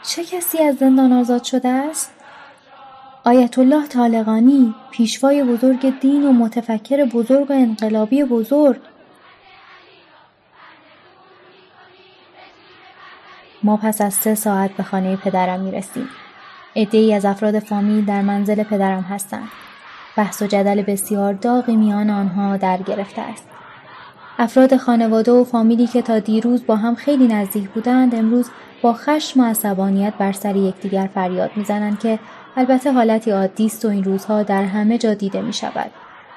چه 0.03 0.23
کسی 0.23 0.57
از 0.57 0.75
زندان 0.75 1.13
آزاد 1.13 1.43
شده 1.43 1.69
است؟ 1.69 2.13
آیت 3.23 3.59
الله 3.59 3.87
طالقانی 3.87 4.75
پیشوای 4.91 5.43
بزرگ 5.43 5.99
دین 5.99 6.25
و 6.25 6.33
متفکر 6.33 7.05
بزرگ 7.05 7.51
و 7.51 7.53
انقلابی 7.53 8.23
بزرگ 8.23 8.79
ما 13.63 13.77
پس 13.77 14.01
از 14.01 14.13
سه 14.13 14.35
ساعت 14.35 14.71
به 14.71 14.83
خانه 14.83 15.15
پدرم 15.15 15.59
می 15.59 15.71
رسیم. 15.71 16.09
ای 16.73 17.13
از 17.13 17.25
افراد 17.25 17.59
فامیل 17.59 18.05
در 18.05 18.21
منزل 18.21 18.63
پدرم 18.63 19.01
هستند. 19.01 19.47
بحث 20.17 20.41
و 20.41 20.47
جدل 20.47 20.81
بسیار 20.81 21.33
داغی 21.33 21.75
میان 21.75 22.09
آنها 22.09 22.57
در 22.57 22.77
گرفته 22.77 23.21
است. 23.21 23.47
افراد 24.39 24.77
خانواده 24.77 25.31
و 25.31 25.43
فامیلی 25.43 25.87
که 25.87 26.01
تا 26.01 26.19
دیروز 26.19 26.65
با 26.65 26.75
هم 26.75 26.95
خیلی 26.95 27.27
نزدیک 27.27 27.69
بودند 27.69 28.15
امروز 28.15 28.49
با 28.81 28.93
خشم 28.93 29.39
و 29.39 29.43
عصبانیت 29.43 30.13
بر 30.13 30.31
سر 30.31 30.55
یکدیگر 30.55 31.09
فریاد 31.13 31.51
می‌زنند 31.55 31.99
که 31.99 32.19
البته 32.57 32.91
حالتی 32.91 33.31
عادی 33.31 33.65
است 33.65 33.85
و 33.85 33.87
این 33.87 34.03
روزها 34.03 34.43
در 34.43 34.63
همه 34.63 34.97
جا 34.97 35.13
دیده 35.13 35.41
می 35.41 35.53
شود. 35.53 35.91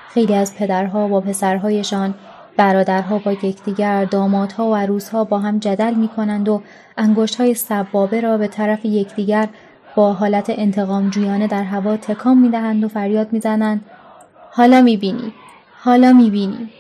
خیلی 0.09 0.35
از 0.35 0.57
پدرها 0.57 1.09
با 1.09 1.21
پسرهایشان 1.21 2.15
برادرها 2.57 3.19
با 3.19 3.33
یکدیگر 3.33 4.05
دامادها 4.05 4.71
و 4.71 4.77
عروسها 4.77 5.25
با 5.25 5.39
هم 5.39 5.59
جدل 5.59 5.95
می 5.95 6.09
کنند 6.09 6.49
و 6.49 6.63
انگشت 6.97 7.41
های 7.41 7.55
سبابه 7.55 8.21
را 8.21 8.39
به 8.39 8.49
طرف 8.49 8.85
یکدیگر 8.85 9.49
با 9.95 10.13
حالت 10.13 10.51
انتقام 10.51 11.11
جویانه 11.11 11.47
در 11.47 11.63
هوا 11.63 11.97
تکان 11.97 12.39
می 12.39 12.49
دهند 12.49 12.85
و 12.85 12.89
فریاد 12.89 13.33
می 13.33 13.41
زنند 13.41 13.85
حالا 14.51 14.83
می 14.83 14.97
بینی 14.97 15.33
حالا 15.83 16.13
می 16.13 16.31
بینی 16.31 16.71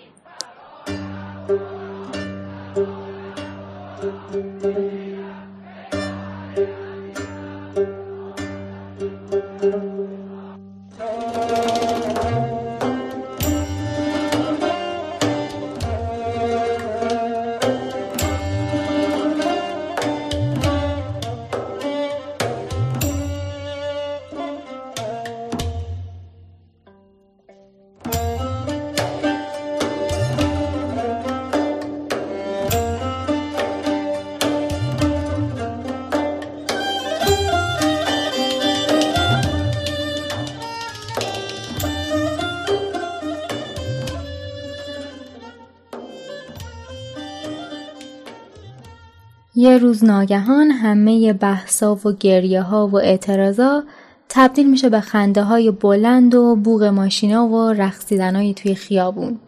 یه 49.60 49.78
روز 49.78 50.04
ناگهان 50.04 50.70
همه 50.70 51.32
بحثا 51.32 51.94
و 51.94 52.12
گریه 52.12 52.62
ها 52.62 52.86
و 52.86 52.96
اعتراضا 52.96 53.82
تبدیل 54.28 54.70
میشه 54.70 54.88
به 54.88 55.00
خنده 55.00 55.42
های 55.42 55.70
بلند 55.70 56.34
و 56.34 56.56
بوغ 56.56 56.82
ماشینا 56.82 57.46
و 57.46 57.72
رقصیدنهای 57.72 58.54
توی 58.54 58.74
خیابون. 58.74 59.38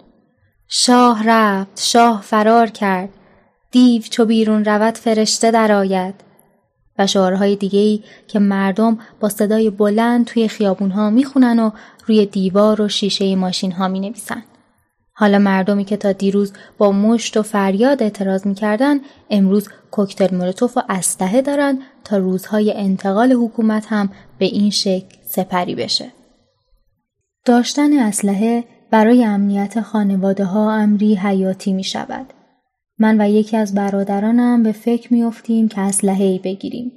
شاه 0.69 1.23
رفت، 1.27 1.81
شاه 1.83 2.23
فرار 2.23 2.67
کرد، 2.67 3.09
دیو 3.71 4.03
چو 4.03 4.25
بیرون 4.25 4.65
رود 4.65 4.99
فرشته 4.99 5.51
درآید 5.51 6.15
و 6.99 7.07
شعارهای 7.07 7.57
دیگه 7.57 7.81
ای 7.81 8.03
که 8.29 8.39
مردم 8.39 8.99
با 9.21 9.29
صدای 9.29 9.71
بلند 9.71 10.27
توی 10.27 10.49
خیابون 10.49 10.91
ها 10.91 11.11
می‌خونن 11.11 11.59
و 11.59 11.71
روی 12.07 12.27
دیوار 12.27 12.81
و 12.81 12.89
شیشه 12.89 13.37
ماشین 13.37 13.73
ها 13.73 13.89
می 13.89 14.01
نویسن. 14.01 14.43
حالا 15.15 15.39
مردمی 15.39 15.85
که 15.85 15.97
تا 15.97 16.13
دیروز 16.13 16.53
با 16.79 16.93
مشت 16.93 17.37
و 17.37 17.43
فریاد 17.43 18.03
اعتراض 18.03 18.47
می‌کردن 18.47 19.01
امروز 19.31 19.69
کوکتل 19.91 20.35
مولوتوف 20.35 20.77
و 20.77 20.83
اسلحه 20.89 21.43
دارن 21.43 21.79
تا 22.05 22.17
روزهای 22.17 22.73
انتقال 22.77 23.33
حکومت 23.33 23.87
هم 23.89 24.11
به 24.39 24.45
این 24.45 24.71
شکل 24.71 25.17
سپری 25.25 25.75
بشه. 25.75 26.13
داشتن 27.45 27.93
اسلحه 27.93 28.65
برای 28.91 29.25
امنیت 29.25 29.81
خانواده 29.81 30.45
ها 30.45 30.73
امری 30.73 31.15
حیاتی 31.15 31.73
می 31.73 31.85
شود. 31.85 32.27
من 32.99 33.21
و 33.21 33.31
یکی 33.31 33.57
از 33.57 33.75
برادرانم 33.75 34.63
به 34.63 34.73
فکر 34.73 35.13
می 35.13 35.23
افتیم 35.23 35.69
که 35.69 35.81
اسلحه 35.81 36.25
ای 36.25 36.39
بگیریم. 36.39 36.93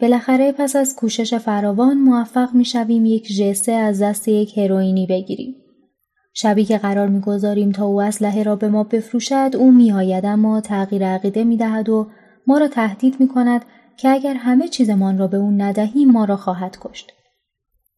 بالاخره 0.00 0.52
پس 0.52 0.76
از 0.76 0.96
کوشش 0.96 1.34
فراوان 1.34 1.98
موفق 1.98 2.54
می 2.54 2.64
شویم 2.64 3.06
یک 3.06 3.28
جسه 3.28 3.72
از 3.72 4.02
دست 4.02 4.28
یک 4.28 4.58
هروئینی 4.58 5.06
بگیریم. 5.06 5.61
شبی 6.34 6.64
که 6.64 6.78
قرار 6.78 7.08
می‌گذاریم 7.08 7.72
تا 7.72 7.84
او 7.84 8.02
اسلحه 8.02 8.42
را 8.42 8.56
به 8.56 8.68
ما 8.68 8.84
بفروشد 8.84 9.50
او 9.58 9.72
میآید 9.72 10.26
اما 10.26 10.60
تغییر 10.60 11.06
عقیده 11.06 11.44
می‌دهد 11.44 11.88
و 11.88 12.06
ما 12.46 12.58
را 12.58 12.68
تهدید 12.68 13.20
می 13.20 13.28
کند 13.28 13.64
که 13.96 14.08
اگر 14.08 14.34
همه 14.34 14.68
چیزمان 14.68 15.18
را 15.18 15.26
به 15.26 15.36
او 15.36 15.50
ندهیم 15.50 16.10
ما 16.10 16.24
را 16.24 16.36
خواهد 16.36 16.76
کشت. 16.80 17.12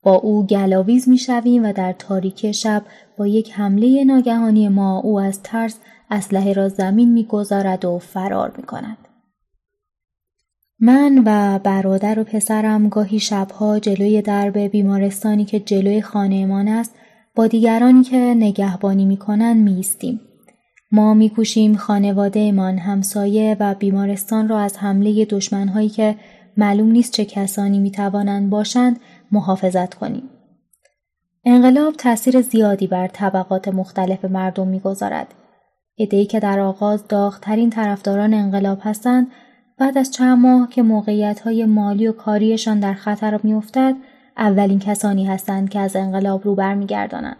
با 0.03 0.14
او 0.14 0.47
گلاویز 0.47 1.09
می 1.09 1.18
شویم 1.18 1.64
و 1.64 1.73
در 1.73 1.92
تاریک 1.92 2.53
شب 2.53 2.83
با 3.18 3.27
یک 3.27 3.53
حمله 3.53 4.05
ناگهانی 4.05 4.68
ما 4.68 4.99
او 4.99 5.20
از 5.20 5.42
ترس 5.42 5.79
اسلحه 6.11 6.53
را 6.53 6.68
زمین 6.68 7.12
می‌گذارد 7.12 7.85
و 7.85 7.99
فرار 7.99 8.55
می 8.57 8.62
کند. 8.62 8.99
من 10.81 11.23
و 11.27 11.59
برادر 11.59 12.18
و 12.18 12.25
پسرم 12.25 12.88
گاهی 12.88 13.20
شبها 13.20 13.79
جلوی 13.79 14.23
درب 14.23 14.59
بیمارستانی 14.59 15.44
که 15.44 15.61
جلوی 15.61 16.03
خانهمان 16.03 16.69
است 16.69 16.94
با 17.37 17.46
دیگرانی 17.46 18.02
که 18.02 18.16
نگهبانی 18.16 19.04
می‌کنند 19.04 19.62
میستیم. 19.62 20.20
ما 20.92 21.14
میکوشیم 21.14 21.76
خانوادهمان 21.76 22.78
همسایه 22.78 23.56
و 23.60 23.74
بیمارستان 23.74 24.48
را 24.48 24.58
از 24.58 24.78
حمله 24.78 25.24
دشمنهایی 25.24 25.88
که 25.88 26.16
معلوم 26.56 26.90
نیست 26.90 27.12
چه 27.12 27.24
کسانی 27.24 27.78
می‌توانند 27.78 28.50
باشند 28.50 29.00
محافظت 29.32 29.94
کنیم. 29.94 30.22
انقلاب 31.44 31.94
تاثیر 31.94 32.40
زیادی 32.40 32.87
بر 32.87 33.06
طبقات 33.06 33.68
مختلف 33.68 34.24
مردم 34.24 34.68
می‌گذارد. 34.68 35.35
ادهی 35.98 36.26
که 36.26 36.40
در 36.40 36.60
آغاز 36.60 37.08
داغترین 37.08 37.70
طرفداران 37.70 38.35
انقلاب 38.35 38.78
هستند 38.82 39.26
بعد 39.78 39.98
از 39.98 40.10
چند 40.10 40.38
ماه 40.38 40.68
که 40.68 40.82
موقعیت 40.82 41.40
های 41.40 41.64
مالی 41.64 42.06
و 42.06 42.12
کاریشان 42.12 42.80
در 42.80 42.94
خطر 42.94 43.40
میافتد 43.42 43.94
اولین 44.37 44.78
کسانی 44.78 45.24
هستند 45.24 45.70
که 45.70 45.80
از 45.80 45.96
انقلاب 45.96 46.44
رو 46.44 46.54
برمیگردانند. 46.54 47.37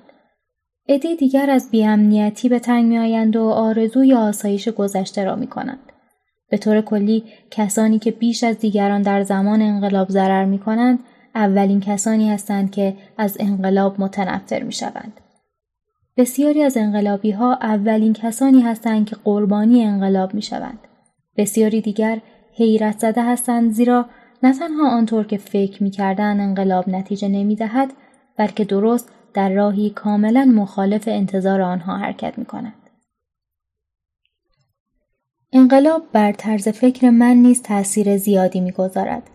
عده 0.88 1.14
دیگر 1.14 1.51
از 1.51 1.70
بیامنیتی 1.70 2.49
به 2.49 2.59
تنگ 2.59 2.84
میآیند 2.84 3.36
و 3.36 3.45
آرزوی 3.45 4.14
آسایش 4.14 4.68
گذشته 4.68 5.24
را 5.24 5.36
می 5.36 5.47
کنند. 5.47 5.92
به 6.51 6.59
طور 6.59 6.80
کلی 6.80 7.24
کسانی 7.51 7.99
که 7.99 8.11
بیش 8.11 8.45
از 8.45 8.59
دیگران 8.59 9.03
در 9.03 9.22
زمان 9.22 9.62
انقلاب 9.62 10.09
ضرر 10.09 10.45
می 10.45 10.59
کنند 10.59 10.99
اولین 11.34 11.80
کسانی 11.80 12.30
هستند 12.30 12.70
که 12.70 12.97
از 13.18 13.36
انقلاب 13.40 14.01
متنفر 14.01 14.62
می 14.62 14.72
شوند. 14.72 15.20
بسیاری 16.16 16.62
از 16.62 16.76
انقلابی 16.76 17.30
ها 17.30 17.55
اولین 17.55 18.12
کسانی 18.12 18.61
هستند 18.61 19.07
که 19.07 19.16
قربانی 19.24 19.84
انقلاب 19.84 20.34
می 20.34 20.42
شوند. 20.42 20.78
بسیاری 21.36 21.80
دیگر 21.80 22.20
حیرت 22.57 22.99
زده 22.99 23.22
هستند 23.22 23.70
زیرا 23.72 24.07
نه 24.45 24.59
تنها 24.59 24.90
آنطور 24.90 25.24
که 25.24 25.36
فکر 25.36 25.82
می 25.82 25.90
کردن 25.90 26.40
انقلاب 26.40 26.88
نتیجه 26.88 27.28
نمی 27.28 27.57
دهد 27.57 27.92
بلکه 28.36 28.64
درست 28.64 29.09
در 29.34 29.49
راهی 29.49 29.90
کاملا 29.90 30.45
مخالف 30.45 31.09
انتظار 31.09 31.62
آنها 31.62 31.97
حرکت 31.97 32.38
می 32.38 32.45
کند. 32.45 32.74
انقلاب 35.53 36.03
بر 36.12 36.32
طرز 36.32 36.68
فکر 36.68 37.11
من 37.11 37.36
نیز 37.36 37.62
تأثیر 37.62 38.16
زیادی 38.16 38.61
می‌گذارد. 38.61 39.30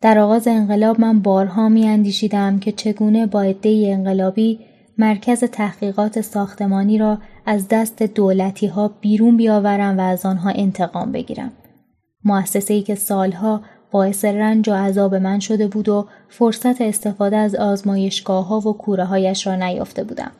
در 0.00 0.18
آغاز 0.18 0.48
انقلاب 0.48 1.00
من 1.00 1.20
بارها 1.20 1.68
می 1.68 1.88
اندیشیدم 1.88 2.58
که 2.58 2.72
چگونه 2.72 3.26
با 3.26 3.42
عده 3.42 3.84
انقلابی 3.88 4.60
مرکز 4.98 5.44
تحقیقات 5.44 6.20
ساختمانی 6.20 6.98
را 6.98 7.18
از 7.46 7.68
دست 7.68 8.02
دولتی 8.02 8.66
ها 8.66 8.88
بیرون 8.88 9.36
بیاورم 9.36 9.98
و 9.98 10.00
از 10.00 10.26
آنها 10.26 10.50
انتقام 10.50 11.12
بگیرم. 11.12 11.52
مؤسسه 12.24 12.74
ای 12.74 12.82
که 12.82 12.94
سالها 12.94 13.62
باعث 13.92 14.24
رنج 14.24 14.68
و 14.68 14.72
عذاب 14.72 15.14
من 15.14 15.40
شده 15.40 15.68
بود 15.68 15.88
و 15.88 16.06
فرصت 16.28 16.80
استفاده 16.80 17.36
از 17.36 17.54
آزمایشگاه 17.54 18.46
ها 18.46 18.58
و 18.58 18.72
کوره 18.72 19.04
هایش 19.04 19.46
را 19.46 19.54
نیافته 19.54 20.04
بودم. 20.04 20.30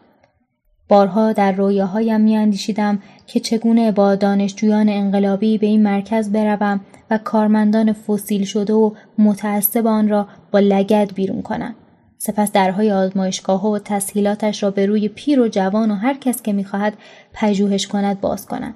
بارها 0.89 1.33
در 1.33 1.53
رویاهایم 1.53 2.21
میاندیشیدم 2.21 2.99
که 3.27 3.41
چگونه 3.41 3.93
با 3.93 4.15
دانشجویان 4.15 4.89
انقلابی 4.89 5.59
به 5.59 5.67
این 5.67 5.83
مرکز 5.83 6.33
بروم 6.33 6.81
و 7.11 7.19
کارمندان 7.19 7.93
فسیل 7.93 8.45
شده 8.45 8.73
و 8.73 8.91
متعصب 9.19 9.87
آن 9.87 10.09
را 10.09 10.29
با 10.51 10.59
لگد 10.59 11.15
بیرون 11.15 11.43
کنم. 11.43 11.75
سپس 12.19 12.53
درهای 12.53 12.93
آزمایشگاه 12.93 13.71
و 13.71 13.79
تسهیلاتش 13.79 14.63
را 14.63 14.71
به 14.71 14.87
روی 14.87 15.09
پیر 15.09 15.41
و 15.41 15.49
جوان 15.49 15.91
و 15.91 15.95
هر 15.95 16.15
کس 16.15 16.43
که 16.43 16.53
می‌خواهد 16.53 16.93
پژوهش 17.33 17.87
کند 17.87 18.21
باز 18.21 18.47
کنم. 18.47 18.75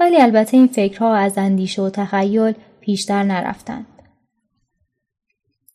ولی 0.00 0.16
البته 0.16 0.56
این 0.56 0.66
فکرها 0.66 1.14
از 1.14 1.38
اندیشه 1.38 1.82
و 1.82 1.90
تخیل 1.90 2.54
پیشتر 2.82 3.22
نرفتند. 3.22 3.86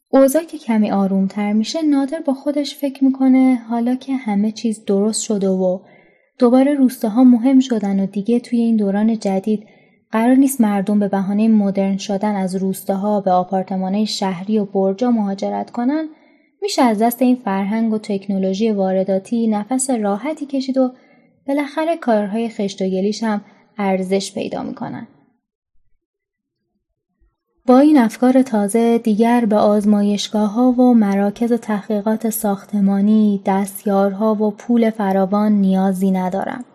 اوضاع 0.10 0.44
که 0.44 0.58
کمی 0.58 0.92
آرومتر 0.92 1.54
میشه 1.54 1.82
نادر 1.82 2.20
با 2.20 2.34
خودش 2.34 2.76
فکر 2.76 3.04
می‌کنه 3.04 3.56
حالا 3.70 3.96
که 3.96 4.16
همه 4.16 4.52
چیز 4.52 4.86
درست 4.86 5.22
شده 5.22 5.50
و 5.50 5.80
دوباره 6.40 6.74
روستاها 6.74 7.24
مهم 7.24 7.60
شدن 7.60 8.00
و 8.00 8.06
دیگه 8.06 8.40
توی 8.40 8.60
این 8.60 8.76
دوران 8.76 9.20
جدید 9.20 9.68
قرار 10.12 10.36
نیست 10.36 10.62
مردم 10.62 11.00
به 11.00 11.08
بهانه 11.08 11.48
مدرن 11.48 11.98
شدن 11.98 12.36
از 12.36 12.56
روستاها 12.56 13.22
به 13.22 13.32
آپارتمانهای 13.32 14.06
شهری 14.06 14.60
و 14.60 14.66
برجا 14.66 15.12
مهاجرت 15.12 15.72
کنن 15.72 16.10
میشه 16.62 16.82
از 16.82 17.02
دست 17.02 17.22
این 17.22 17.36
فرهنگ 17.36 17.94
و 17.94 17.98
تکنولوژی 17.98 18.72
وارداتی 18.72 19.48
نفس 19.48 19.90
راحتی 19.90 20.46
کشید 20.46 20.78
و 20.78 20.92
بالاخره 21.48 21.98
کارهای 21.98 22.50
خشت 22.50 22.82
و 22.82 22.86
گلیش 22.86 23.24
هم 23.24 23.42
ارزش 23.78 24.34
پیدا 24.34 24.64
می‌کنن. 24.64 25.08
با 27.68 27.80
این 27.80 27.98
افکار 27.98 28.42
تازه 28.42 28.98
دیگر 28.98 29.46
به 29.46 29.56
آزمایشگاه 29.56 30.54
ها 30.54 30.72
و 30.72 30.94
مراکز 30.94 31.54
تحقیقات 31.54 32.30
ساختمانی، 32.30 33.42
دستیارها 33.46 34.36
و 34.36 34.52
پول 34.52 34.90
فراوان 34.90 35.52
نیازی 35.52 36.12
ندارم. 36.12 36.66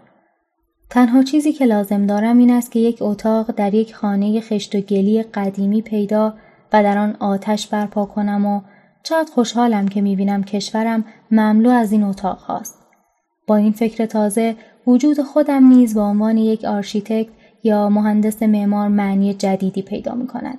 تنها 0.90 1.22
چیزی 1.22 1.52
که 1.52 1.64
لازم 1.64 2.06
دارم 2.06 2.38
این 2.38 2.50
است 2.50 2.72
که 2.72 2.78
یک 2.78 2.98
اتاق 3.00 3.50
در 3.50 3.74
یک 3.74 3.94
خانه 3.94 4.40
خشت 4.40 4.74
و 4.74 4.80
گلی 4.80 5.22
قدیمی 5.22 5.82
پیدا 5.82 6.34
و 6.72 6.82
در 6.82 6.98
آن 6.98 7.16
آتش 7.20 7.66
برپا 7.66 8.04
کنم 8.04 8.46
و 8.46 8.60
چقدر 9.02 9.32
خوشحالم 9.34 9.88
که 9.88 10.00
می‌بینم 10.00 10.44
کشورم 10.44 11.04
مملو 11.30 11.70
از 11.70 11.92
این 11.92 12.02
اتاق 12.02 12.38
هاست. 12.38 12.78
با 13.46 13.56
این 13.56 13.72
فکر 13.72 14.06
تازه 14.06 14.56
وجود 14.86 15.20
خودم 15.20 15.66
نیز 15.66 15.94
به 15.94 16.00
عنوان 16.00 16.36
یک 16.36 16.64
architect 16.64 17.30
یا 17.62 17.88
مهندس 17.88 18.42
معمار 18.42 18.88
معنی 18.88 19.34
جدیدی 19.34 19.82
پیدا 19.82 20.14
می 20.14 20.26
کند. 20.26 20.58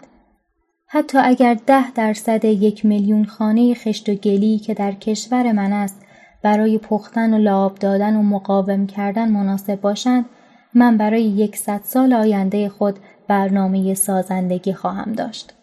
حتی 0.95 1.17
اگر 1.17 1.57
ده 1.67 1.91
درصد 1.91 2.45
یک 2.45 2.85
میلیون 2.85 3.25
خانه 3.25 3.73
خشت 3.73 4.09
و 4.09 4.13
گلی 4.13 4.59
که 4.59 4.73
در 4.73 4.91
کشور 4.91 5.51
من 5.51 5.73
است 5.73 6.01
برای 6.41 6.77
پختن 6.77 7.33
و 7.33 7.37
لعاب 7.37 7.75
دادن 7.75 8.15
و 8.15 8.21
مقاوم 8.23 8.87
کردن 8.87 9.31
مناسب 9.31 9.81
باشند 9.81 10.25
من 10.73 10.97
برای 10.97 11.23
یکصد 11.23 11.81
سال 11.83 12.13
آینده 12.13 12.69
خود 12.69 12.99
برنامه 13.27 13.93
سازندگی 13.93 14.73
خواهم 14.73 15.13
داشت. 15.13 15.53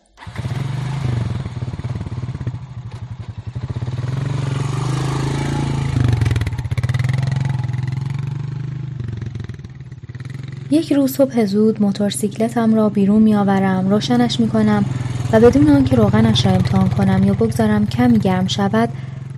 یک 10.71 10.93
روز 10.93 11.13
صبح 11.13 11.45
زود 11.45 11.83
موتورسیکلتم 11.83 12.75
را 12.75 12.89
بیرون 12.89 13.23
میآورم 13.23 13.89
روشنش 13.89 14.41
می 14.41 14.49
کنم 14.49 14.85
و 15.33 15.41
بدون 15.41 15.69
آنکه 15.69 15.97
روغنش 15.97 16.47
را 16.47 16.53
امتحان 16.53 16.89
کنم 16.89 17.25
یا 17.25 17.35
بگذارم 17.35 17.87
کمی 17.87 18.19
گرم 18.19 18.47
شود 18.47 18.89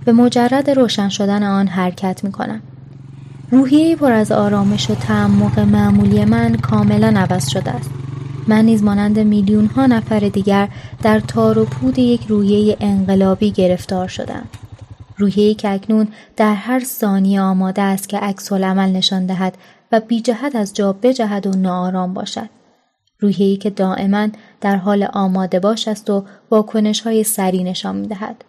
به 0.05 0.11
مجرد 0.11 0.69
روشن 0.69 1.09
شدن 1.09 1.43
آن 1.43 1.67
حرکت 1.67 2.23
می 2.23 2.31
کنم. 2.31 2.61
روحیه 3.51 3.95
پر 3.95 4.11
از 4.11 4.31
آرامش 4.31 4.89
و 4.89 4.95
تعمق 4.95 5.59
معمولی 5.59 6.25
من 6.25 6.55
کاملا 6.55 7.13
عوض 7.19 7.49
شده 7.49 7.71
است. 7.71 7.89
من 8.47 8.65
نیز 8.65 8.83
مانند 8.83 9.19
میلیون 9.19 9.65
ها 9.65 9.85
نفر 9.85 10.19
دیگر 10.19 10.69
در 11.03 11.19
تار 11.19 11.59
و 11.59 11.65
پود 11.65 11.99
یک 11.99 12.25
روحیه 12.27 12.77
انقلابی 12.79 13.51
گرفتار 13.51 14.07
شدم. 14.07 14.45
روحیه 15.17 15.53
که 15.53 15.69
اکنون 15.69 16.07
در 16.37 16.53
هر 16.53 16.79
ثانیه 16.79 17.41
آماده 17.41 17.81
است 17.81 18.09
که 18.09 18.17
عکس 18.17 18.51
العمل 18.51 18.89
نشان 18.89 19.25
دهد 19.25 19.57
و 19.91 19.99
بی 19.99 20.21
جهت 20.21 20.55
از 20.55 20.73
جا 20.73 20.93
بجهد 20.93 21.47
و 21.47 21.51
ناآرام 21.51 22.13
باشد. 22.13 22.49
روحیه‌ای 23.19 23.57
که 23.57 23.69
دائما 23.69 24.27
در 24.63 24.75
حال 24.75 25.03
آماده 25.03 25.59
باش 25.59 25.87
است 25.87 26.09
و 26.09 26.25
واکنش 26.51 27.01
های 27.01 27.23
سری 27.23 27.63
نشان 27.63 27.95
می 27.95 28.07
دهد. 28.07 28.43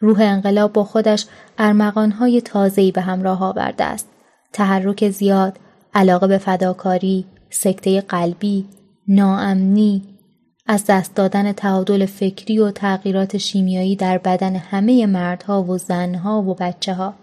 روح 0.00 0.20
انقلاب 0.20 0.72
با 0.72 0.84
خودش 0.84 1.26
ارمغانهای 1.58 2.40
تازه‌ای 2.40 2.92
به 2.92 3.00
همراه 3.00 3.44
آورده 3.44 3.84
است. 3.84 4.08
تحرک 4.52 5.10
زیاد، 5.10 5.58
علاقه 5.94 6.26
به 6.26 6.38
فداکاری، 6.38 7.26
سکته 7.50 8.00
قلبی، 8.00 8.66
ناامنی، 9.08 10.02
از 10.66 10.84
دست 10.88 11.14
دادن 11.14 11.52
تعادل 11.52 12.06
فکری 12.06 12.58
و 12.58 12.70
تغییرات 12.70 13.36
شیمیایی 13.36 13.96
در 13.96 14.18
بدن 14.18 14.56
همه 14.56 15.06
مردها 15.06 15.62
و 15.62 15.78
زنها 15.78 16.42
و 16.42 16.54
بچه 16.54 16.94
ها. 16.94 17.14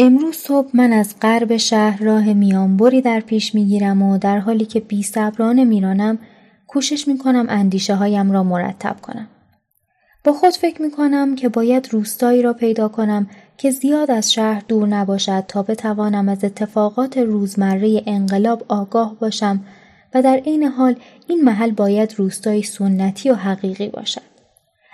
امروز 0.00 0.36
صبح 0.36 0.68
من 0.74 0.92
از 0.92 1.14
غرب 1.22 1.56
شهر 1.56 2.02
راه 2.02 2.32
میانبری 2.32 3.00
در 3.00 3.20
پیش 3.20 3.54
می‌گیرم 3.54 4.02
و 4.02 4.18
در 4.18 4.38
حالی 4.38 4.64
که 4.64 4.80
بی 4.80 5.02
صبرانه 5.02 5.64
میرانم 5.64 6.18
کوشش 6.66 7.08
می‌کنم 7.08 7.46
اندیشه 7.48 7.94
هایم 7.94 8.32
را 8.32 8.42
مرتب 8.42 8.96
کنم. 9.02 9.28
با 10.24 10.32
خود 10.32 10.50
فکر 10.50 10.82
می‌کنم 10.82 11.34
که 11.34 11.48
باید 11.48 11.88
روستایی 11.92 12.42
را 12.42 12.52
پیدا 12.52 12.88
کنم 12.88 13.30
که 13.56 13.70
زیاد 13.70 14.10
از 14.10 14.32
شهر 14.32 14.62
دور 14.68 14.88
نباشد 14.88 15.44
تا 15.48 15.62
بتوانم 15.62 16.28
از 16.28 16.44
اتفاقات 16.44 17.18
روزمره 17.18 18.02
انقلاب 18.06 18.64
آگاه 18.68 19.16
باشم 19.20 19.60
و 20.14 20.22
در 20.22 20.36
عین 20.36 20.62
حال 20.62 20.96
این 21.28 21.44
محل 21.44 21.70
باید 21.70 22.14
روستایی 22.16 22.62
سنتی 22.62 23.30
و 23.30 23.34
حقیقی 23.34 23.88
باشد. 23.88 24.28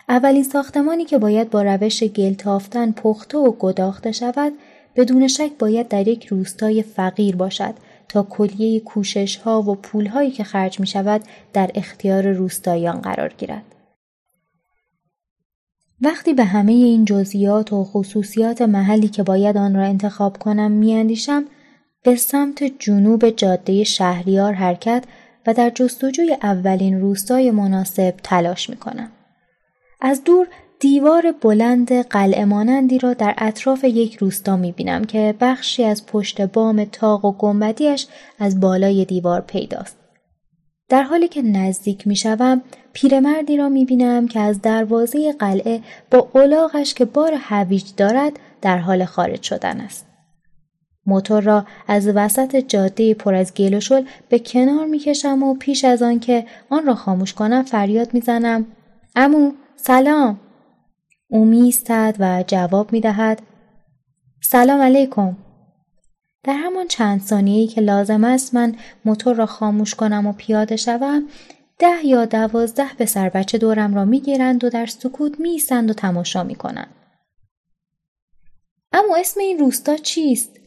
اولین 0.08 0.42
ساختمانی 0.42 1.04
که 1.04 1.18
باید 1.18 1.50
با 1.50 1.62
روش 1.62 2.04
گلتافتن 2.04 2.92
پخته 2.92 3.38
و 3.38 3.52
گداخته 3.58 4.12
شود 4.12 4.52
بدون 4.96 5.28
شک 5.28 5.50
باید 5.58 5.88
در 5.88 6.08
یک 6.08 6.26
روستای 6.26 6.82
فقیر 6.82 7.36
باشد 7.36 7.74
تا 8.08 8.22
کلیه 8.22 8.80
کوشش 8.80 9.36
ها 9.36 9.62
و 9.62 9.74
پول 9.74 10.06
هایی 10.06 10.30
که 10.30 10.44
خرج 10.44 10.80
می 10.80 10.86
شود 10.86 11.22
در 11.52 11.70
اختیار 11.74 12.32
روستاییان 12.32 13.00
قرار 13.00 13.32
گیرد. 13.38 13.64
وقتی 16.00 16.34
به 16.34 16.44
همه 16.44 16.72
این 16.72 17.04
جزئیات 17.04 17.72
و 17.72 17.84
خصوصیات 17.84 18.62
محلی 18.62 19.08
که 19.08 19.22
باید 19.22 19.56
آن 19.56 19.76
را 19.76 19.82
انتخاب 19.82 20.38
کنم 20.38 20.70
میاندیشم 20.70 21.44
به 22.02 22.16
سمت 22.16 22.64
جنوب 22.78 23.30
جاده 23.30 23.84
شهریار 23.84 24.52
حرکت 24.52 25.04
و 25.46 25.54
در 25.54 25.70
جستجوی 25.70 26.36
اولین 26.42 27.00
روستای 27.00 27.50
مناسب 27.50 28.14
تلاش 28.22 28.70
می 28.70 28.76
کنم. 28.76 29.10
از 30.00 30.24
دور 30.24 30.46
دیوار 30.80 31.32
بلند 31.40 31.92
قلعه 31.92 32.44
مانندی 32.44 32.98
را 32.98 33.14
در 33.14 33.34
اطراف 33.38 33.84
یک 33.84 34.16
روستا 34.16 34.56
می 34.56 34.72
بینم 34.72 35.04
که 35.04 35.34
بخشی 35.40 35.84
از 35.84 36.06
پشت 36.06 36.40
بام 36.40 36.84
تاق 36.84 37.24
و 37.24 37.32
گنبدیش 37.32 38.06
از 38.38 38.60
بالای 38.60 39.04
دیوار 39.04 39.40
پیداست. 39.40 39.96
در 40.88 41.02
حالی 41.02 41.28
که 41.28 41.42
نزدیک 41.42 42.06
می 42.06 42.16
شوم 42.16 42.62
پیرمردی 42.92 43.56
را 43.56 43.68
می 43.68 43.84
بینم 43.84 44.28
که 44.28 44.40
از 44.40 44.62
دروازه 44.62 45.32
قلعه 45.32 45.80
با 46.10 46.28
اولاغش 46.32 46.94
که 46.94 47.04
بار 47.04 47.34
هویج 47.38 47.84
دارد 47.96 48.32
در 48.62 48.78
حال 48.78 49.04
خارج 49.04 49.42
شدن 49.42 49.80
است. 49.80 50.06
موتور 51.06 51.42
را 51.42 51.66
از 51.88 52.08
وسط 52.08 52.56
جاده 52.56 53.14
پر 53.14 53.34
از 53.34 53.54
گل 53.54 53.74
و 53.74 53.80
شل 53.80 54.04
به 54.28 54.38
کنار 54.38 54.86
می 54.86 54.98
کشم 54.98 55.42
و 55.42 55.54
پیش 55.54 55.84
از 55.84 56.02
آن 56.02 56.20
که 56.20 56.46
آن 56.70 56.86
را 56.86 56.94
خاموش 56.94 57.34
کنم 57.34 57.62
فریاد 57.62 58.14
می 58.14 58.20
زنم 58.20 58.66
امو 59.16 59.52
سلام 59.76 60.40
او 61.34 61.44
میستد 61.44 62.16
و 62.18 62.44
جواب 62.46 62.92
می 62.92 63.00
دهد 63.00 63.42
سلام 64.42 64.80
علیکم. 64.80 65.36
در 66.42 66.52
همان 66.52 66.88
چند 66.88 67.20
ثانیه‌ای 67.20 67.66
که 67.66 67.80
لازم 67.80 68.24
است 68.24 68.54
من 68.54 68.76
موتور 69.04 69.36
را 69.36 69.46
خاموش 69.46 69.94
کنم 69.94 70.26
و 70.26 70.32
پیاده 70.32 70.76
شوم 70.76 71.28
ده 71.78 72.06
یا 72.06 72.24
دوازده 72.24 72.94
پسر 72.94 73.28
بچه 73.28 73.58
دورم 73.58 73.94
را 73.94 74.04
می‌گیرند 74.04 74.64
و 74.64 74.70
در 74.70 74.86
سکوت 74.86 75.40
میستند 75.40 75.90
و 75.90 75.92
تماشا 75.92 76.42
می‌کنند. 76.42 76.94
اما 78.92 79.16
اسم 79.16 79.40
این 79.40 79.58
روستا 79.58 79.96
چیست؟ 79.96 80.60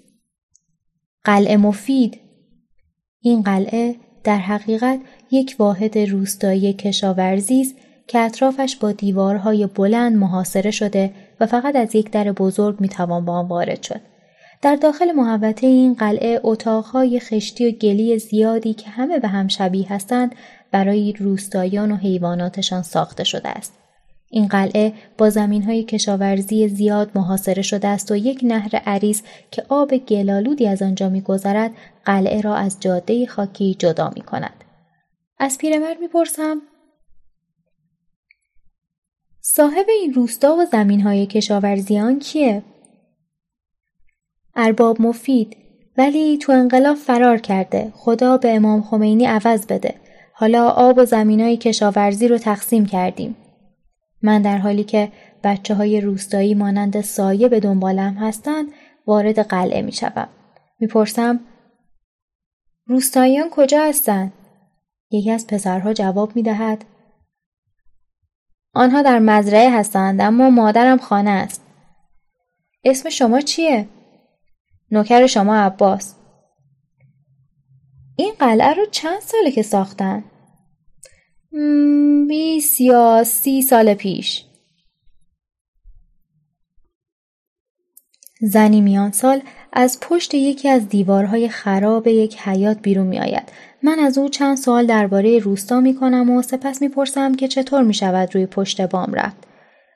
قلعه 1.23 1.57
مفید. 1.57 2.19
این 3.21 3.41
قلعه 3.41 3.95
در 4.23 4.37
حقیقت 4.37 4.99
یک 5.31 5.55
واحد 5.59 5.97
روستایی 5.97 6.73
کشاورزی 6.73 7.61
است 7.61 7.75
که 8.07 8.19
اطرافش 8.19 8.75
با 8.75 8.91
دیوارهای 8.91 9.67
بلند 9.67 10.17
محاصره 10.17 10.71
شده 10.71 11.13
و 11.39 11.45
فقط 11.45 11.75
از 11.75 11.95
یک 11.95 12.11
در 12.11 12.31
بزرگ 12.31 12.81
می‌توان 12.81 13.25
با 13.25 13.33
آن 13.33 13.47
وارد 13.47 13.83
شد. 13.83 14.01
در 14.61 14.75
داخل 14.75 15.11
محوطه 15.11 15.67
این 15.67 15.93
قلعه 15.93 16.39
اتاقهای 16.43 17.19
خشتی 17.19 17.67
و 17.67 17.71
گلی 17.71 18.19
زیادی 18.19 18.73
که 18.73 18.89
همه 18.89 19.19
به 19.19 19.27
هم 19.27 19.47
شبیه 19.47 19.93
هستند 19.93 20.35
برای 20.71 21.13
روستایان 21.13 21.91
و 21.91 21.95
حیواناتشان 21.95 22.81
ساخته 22.81 23.23
شده 23.23 23.49
است. 23.49 23.73
این 24.29 24.47
قلعه 24.47 24.93
با 25.17 25.29
زمین 25.29 25.63
های 25.63 25.83
کشاورزی 25.83 26.67
زیاد 26.67 27.11
محاصره 27.15 27.61
شده 27.61 27.87
است 27.87 28.11
و 28.11 28.15
یک 28.15 28.39
نهر 28.43 28.75
عریض 28.75 29.21
که 29.51 29.63
آب 29.69 29.97
گلالودی 29.97 30.67
از 30.67 30.81
آنجا 30.81 31.09
میگذرد 31.09 31.71
قلعه 32.05 32.41
را 32.41 32.55
از 32.55 32.77
جاده 32.79 33.25
خاکی 33.25 33.75
جدا 33.79 34.11
می 34.15 34.21
کند. 34.21 34.63
از 35.39 35.57
پیرمرد 35.57 35.99
می‌پرسم 35.99 36.61
صاحب 39.49 39.85
این 39.89 40.13
روستا 40.13 40.55
و 40.55 40.65
زمین 40.65 41.01
های 41.01 41.25
کشاورزیان 41.25 42.19
کیه؟ 42.19 42.63
ارباب 44.55 45.01
مفید 45.01 45.57
ولی 45.97 46.37
تو 46.37 46.51
انقلاب 46.51 46.95
فرار 46.95 47.37
کرده 47.37 47.91
خدا 47.95 48.37
به 48.37 48.55
امام 48.55 48.81
خمینی 48.81 49.25
عوض 49.25 49.65
بده 49.65 49.95
حالا 50.33 50.69
آب 50.69 50.97
و 50.97 51.05
زمین 51.05 51.41
های 51.41 51.57
کشاورزی 51.57 52.27
رو 52.27 52.37
تقسیم 52.37 52.85
کردیم 52.85 53.35
من 54.21 54.41
در 54.41 54.57
حالی 54.57 54.83
که 54.83 55.11
بچه 55.43 55.75
های 55.75 56.01
روستایی 56.01 56.53
مانند 56.53 57.01
سایه 57.01 57.47
به 57.47 57.59
دنبالم 57.59 58.13
هستند 58.13 58.67
وارد 59.05 59.39
قلعه 59.39 59.81
می 59.81 59.91
شوم. 59.91 60.27
می‌پرسم 60.79 61.39
روستاییان 62.85 63.49
کجا 63.51 63.83
هستند؟ 63.83 64.33
یکی 65.11 65.31
از 65.31 65.47
پسرها 65.47 65.93
جواب 65.93 66.35
می 66.35 66.43
دهد. 66.43 66.85
آنها 68.77 69.01
در 69.01 69.19
مزرعه 69.19 69.69
هستند 69.71 70.21
اما 70.21 70.49
مادرم 70.49 70.97
خانه 70.97 71.29
است. 71.29 71.61
اسم 72.83 73.09
شما 73.09 73.41
چیه؟ 73.41 73.87
نوکر 74.91 75.27
شما 75.27 75.55
عباس. 75.55 76.15
این 78.15 78.33
قلعه 78.39 78.73
رو 78.73 78.85
چند 78.91 79.19
ساله 79.19 79.51
که 79.51 79.61
ساختن؟ 79.61 80.23
بیس 82.27 82.81
یا 82.81 83.23
سی 83.23 83.61
سال 83.61 83.93
پیش. 83.93 84.45
زنی 88.41 88.81
میان 88.81 89.11
سال 89.11 89.41
از 89.73 89.99
پشت 89.99 90.33
یکی 90.33 90.69
از 90.69 90.89
دیوارهای 90.89 91.49
خراب 91.49 92.07
یک 92.07 92.37
حیات 92.39 92.79
بیرون 92.81 93.07
می 93.07 93.19
آید. 93.19 93.51
من 93.87 93.99
از 93.99 94.17
او 94.17 94.29
چند 94.29 94.57
سوال 94.57 94.85
درباره 94.85 95.39
روستا 95.39 95.79
می 95.81 95.95
کنم 95.95 96.29
و 96.29 96.41
سپس 96.41 96.81
می 96.81 96.89
پرسم 96.89 97.35
که 97.35 97.47
چطور 97.47 97.83
می 97.83 97.93
شود 97.93 98.35
روی 98.35 98.45
پشت 98.45 98.81
بام 98.81 99.13
رفت. 99.13 99.37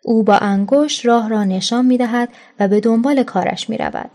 او 0.03 0.23
با 0.23 0.35
انگشت 0.35 1.05
راه 1.05 1.29
را 1.29 1.43
نشان 1.43 1.85
می 1.85 1.97
دهد 1.97 2.29
و 2.59 2.67
به 2.67 2.79
دنبال 2.79 3.23
کارش 3.23 3.69
می 3.69 3.77
رود. 3.77 4.09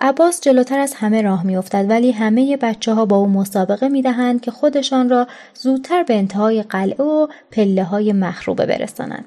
عباس 0.00 0.40
جلوتر 0.40 0.78
از 0.78 0.94
همه 0.94 1.22
راه 1.22 1.46
میافتد 1.46 1.86
ولی 1.88 2.12
همه 2.12 2.56
بچه 2.56 2.94
ها 2.94 3.06
با 3.06 3.16
او 3.16 3.28
مسابقه 3.28 3.88
می 3.88 4.02
دهند 4.02 4.40
که 4.40 4.50
خودشان 4.50 5.08
را 5.08 5.26
زودتر 5.54 6.02
به 6.02 6.14
انتهای 6.14 6.62
قلعه 6.62 7.04
و 7.04 7.26
پله 7.50 7.84
های 7.84 8.12
مخروبه 8.12 8.66
برسانند. 8.66 9.24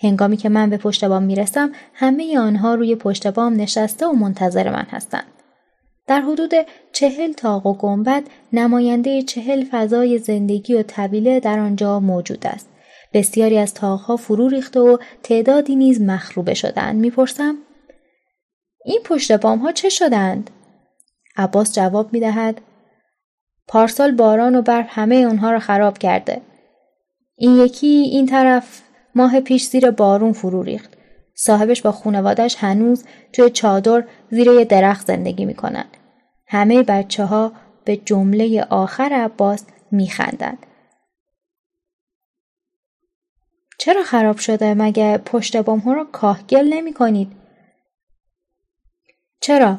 هنگامی 0.00 0.36
که 0.36 0.48
من 0.48 0.70
به 0.70 0.76
پشت 0.76 1.04
بام 1.04 1.22
می 1.22 1.34
رسم 1.34 1.72
همه 1.94 2.38
آنها 2.38 2.74
روی 2.74 2.94
پشت 2.94 3.26
بام 3.26 3.56
نشسته 3.56 4.06
و 4.06 4.12
منتظر 4.12 4.70
من 4.70 4.86
هستند. 4.90 5.41
در 6.06 6.20
حدود 6.20 6.52
چهل 6.92 7.32
تاق 7.32 7.66
و 7.66 7.74
گنبد 7.74 8.22
نماینده 8.52 9.22
چهل 9.22 9.64
فضای 9.70 10.18
زندگی 10.18 10.74
و 10.74 10.82
طویله 10.82 11.40
در 11.40 11.58
آنجا 11.58 12.00
موجود 12.00 12.46
است. 12.46 12.68
بسیاری 13.12 13.58
از 13.58 13.74
تاقها 13.74 14.16
فرو 14.16 14.48
ریخته 14.48 14.80
و 14.80 14.98
تعدادی 15.22 15.76
نیز 15.76 16.00
مخروبه 16.00 16.54
شدند. 16.54 16.96
می‌پرسم 16.96 17.58
این 18.84 19.00
پشت 19.04 19.32
بام 19.32 19.58
ها 19.58 19.72
چه 19.72 19.88
شدند؟ 19.88 20.50
عباس 21.36 21.74
جواب 21.74 22.12
می 22.12 22.20
دهد 22.20 22.60
پارسال 23.68 24.12
باران 24.12 24.54
و 24.54 24.62
برف 24.62 24.86
همه 24.88 25.26
آنها 25.26 25.50
را 25.50 25.58
خراب 25.58 25.98
کرده. 25.98 26.40
این 27.36 27.56
یکی 27.56 27.86
این 27.86 28.26
طرف 28.26 28.82
ماه 29.14 29.40
پیش 29.40 29.64
زیر 29.64 29.90
بارون 29.90 30.32
فرو 30.32 30.62
ریخت. 30.62 30.96
صاحبش 31.44 31.82
با 31.82 31.92
خونوادش 31.92 32.56
هنوز 32.58 33.04
توی 33.32 33.50
چادر 33.50 34.04
زیر 34.30 34.46
یه 34.46 34.64
درخت 34.64 35.06
زندگی 35.06 35.44
می‌کنن. 35.44 35.84
همه 36.46 36.82
بچه 36.82 37.24
ها 37.24 37.52
به 37.84 37.96
جمله 37.96 38.66
آخر 38.70 39.10
عباس 39.12 39.64
میخندند. 39.90 40.66
چرا 43.78 44.02
خراب 44.02 44.36
شده 44.36 44.74
مگه 44.74 45.18
پشت 45.18 45.56
بام 45.56 45.78
ها 45.78 45.92
را 45.92 46.04
کاهگل 46.04 46.68
نمی 46.72 46.92
کنید؟ 46.92 47.32
چرا؟ 49.40 49.78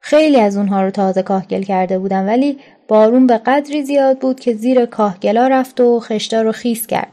خیلی 0.00 0.40
از 0.40 0.56
اونها 0.56 0.82
رو 0.82 0.90
تازه 0.90 1.22
کاهگل 1.22 1.62
کرده 1.62 1.98
بودم 1.98 2.26
ولی 2.26 2.58
بارون 2.88 3.26
به 3.26 3.38
قدری 3.38 3.82
زیاد 3.82 4.18
بود 4.18 4.40
که 4.40 4.54
زیر 4.54 4.86
کاهگلا 4.86 5.48
رفت 5.48 5.80
و 5.80 6.00
خشتا 6.00 6.42
رو 6.42 6.52
خیس 6.52 6.86
کرد. 6.86 7.12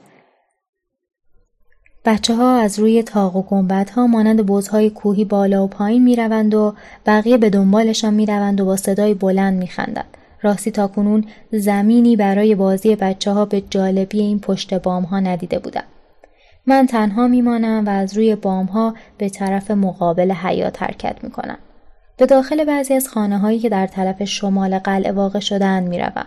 بچه 2.06 2.36
ها 2.36 2.58
از 2.58 2.80
روی 2.80 3.04
تاق 3.04 3.36
و 3.36 3.42
گنبت 3.42 3.90
ها 3.90 4.08
مانند 4.08 4.46
بزهای 4.46 4.90
کوهی 4.90 5.26
بالا 5.26 5.64
و 5.64 5.68
پایین 5.68 6.04
می 6.04 6.16
روند 6.16 6.54
و 6.54 6.74
بقیه 7.06 7.38
به 7.38 7.50
دنبالشان 7.50 8.14
می 8.14 8.26
روند 8.26 8.62
و 8.62 8.66
با 8.66 8.76
صدای 8.76 9.14
بلند 9.14 9.60
می 9.60 9.68
خندند. 9.68 10.18
راستی 10.42 10.72
تا 10.72 10.88
کنون 10.88 11.26
زمینی 11.52 12.16
برای 12.16 12.56
بازی 12.56 12.96
بچه 12.96 13.32
ها 13.32 13.46
به 13.46 13.62
جالبی 13.70 14.20
این 14.20 14.40
پشت 14.40 14.74
بام 14.74 15.04
ها 15.04 15.20
ندیده 15.20 15.60
بودم. 15.60 15.84
من 16.66 16.86
تنها 16.86 17.28
میمانم 17.28 17.86
و 17.86 17.90
از 17.90 18.18
روی 18.18 18.36
بام 18.36 18.66
ها 18.66 18.94
به 19.18 19.30
طرف 19.30 19.72
مقابل 19.72 20.32
حیات 20.32 20.84
حرکت 20.84 21.24
می 21.24 21.32
کنم. 21.32 21.58
به 22.18 22.26
داخل 22.26 22.64
بعضی 22.64 22.94
از 22.94 23.08
خانه 23.08 23.38
هایی 23.38 23.60
که 23.60 23.70
در 23.70 23.88
طرف 23.88 24.24
شمال 24.24 24.80
قلعه 24.80 25.12
واقع 25.12 25.40
شدهاند 25.40 25.88
می 25.88 26.00
روم. 26.00 26.26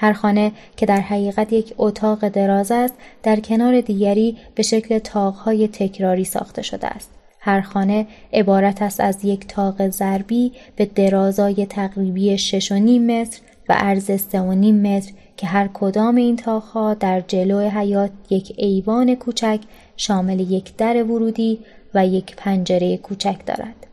هر 0.00 0.12
خانه 0.12 0.52
که 0.76 0.86
در 0.86 1.00
حقیقت 1.00 1.52
یک 1.52 1.74
اتاق 1.78 2.28
دراز 2.28 2.72
است 2.72 2.94
در 3.22 3.40
کنار 3.40 3.80
دیگری 3.80 4.36
به 4.54 4.62
شکل 4.62 4.98
تاقهای 4.98 5.68
تکراری 5.68 6.24
ساخته 6.24 6.62
شده 6.62 6.86
است. 6.86 7.10
هر 7.40 7.60
خانه 7.60 8.06
عبارت 8.32 8.82
است 8.82 9.00
از 9.00 9.24
یک 9.24 9.46
تاق 9.46 9.88
ضربی 9.88 10.52
به 10.76 10.84
درازای 10.84 11.66
تقریبی 11.66 12.38
6.5 12.38 12.72
متر 12.72 13.40
و 13.68 13.72
عرض 13.72 14.10
3.5 14.10 14.36
متر 14.36 15.12
که 15.36 15.46
هر 15.46 15.68
کدام 15.74 16.16
این 16.16 16.36
تاقها 16.36 16.94
در 16.94 17.20
جلو 17.20 17.68
حیات 17.68 18.10
یک 18.30 18.54
ایوان 18.56 19.14
کوچک 19.14 19.60
شامل 19.96 20.40
یک 20.40 20.76
در 20.76 21.02
ورودی 21.04 21.58
و 21.94 22.06
یک 22.06 22.36
پنجره 22.36 22.96
کوچک 22.96 23.36
دارد. 23.46 23.87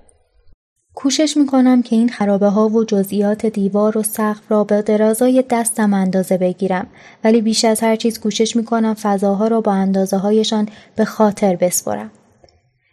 کوشش 0.95 1.37
می‌کنم 1.37 1.81
که 1.81 1.95
این 1.95 2.09
خرابه 2.09 2.47
ها 2.47 2.69
و 2.69 2.83
جزئیات 2.83 3.45
دیوار 3.45 3.97
و 3.97 4.03
سقف 4.03 4.51
را 4.51 4.63
به 4.63 4.81
درازای 4.81 5.43
دستم 5.49 5.93
اندازه 5.93 6.37
بگیرم 6.37 6.87
ولی 7.23 7.41
بیش 7.41 7.65
از 7.65 7.81
هر 7.81 7.95
چیز 7.95 8.19
کوشش 8.19 8.55
می‌کنم 8.55 8.93
فضاها 8.93 9.47
را 9.47 9.61
با 9.61 9.71
اندازه 9.73 10.17
هایشان 10.17 10.69
به 10.95 11.05
خاطر 11.05 11.55
بسپرم. 11.55 12.11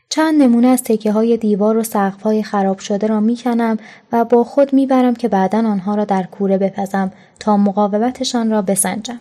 چند 0.08 0.42
نمونه 0.42 0.68
از 0.68 0.82
تکه 0.82 1.12
های 1.12 1.36
دیوار 1.36 1.76
و 1.76 1.82
سقف 1.82 2.22
های 2.22 2.42
خراب 2.42 2.78
شده 2.78 3.06
را 3.06 3.20
می‌کنم 3.20 3.76
و 4.12 4.24
با 4.24 4.44
خود 4.44 4.72
می‌برم 4.72 5.14
که 5.14 5.28
بعدا 5.28 5.58
آنها 5.58 5.94
را 5.94 6.04
در 6.04 6.22
کوره 6.22 6.58
بپزم 6.58 7.12
تا 7.40 7.56
مقاومتشان 7.56 8.50
را 8.50 8.62
بسنجم. 8.62 9.20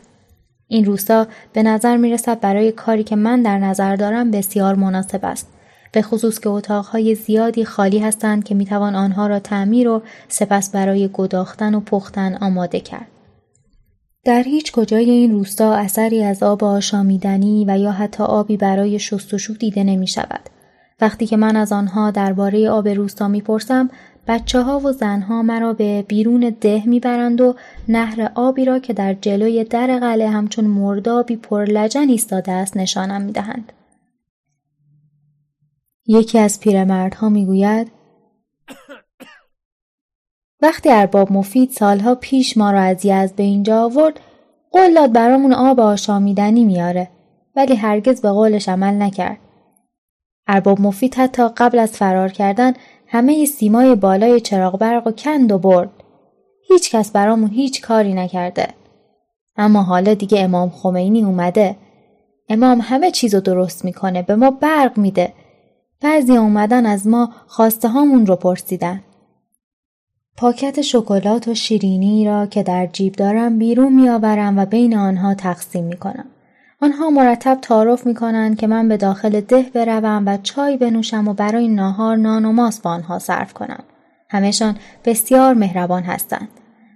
این 0.67 0.86
روستا 0.86 1.27
به 1.53 1.63
نظر 1.63 1.97
می 1.97 2.11
رسد 2.11 2.39
برای 2.39 2.71
کاری 2.71 3.03
که 3.03 3.15
من 3.15 3.41
در 3.41 3.57
نظر 3.57 3.95
دارم 3.95 4.32
بسیار 4.32 4.75
مناسب 4.75 5.25
است. 5.25 5.47
به 5.91 6.01
خصوص 6.01 6.39
که 6.39 6.49
اتاقهای 6.49 7.15
زیادی 7.15 7.65
خالی 7.65 7.99
هستند 7.99 8.43
که 8.43 8.55
می‌توان 8.55 8.95
آنها 8.95 9.27
را 9.27 9.39
تعمیر 9.39 9.89
و 9.89 10.01
سپس 10.27 10.71
برای 10.71 11.09
گداختن 11.13 11.75
و 11.75 11.79
پختن 11.79 12.37
آماده 12.41 12.79
کرد. 12.79 13.07
در 14.25 14.43
هیچ 14.43 14.71
کجای 14.71 15.09
این 15.09 15.31
روستا 15.31 15.73
اثری 15.73 16.23
از 16.23 16.43
آب 16.43 16.63
آشامیدنی 16.63 17.65
و 17.67 17.77
یا 17.77 17.91
حتی 17.91 18.23
آبی 18.23 18.57
برای 18.57 18.99
شستشو 18.99 19.53
دیده 19.53 19.83
نمی 19.83 20.07
شود. 20.07 20.49
وقتی 21.01 21.25
که 21.25 21.37
من 21.37 21.55
از 21.55 21.71
آنها 21.71 22.11
درباره 22.11 22.69
آب 22.69 22.87
روستا 22.87 23.27
می‌پرسم 23.27 23.89
بچه 24.27 24.61
ها 24.61 24.79
و 24.79 24.91
زنها 24.91 25.41
مرا 25.41 25.73
به 25.73 26.01
بیرون 26.01 26.55
ده 26.61 26.83
می‌برند 26.85 27.41
و 27.41 27.55
نهر 27.87 28.31
آبی 28.35 28.65
را 28.65 28.79
که 28.79 28.93
در 28.93 29.13
جلوی 29.13 29.63
در 29.63 29.99
قلعه 29.99 30.29
همچون 30.29 30.65
مردابی 30.65 31.35
پرلجن 31.35 32.09
ایستاده 32.09 32.51
است 32.51 32.77
نشانم 32.77 33.21
می‌دهند. 33.21 33.73
یکی 36.12 36.39
از 36.39 36.59
پیرمردها 36.59 37.30
می‌گوید 37.30 37.91
وقتی 40.62 40.89
ارباب 40.89 41.32
مفید 41.32 41.70
سالها 41.70 42.16
پیش 42.16 42.57
ما 42.57 42.72
را 42.72 42.82
از 42.82 43.05
یزد 43.05 43.36
به 43.36 43.43
اینجا 43.43 43.84
آورد 43.84 44.20
قول 44.72 44.93
داد 44.93 45.14
برامون 45.14 45.53
آب 45.53 45.80
آشامیدنی 45.80 46.64
میاره 46.64 47.09
ولی 47.55 47.76
هرگز 47.76 48.22
به 48.22 48.32
قولش 48.32 48.70
عمل 48.70 49.01
نکرد. 49.01 49.38
ارباب 50.47 50.82
مفید 50.82 51.16
حتی 51.16 51.47
قبل 51.57 51.80
از 51.80 51.91
فرار 51.91 52.30
کردن 52.30 52.74
همه 53.07 53.45
سیمای 53.45 53.95
بالای 53.95 54.39
چراغ 54.39 54.80
برق 54.80 55.07
و 55.07 55.12
کند 55.12 55.51
و 55.51 55.57
برد. 55.57 55.89
هیچ 56.68 56.91
کس 56.95 57.12
برامون 57.12 57.49
هیچ 57.49 57.82
کاری 57.82 58.14
نکرده. 58.14 58.68
اما 59.55 59.84
حالا 59.84 60.14
دیگه 60.14 60.43
امام 60.43 60.70
خمینی 60.70 61.24
اومده. 61.24 61.76
امام 62.49 62.80
همه 62.82 63.12
چیزو 63.12 63.39
درست 63.39 63.86
می‌کنه 63.86 64.22
به 64.22 64.36
ما 64.36 64.51
برق 64.51 64.97
میده. 64.97 65.34
بعضی 66.01 66.37
اومدن 66.37 66.85
از 66.85 67.07
ما 67.07 67.29
خواسته 67.47 67.87
هامون 67.87 68.25
رو 68.25 68.35
پرسیدن. 68.35 69.01
پاکت 70.37 70.81
شکلات 70.81 71.47
و 71.47 71.53
شیرینی 71.53 72.25
را 72.25 72.45
که 72.45 72.63
در 72.63 72.87
جیب 72.87 73.13
دارم 73.13 73.57
بیرون 73.57 73.93
میآورم 73.93 74.59
و 74.59 74.65
بین 74.65 74.97
آنها 74.97 75.33
تقسیم 75.33 75.83
می 75.83 75.97
کنم. 75.97 76.25
آنها 76.81 77.09
مرتب 77.09 77.57
تعارف 77.61 78.05
می 78.05 78.13
کنند 78.13 78.57
که 78.57 78.67
من 78.67 78.87
به 78.87 78.97
داخل 78.97 79.41
ده 79.41 79.65
بروم 79.73 80.23
و 80.25 80.37
چای 80.43 80.77
بنوشم 80.77 81.27
و 81.27 81.33
برای 81.33 81.67
ناهار 81.67 82.15
نان 82.15 82.45
و 82.45 82.51
ماست 82.51 82.83
با 82.83 82.89
آنها 82.89 83.19
صرف 83.19 83.53
کنم. 83.53 83.83
همهشان 84.29 84.75
بسیار 85.05 85.53
مهربان 85.53 86.03
هستند. 86.03 86.47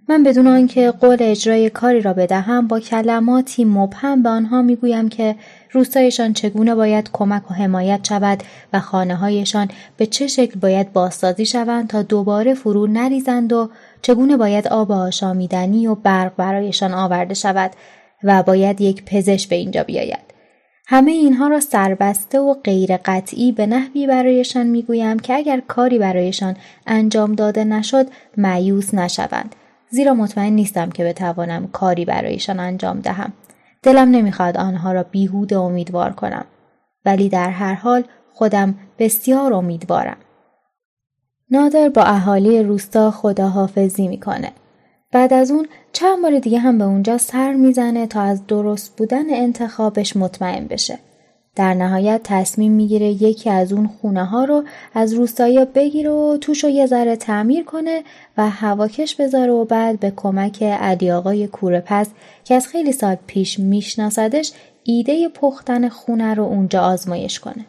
من 0.09 0.23
بدون 0.23 0.47
آنکه 0.47 0.91
قول 0.91 1.17
اجرای 1.19 1.69
کاری 1.69 2.01
را 2.01 2.13
بدهم 2.13 2.67
با 2.67 2.79
کلماتی 2.79 3.65
مبهم 3.65 4.23
به 4.23 4.29
آنها 4.29 4.61
می‌گویم 4.61 5.09
که 5.09 5.35
روستایشان 5.75 6.33
چگونه 6.33 6.75
باید 6.75 7.09
کمک 7.13 7.51
و 7.51 7.53
حمایت 7.53 8.07
شود 8.07 8.43
و 8.73 8.79
خانه 8.79 9.15
هایشان 9.15 9.67
به 9.97 10.05
چه 10.05 10.27
شکل 10.27 10.59
باید 10.59 10.93
بازسازی 10.93 11.45
شوند 11.45 11.87
تا 11.87 12.01
دوباره 12.01 12.53
فرو 12.53 12.87
نریزند 12.87 13.53
و 13.53 13.69
چگونه 14.01 14.37
باید 14.37 14.67
آب 14.67 14.91
آشامیدنی 14.91 15.87
و 15.87 15.95
برق 15.95 16.35
برایشان 16.35 16.93
آورده 16.93 17.33
شود 17.33 17.71
و 18.23 18.43
باید 18.43 18.81
یک 18.81 19.05
پزشک 19.05 19.49
به 19.49 19.55
اینجا 19.55 19.83
بیاید. 19.83 20.35
همه 20.87 21.11
اینها 21.11 21.47
را 21.47 21.59
سربسته 21.59 22.39
و 22.39 22.53
غیر 22.53 22.97
قطعی 22.97 23.51
به 23.51 23.65
نحوی 23.65 24.07
برایشان 24.07 24.67
می‌گویم 24.67 25.19
که 25.19 25.33
اگر 25.33 25.61
کاری 25.67 25.99
برایشان 25.99 26.57
انجام 26.87 27.35
داده 27.35 27.63
نشد 27.63 28.07
مایوس 28.37 28.93
نشوند 28.93 29.55
زیرا 29.89 30.13
مطمئن 30.13 30.53
نیستم 30.53 30.89
که 30.89 31.03
بتوانم 31.03 31.67
کاری 31.67 32.05
برایشان 32.05 32.59
انجام 32.59 32.99
دهم. 32.99 33.33
دلم 33.85 34.11
نمی‌خواد 34.11 34.57
آنها 34.57 34.91
را 34.91 35.03
بیهود 35.03 35.53
امیدوار 35.53 36.13
کنم. 36.13 36.45
ولی 37.05 37.29
در 37.29 37.49
هر 37.49 37.73
حال 37.73 38.03
خودم 38.33 38.75
بسیار 38.99 39.53
امیدوارم. 39.53 40.17
نادر 41.51 41.89
با 41.89 42.01
اهالی 42.01 42.63
روستا 42.63 43.11
خداحافظی 43.11 44.07
می‌کنه. 44.07 44.51
بعد 45.11 45.33
از 45.33 45.51
اون 45.51 45.67
چند 45.93 46.21
بار 46.21 46.39
دیگه 46.39 46.59
هم 46.59 46.77
به 46.77 46.83
اونجا 46.83 47.17
سر 47.17 47.53
می‌زنه 47.53 48.07
تا 48.07 48.21
از 48.21 48.47
درست 48.47 48.95
بودن 48.97 49.33
انتخابش 49.33 50.17
مطمئن 50.17 50.67
بشه. 50.67 50.99
در 51.55 51.73
نهایت 51.73 52.21
تصمیم 52.23 52.71
می‌گیره 52.71 53.05
یکی 53.05 53.49
از 53.49 53.73
اون 53.73 53.87
خونه 53.87 54.25
ها 54.25 54.43
رو 54.43 54.63
از 54.93 55.13
روستایی 55.13 55.65
بگیره 55.65 56.09
و 56.09 56.37
توش 56.41 56.63
رو 56.63 56.69
یه 56.69 56.85
ذره 56.85 57.15
تعمیر 57.15 57.63
کنه 57.63 58.03
و 58.37 58.49
هواکش 58.49 59.15
بذاره 59.15 59.51
و 59.51 59.65
بعد 59.65 59.99
به 59.99 60.13
کمک 60.15 60.63
علی 60.63 61.11
آقای 61.11 61.47
کورپس 61.47 62.07
که 62.43 62.55
از 62.55 62.67
خیلی 62.67 62.91
سال 62.91 63.17
پیش 63.27 63.59
میشناسدش 63.59 64.51
ایده 64.83 65.29
پختن 65.29 65.89
خونه 65.89 66.33
رو 66.33 66.43
اونجا 66.43 66.81
آزمایش 66.81 67.39
کنه. 67.39 67.65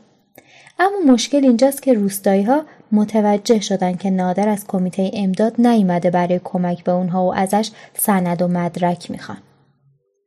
اما 0.78 1.12
مشکل 1.12 1.44
اینجاست 1.44 1.82
که 1.82 1.92
روستایی 1.92 2.42
ها 2.42 2.62
متوجه 2.92 3.60
شدن 3.60 3.96
که 3.96 4.10
نادر 4.10 4.48
از 4.48 4.66
کمیته 4.66 5.10
امداد 5.14 5.60
نیامده 5.60 6.10
برای 6.10 6.40
کمک 6.44 6.84
به 6.84 6.92
اونها 6.92 7.26
و 7.26 7.34
ازش 7.34 7.70
سند 7.98 8.42
و 8.42 8.48
مدرک 8.48 9.10
می‌خوان. 9.10 9.38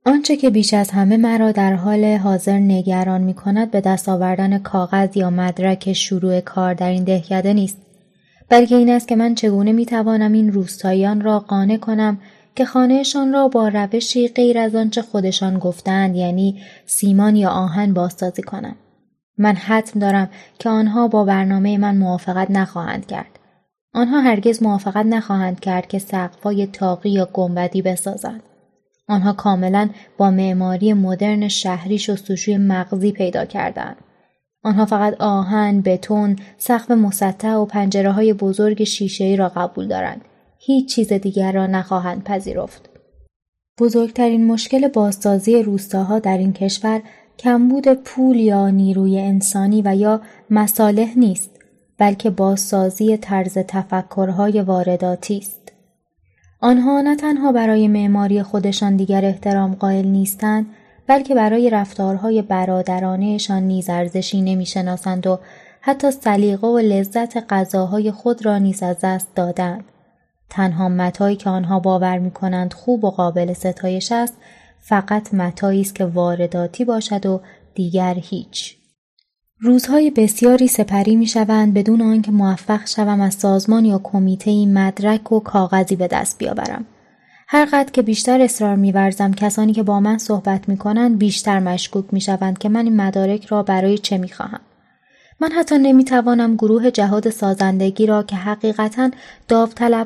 آنچه 0.09 0.35
که 0.35 0.49
بیش 0.49 0.73
از 0.73 0.91
همه 0.91 1.17
مرا 1.17 1.51
در 1.51 1.73
حال 1.73 2.05
حاضر 2.05 2.59
نگران 2.59 3.21
می 3.21 3.33
کند 3.33 3.71
به 3.71 3.81
دست 3.81 4.09
آوردن 4.09 4.57
کاغذ 4.57 5.17
یا 5.17 5.29
مدرک 5.29 5.93
شروع 5.93 6.39
کار 6.39 6.73
در 6.73 6.89
این 6.89 7.03
دهکده 7.03 7.53
نیست. 7.53 7.77
بلکه 8.49 8.75
این 8.75 8.89
است 8.89 9.07
که 9.07 9.15
من 9.15 9.35
چگونه 9.35 9.71
می 9.71 9.85
توانم 9.85 10.31
این 10.31 10.53
روستاییان 10.53 11.21
را 11.21 11.39
قانع 11.39 11.77
کنم 11.77 12.19
که 12.55 12.65
خانهشان 12.65 13.33
را 13.33 13.47
با 13.47 13.67
روشی 13.67 14.27
غیر 14.27 14.57
از 14.57 14.75
آنچه 14.75 15.01
خودشان 15.01 15.59
گفتند 15.59 16.15
یعنی 16.15 16.61
سیمان 16.85 17.35
یا 17.35 17.49
آهن 17.49 17.93
بازسازی 17.93 18.41
کنم. 18.41 18.75
من 19.37 19.55
حتم 19.55 19.99
دارم 19.99 20.29
که 20.59 20.69
آنها 20.69 21.07
با 21.07 21.23
برنامه 21.23 21.77
من 21.77 21.97
موافقت 21.97 22.51
نخواهند 22.51 23.05
کرد. 23.05 23.39
آنها 23.93 24.19
هرگز 24.19 24.63
موافقت 24.63 25.05
نخواهند 25.05 25.59
کرد 25.59 25.87
که 25.87 25.99
سقفای 25.99 26.67
تاقی 26.67 27.09
یا 27.09 27.29
گنبدی 27.33 27.81
بسازند. 27.81 28.43
آنها 29.09 29.33
کاملا 29.33 29.89
با 30.17 30.31
معماری 30.31 30.93
مدرن 30.93 31.47
شهری 31.47 31.97
شستشوی 31.97 32.57
مغزی 32.57 33.11
پیدا 33.11 33.45
کردند. 33.45 33.97
آنها 34.63 34.85
فقط 34.85 35.13
آهن، 35.19 35.81
بتون، 35.81 36.35
سقف 36.57 36.91
مسطح 36.91 37.53
و 37.53 37.65
پنجره 37.65 38.11
های 38.11 38.33
بزرگ 38.33 38.83
شیشه 38.83 39.35
را 39.39 39.49
قبول 39.49 39.87
دارند. 39.87 40.21
هیچ 40.59 40.95
چیز 40.95 41.13
دیگر 41.13 41.51
را 41.51 41.67
نخواهند 41.67 42.23
پذیرفت. 42.23 42.89
بزرگترین 43.79 44.47
مشکل 44.47 44.87
بازسازی 44.87 45.63
روستاها 45.63 46.19
در 46.19 46.37
این 46.37 46.53
کشور 46.53 47.01
کمبود 47.39 47.93
پول 47.93 48.35
یا 48.35 48.69
نیروی 48.69 49.19
انسانی 49.19 49.81
و 49.85 49.95
یا 49.95 50.21
مصالح 50.49 51.17
نیست 51.17 51.51
بلکه 51.97 52.29
بازسازی 52.29 53.17
طرز 53.17 53.57
تفکرهای 53.57 54.61
وارداتی 54.61 55.37
است. 55.37 55.58
آنها 56.61 57.01
نه 57.01 57.15
تنها 57.15 57.51
برای 57.51 57.87
معماری 57.87 58.43
خودشان 58.43 58.95
دیگر 58.95 59.25
احترام 59.25 59.75
قائل 59.75 60.05
نیستند 60.05 60.65
بلکه 61.07 61.35
برای 61.35 61.69
رفتارهای 61.69 62.41
برادرانهشان 62.41 63.63
نیز 63.63 63.89
ارزشی 63.89 64.41
نمی‌شناسند 64.41 65.27
و 65.27 65.39
حتی 65.81 66.11
سلیقه 66.11 66.67
و 66.67 66.79
لذت 66.79 67.53
غذاهای 67.53 68.11
خود 68.11 68.45
را 68.45 68.57
نیز 68.57 68.83
از 68.83 68.97
دست 69.03 69.35
دادند. 69.35 69.83
تنها 70.49 70.89
متایی 70.89 71.35
که 71.35 71.49
آنها 71.49 71.79
باور 71.79 72.19
می 72.19 72.31
کنند 72.31 72.73
خوب 72.73 73.03
و 73.03 73.11
قابل 73.11 73.53
ستایش 73.53 74.11
است 74.11 74.33
فقط 74.79 75.33
متایی 75.33 75.81
است 75.81 75.95
که 75.95 76.05
وارداتی 76.05 76.85
باشد 76.85 77.25
و 77.25 77.41
دیگر 77.75 78.13
هیچ. 78.13 78.78
روزهای 79.61 80.11
بسیاری 80.11 80.67
سپری 80.67 81.15
می 81.15 81.27
شوند 81.27 81.73
بدون 81.73 82.01
آنکه 82.01 82.31
موفق 82.31 82.87
شوم 82.87 83.21
از 83.21 83.33
سازمان 83.33 83.85
یا 83.85 84.01
کمیته 84.03 84.65
مدرک 84.65 85.31
و 85.31 85.39
کاغذی 85.39 85.95
به 85.95 86.07
دست 86.07 86.37
بیاورم. 86.37 86.85
هر 87.47 87.65
قدر 87.65 87.91
که 87.91 88.01
بیشتر 88.01 88.41
اصرار 88.41 88.75
میورزم 88.75 89.33
کسانی 89.33 89.73
که 89.73 89.83
با 89.83 89.99
من 89.99 90.17
صحبت 90.17 90.69
می 90.69 90.77
کنند 90.77 91.19
بیشتر 91.19 91.59
مشکوک 91.59 92.05
می 92.11 92.21
شوند 92.21 92.57
که 92.57 92.69
من 92.69 92.85
این 92.85 92.95
مدارک 92.95 93.45
را 93.45 93.63
برای 93.63 93.97
چه 93.97 94.17
می 94.17 94.29
خواهم. 94.29 94.59
من 95.39 95.51
حتی 95.51 95.77
نمی 95.77 96.03
توانم 96.03 96.55
گروه 96.55 96.91
جهاد 96.91 97.29
سازندگی 97.29 98.05
را 98.05 98.23
که 98.23 98.35
حقیقتا 98.35 99.09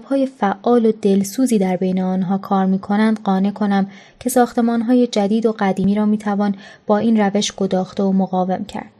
های 0.10 0.26
فعال 0.26 0.86
و 0.86 0.92
دلسوزی 0.92 1.58
در 1.58 1.78
بین 1.78 2.02
آنها 2.02 2.38
کار 2.38 2.66
می 2.66 2.80
کنند 2.80 3.20
قانع 3.24 3.52
کنم 3.52 3.88
که 4.20 4.32
های 4.88 5.08
جدید 5.08 5.46
و 5.46 5.56
قدیمی 5.60 5.96
را 5.96 6.06
می 6.06 6.18
توان 6.18 6.56
با 6.88 6.98
این 6.98 7.20
روش 7.20 7.52
گداخته 7.52 8.04
و 8.04 8.12
مقاوم 8.12 8.66
کرد. 8.66 8.93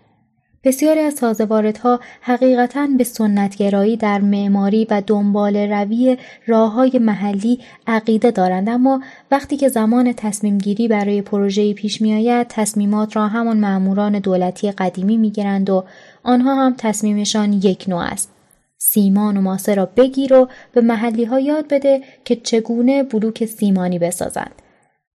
بسیاری 0.64 1.00
از 1.00 1.16
تازه 1.16 1.46
واردها 1.46 2.00
حقیقتا 2.22 2.88
به 2.98 3.04
سنتگرایی 3.04 3.98
در 3.98 4.22
معماری 4.22 4.88
و 4.90 5.02
دنبال 5.08 5.58
روی 5.58 6.18
راه 6.48 6.72
های 6.72 7.00
محلی 7.00 7.60
عقیده 7.88 8.32
دارند 8.32 8.70
اما 8.70 9.02
وقتی 9.32 9.58
که 9.58 9.70
زمان 9.70 10.14
تصمیم 10.14 10.58
گیری 10.58 10.88
برای 10.88 11.22
پروژه 11.22 11.74
پیش 11.74 12.02
می 12.02 12.14
آید 12.14 12.48
تصمیمات 12.48 13.16
را 13.16 13.28
همان 13.28 13.58
معموران 13.58 14.20
دولتی 14.20 14.72
قدیمی 14.72 15.18
می 15.18 15.30
گیرند 15.32 15.70
و 15.70 15.84
آنها 16.24 16.56
هم 16.56 16.76
تصمیمشان 16.78 17.54
یک 17.54 17.86
نوع 17.88 18.04
است. 18.04 18.30
سیمان 18.78 19.38
و 19.38 19.42
ماسه 19.42 19.76
را 19.76 19.86
بگیر 19.86 20.34
و 20.34 20.48
به 20.74 20.82
محلی 20.82 21.26
ها 21.26 21.40
یاد 21.40 21.68
بده 21.68 22.02
که 22.26 22.36
چگونه 22.36 23.04
بلوک 23.04 23.46
سیمانی 23.46 24.00
بسازند. 24.00 24.63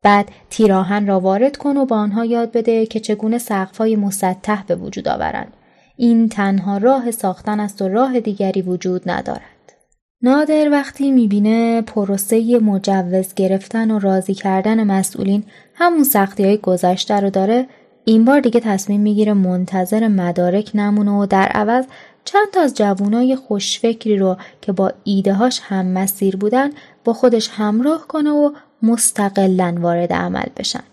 بعد 0.08 0.32
تیراهن 0.49 1.08
را 1.08 1.20
وارد 1.20 1.58
کن 1.58 1.78
و 1.78 1.86
با 1.86 1.97
آنها 1.97 2.26
یاد 2.26 2.51
بده 2.51 2.86
که 2.86 2.99
چگونه 2.99 3.38
سقفهای 3.38 3.95
مسطح 3.95 4.64
به 4.64 4.76
وجود 4.76 5.08
آورند. 5.08 5.53
این 5.97 6.30
تنها 6.30 6.78
راه 6.78 7.12
ساختن 7.12 7.60
است 7.60 7.82
و 7.82 7.88
راه 7.88 8.20
دیگری 8.20 8.62
وجود 8.62 9.10
ندارد. 9.10 9.74
نادر 10.22 10.70
وقتی 10.72 11.12
می‌بینه 11.12 11.82
پروسه 11.82 12.60
مجوز 12.60 13.34
گرفتن 13.34 13.91
و 13.91 13.99
راضی 13.99 14.34
کردن 14.34 14.84
مسئولین 14.84 15.43
همون 15.74 16.03
سختی 16.03 16.43
های 16.43 16.58
گذشته 16.58 17.20
رو 17.20 17.30
داره 17.30 17.68
این 18.05 18.26
بار 18.26 18.39
دیگه 18.39 18.60
تصمیم 18.60 19.01
می‌گیره 19.01 19.34
منتظر 19.34 20.08
مدارک 20.08 20.72
نمونه 20.74 21.12
و 21.12 21.26
در 21.26 21.47
عوض 21.47 21.86
چند 22.26 22.47
تا 22.53 22.62
از 22.62 22.74
جوانای 22.74 23.36
خوشفکری 23.36 24.18
رو 24.18 24.38
که 24.62 24.72
با 24.72 24.91
ایدههاش 25.03 25.60
هم 25.64 25.86
مسیر 25.86 26.38
بودن 26.38 26.70
با 27.03 27.14
خودش 27.14 27.49
همراه 27.51 28.08
کنه 28.08 28.32
و 28.32 28.51
مستقلا 28.82 29.75
وارد 29.80 30.13
عمل 30.13 30.49
بشن. 30.57 30.84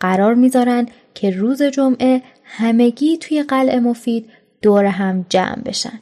قرار 0.00 0.34
می‌ذارن 0.34 0.86
که 1.14 1.30
روز 1.30 1.62
جمعه 1.62 2.22
همگی 2.44 3.18
توی 3.18 3.42
قلعه 3.42 3.80
مفید 3.80 4.30
دور 4.62 4.84
هم 4.84 5.26
جمع 5.28 5.62
بشن. 5.62 6.00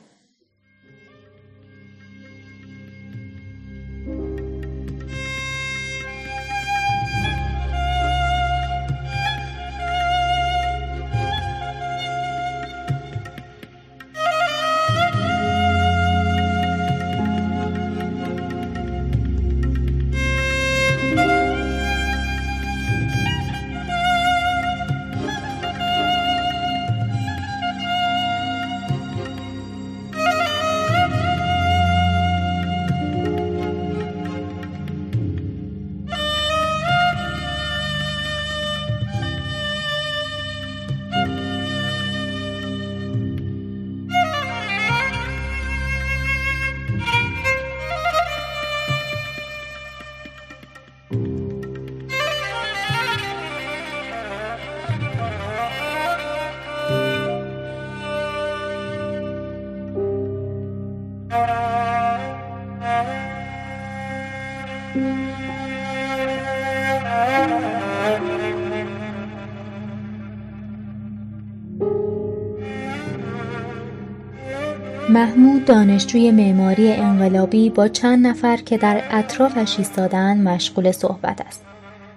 دانشجوی 75.66 76.30
معماری 76.30 76.92
انقلابی 76.92 77.70
با 77.70 77.88
چند 77.88 78.26
نفر 78.26 78.56
که 78.56 78.78
در 78.78 79.02
اطرافش 79.10 79.78
ایستادهاند 79.78 80.48
مشغول 80.48 80.92
صحبت 80.92 81.40
است. 81.46 81.64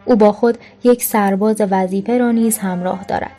او 0.05 0.15
با 0.15 0.31
خود 0.31 0.57
یک 0.83 1.03
سرباز 1.03 1.61
وظیفه 1.71 2.17
را 2.17 2.31
نیز 2.31 2.57
همراه 2.57 3.03
دارد. 3.03 3.31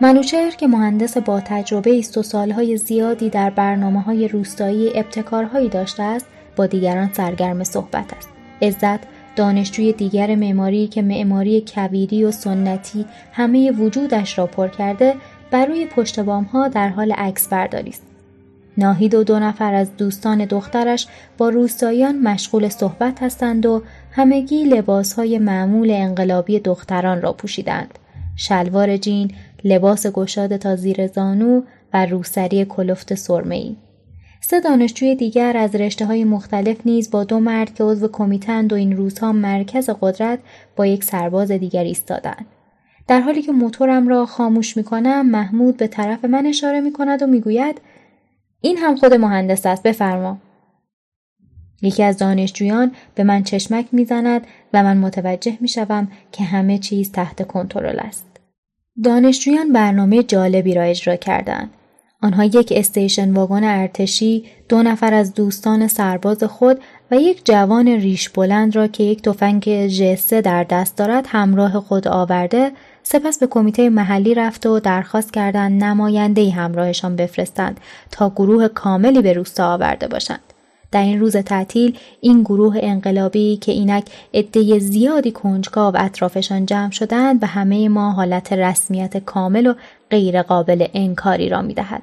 منوچهر 0.00 0.50
که 0.50 0.66
مهندس 0.66 1.16
با 1.16 1.40
تجربه 1.40 1.98
است 1.98 2.18
و 2.18 2.22
سالهای 2.22 2.76
زیادی 2.76 3.30
در 3.30 3.50
برنامه 3.50 4.00
های 4.00 4.28
روستایی 4.28 4.90
ابتکارهایی 4.94 5.68
داشته 5.68 6.02
است 6.02 6.26
با 6.56 6.66
دیگران 6.66 7.10
سرگرم 7.12 7.64
صحبت 7.64 8.12
است. 8.16 8.28
عزت 8.62 9.00
دانشجوی 9.36 9.92
دیگر 9.92 10.34
معماری 10.34 10.86
که 10.86 11.02
معماری 11.02 11.60
کبیری 11.60 12.24
و 12.24 12.30
سنتی 12.30 13.04
همه 13.32 13.70
وجودش 13.70 14.38
را 14.38 14.46
پر 14.46 14.68
کرده 14.68 15.14
بر 15.50 15.66
روی 15.66 15.86
پشت 15.86 16.18
ها 16.18 16.68
در 16.68 16.88
حال 16.88 17.12
عکس 17.12 17.48
برداری 17.48 17.90
است. 17.90 18.15
ناهید 18.78 19.14
و 19.14 19.24
دو 19.24 19.38
نفر 19.38 19.74
از 19.74 19.96
دوستان 19.96 20.44
دخترش 20.44 21.06
با 21.38 21.48
روستاییان 21.48 22.18
مشغول 22.18 22.68
صحبت 22.68 23.22
هستند 23.22 23.66
و 23.66 23.82
همگی 24.10 24.64
لباسهای 24.64 25.38
معمول 25.38 25.90
انقلابی 25.90 26.60
دختران 26.60 27.22
را 27.22 27.32
پوشیدند. 27.32 27.98
شلوار 28.36 28.96
جین، 28.96 29.30
لباس 29.64 30.06
گشاد 30.06 30.56
تا 30.56 30.76
زیر 30.76 31.06
زانو 31.06 31.62
و 31.94 32.06
روسری 32.06 32.64
کلفت 32.64 33.14
سرمه‌ای. 33.14 33.76
سه 34.40 34.60
دانشجوی 34.60 35.14
دیگر 35.14 35.56
از 35.56 35.74
رشته 35.74 36.06
های 36.06 36.24
مختلف 36.24 36.76
نیز 36.84 37.10
با 37.10 37.24
دو 37.24 37.40
مرد 37.40 37.74
که 37.74 37.84
عضو 37.84 38.08
کمیتند 38.08 38.72
و 38.72 38.76
این 38.76 38.96
روزها 38.96 39.32
مرکز 39.32 39.90
قدرت 40.00 40.38
با 40.76 40.86
یک 40.86 41.04
سرباز 41.04 41.50
دیگر 41.50 41.84
ایستادند. 41.84 42.46
در 43.08 43.20
حالی 43.20 43.42
که 43.42 43.52
موتورم 43.52 44.08
را 44.08 44.26
خاموش 44.26 44.76
می 44.76 44.84
کنم 44.84 45.26
محمود 45.26 45.76
به 45.76 45.86
طرف 45.86 46.24
من 46.24 46.46
اشاره 46.46 46.80
می 46.80 46.92
کند 46.92 47.22
و 47.22 47.26
می 47.26 47.40
گوید 47.40 47.80
این 48.66 48.78
هم 48.78 48.96
خود 48.96 49.14
مهندس 49.14 49.66
است 49.66 49.82
بفرما. 49.82 50.38
یکی 51.82 52.02
از 52.02 52.18
دانشجویان 52.18 52.92
به 53.14 53.24
من 53.24 53.42
چشمک 53.42 53.86
می‌زند 53.92 54.46
و 54.72 54.82
من 54.82 54.96
متوجه 54.96 55.58
می 55.60 55.68
شوم 55.68 56.08
که 56.32 56.44
همه 56.44 56.78
چیز 56.78 57.12
تحت 57.12 57.46
کنترل 57.46 57.98
است. 57.98 58.26
دانشجویان 59.04 59.72
برنامه 59.72 60.22
جالبی 60.22 60.74
را 60.74 60.82
اجرا 60.82 61.16
کردند. 61.16 61.70
آنها 62.22 62.44
یک 62.44 62.72
استیشن 62.76 63.32
واگن 63.32 63.64
ارتشی، 63.64 64.44
دو 64.68 64.82
نفر 64.82 65.14
از 65.14 65.34
دوستان 65.34 65.88
سرباز 65.88 66.44
خود 66.44 66.80
و 67.10 67.16
یک 67.16 67.46
جوان 67.46 67.88
ریش 67.88 68.28
بلند 68.28 68.76
را 68.76 68.86
که 68.86 69.02
یک 69.02 69.22
تفنگ 69.22 69.86
جسه 69.86 70.40
در 70.40 70.64
دست 70.64 70.96
دارد 70.96 71.26
همراه 71.28 71.80
خود 71.80 72.08
آورده 72.08 72.72
سپس 73.08 73.38
به 73.38 73.46
کمیته 73.46 73.90
محلی 73.90 74.34
رفت 74.34 74.66
و 74.66 74.80
درخواست 74.80 75.32
کردند 75.32 75.84
نماینده 75.84 76.50
همراهشان 76.50 77.16
بفرستند 77.16 77.80
تا 78.10 78.30
گروه 78.30 78.68
کاملی 78.68 79.22
به 79.22 79.32
روستا 79.32 79.74
آورده 79.74 80.08
باشند. 80.08 80.40
در 80.92 81.02
این 81.02 81.20
روز 81.20 81.36
تعطیل 81.36 81.98
این 82.20 82.42
گروه 82.42 82.78
انقلابی 82.80 83.56
که 83.56 83.72
اینک 83.72 84.04
عده 84.34 84.78
زیادی 84.78 85.32
کنجکاو 85.32 85.94
اطرافشان 85.96 86.66
جمع 86.66 86.90
شدند 86.90 87.40
به 87.40 87.46
همه 87.46 87.88
ما 87.88 88.12
حالت 88.12 88.52
رسمیت 88.52 89.16
کامل 89.16 89.66
و 89.66 89.74
غیرقابل 90.10 90.86
انکاری 90.94 91.48
را 91.48 91.62
می‌دهد. 91.62 92.02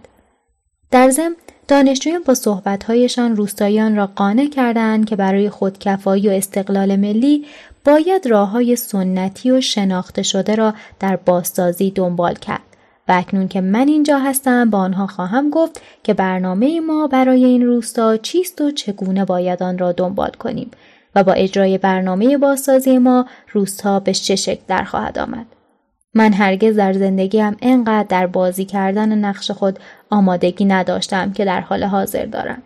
در 0.91 1.09
ضمن 1.09 1.35
دانشجویان 1.67 2.23
با 2.25 2.33
صحبتهایشان 2.33 3.35
روستاییان 3.35 3.95
را 3.95 4.09
قانع 4.15 4.49
کردند 4.49 5.05
که 5.05 5.15
برای 5.15 5.49
خودکفایی 5.49 6.29
و 6.29 6.31
استقلال 6.31 6.95
ملی 6.95 7.45
باید 7.85 8.27
راه 8.27 8.49
های 8.49 8.75
سنتی 8.75 9.51
و 9.51 9.61
شناخته 9.61 10.23
شده 10.23 10.55
را 10.55 10.73
در 10.99 11.15
بازسازی 11.15 11.91
دنبال 11.91 12.33
کرد. 12.33 12.61
و 13.07 13.11
اکنون 13.11 13.47
که 13.47 13.61
من 13.61 13.87
اینجا 13.87 14.19
هستم 14.19 14.69
با 14.69 14.77
آنها 14.77 15.07
خواهم 15.07 15.49
گفت 15.49 15.81
که 16.03 16.13
برنامه 16.13 16.79
ما 16.79 17.07
برای 17.07 17.45
این 17.45 17.65
روستا 17.65 18.17
چیست 18.17 18.61
و 18.61 18.71
چگونه 18.71 19.25
باید 19.25 19.63
آن 19.63 19.77
را 19.77 19.91
دنبال 19.91 20.31
کنیم 20.31 20.71
و 21.15 21.23
با 21.23 21.33
اجرای 21.33 21.77
برنامه 21.77 22.37
بازسازی 22.37 22.97
ما 22.97 23.25
روستا 23.51 23.99
به 23.99 24.13
چه 24.13 24.35
شکل 24.35 24.61
در 24.67 24.83
خواهد 24.83 25.19
آمد. 25.19 25.45
من 26.13 26.33
هرگز 26.33 26.75
در 26.75 26.93
زندگیم 26.93 27.57
انقدر 27.61 28.07
در 28.09 28.27
بازی 28.27 28.65
کردن 28.65 29.17
نقش 29.17 29.51
خود 29.51 29.79
آمادگی 30.09 30.65
نداشتم 30.65 31.33
که 31.33 31.45
در 31.45 31.61
حال 31.61 31.83
حاضر 31.83 32.25
دارم. 32.25 32.61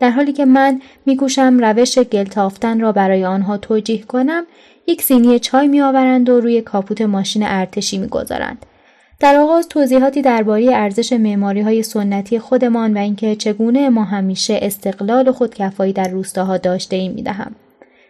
در 0.00 0.10
حالی 0.10 0.32
که 0.32 0.44
من 0.44 0.80
میکوشم 1.06 1.58
روش 1.58 1.98
گلتافتن 1.98 2.80
را 2.80 2.92
برای 2.92 3.24
آنها 3.24 3.56
توجیه 3.56 4.02
کنم 4.02 4.44
یک 4.86 5.02
سینی 5.02 5.38
چای 5.38 5.68
میآورند 5.68 6.28
و 6.28 6.40
روی 6.40 6.60
کاپوت 6.60 7.00
ماشین 7.02 7.42
ارتشی 7.46 7.98
می‌گذارند 7.98 8.66
در 9.20 9.36
آغاز 9.36 9.68
توضیحاتی 9.68 10.22
درباره 10.22 10.70
ارزش 10.72 11.12
معماری 11.12 11.60
های 11.60 11.82
سنتی 11.82 12.38
خودمان 12.38 12.94
و 12.94 12.98
اینکه 12.98 13.36
چگونه 13.36 13.88
ما 13.88 14.04
همیشه 14.04 14.58
استقلال 14.62 15.28
و 15.28 15.32
خودکفایی 15.32 15.92
در 15.92 16.08
روستاها 16.08 16.56
داشته 16.56 16.96
ایم 16.96 17.12
می 17.12 17.22
دهم. 17.22 17.54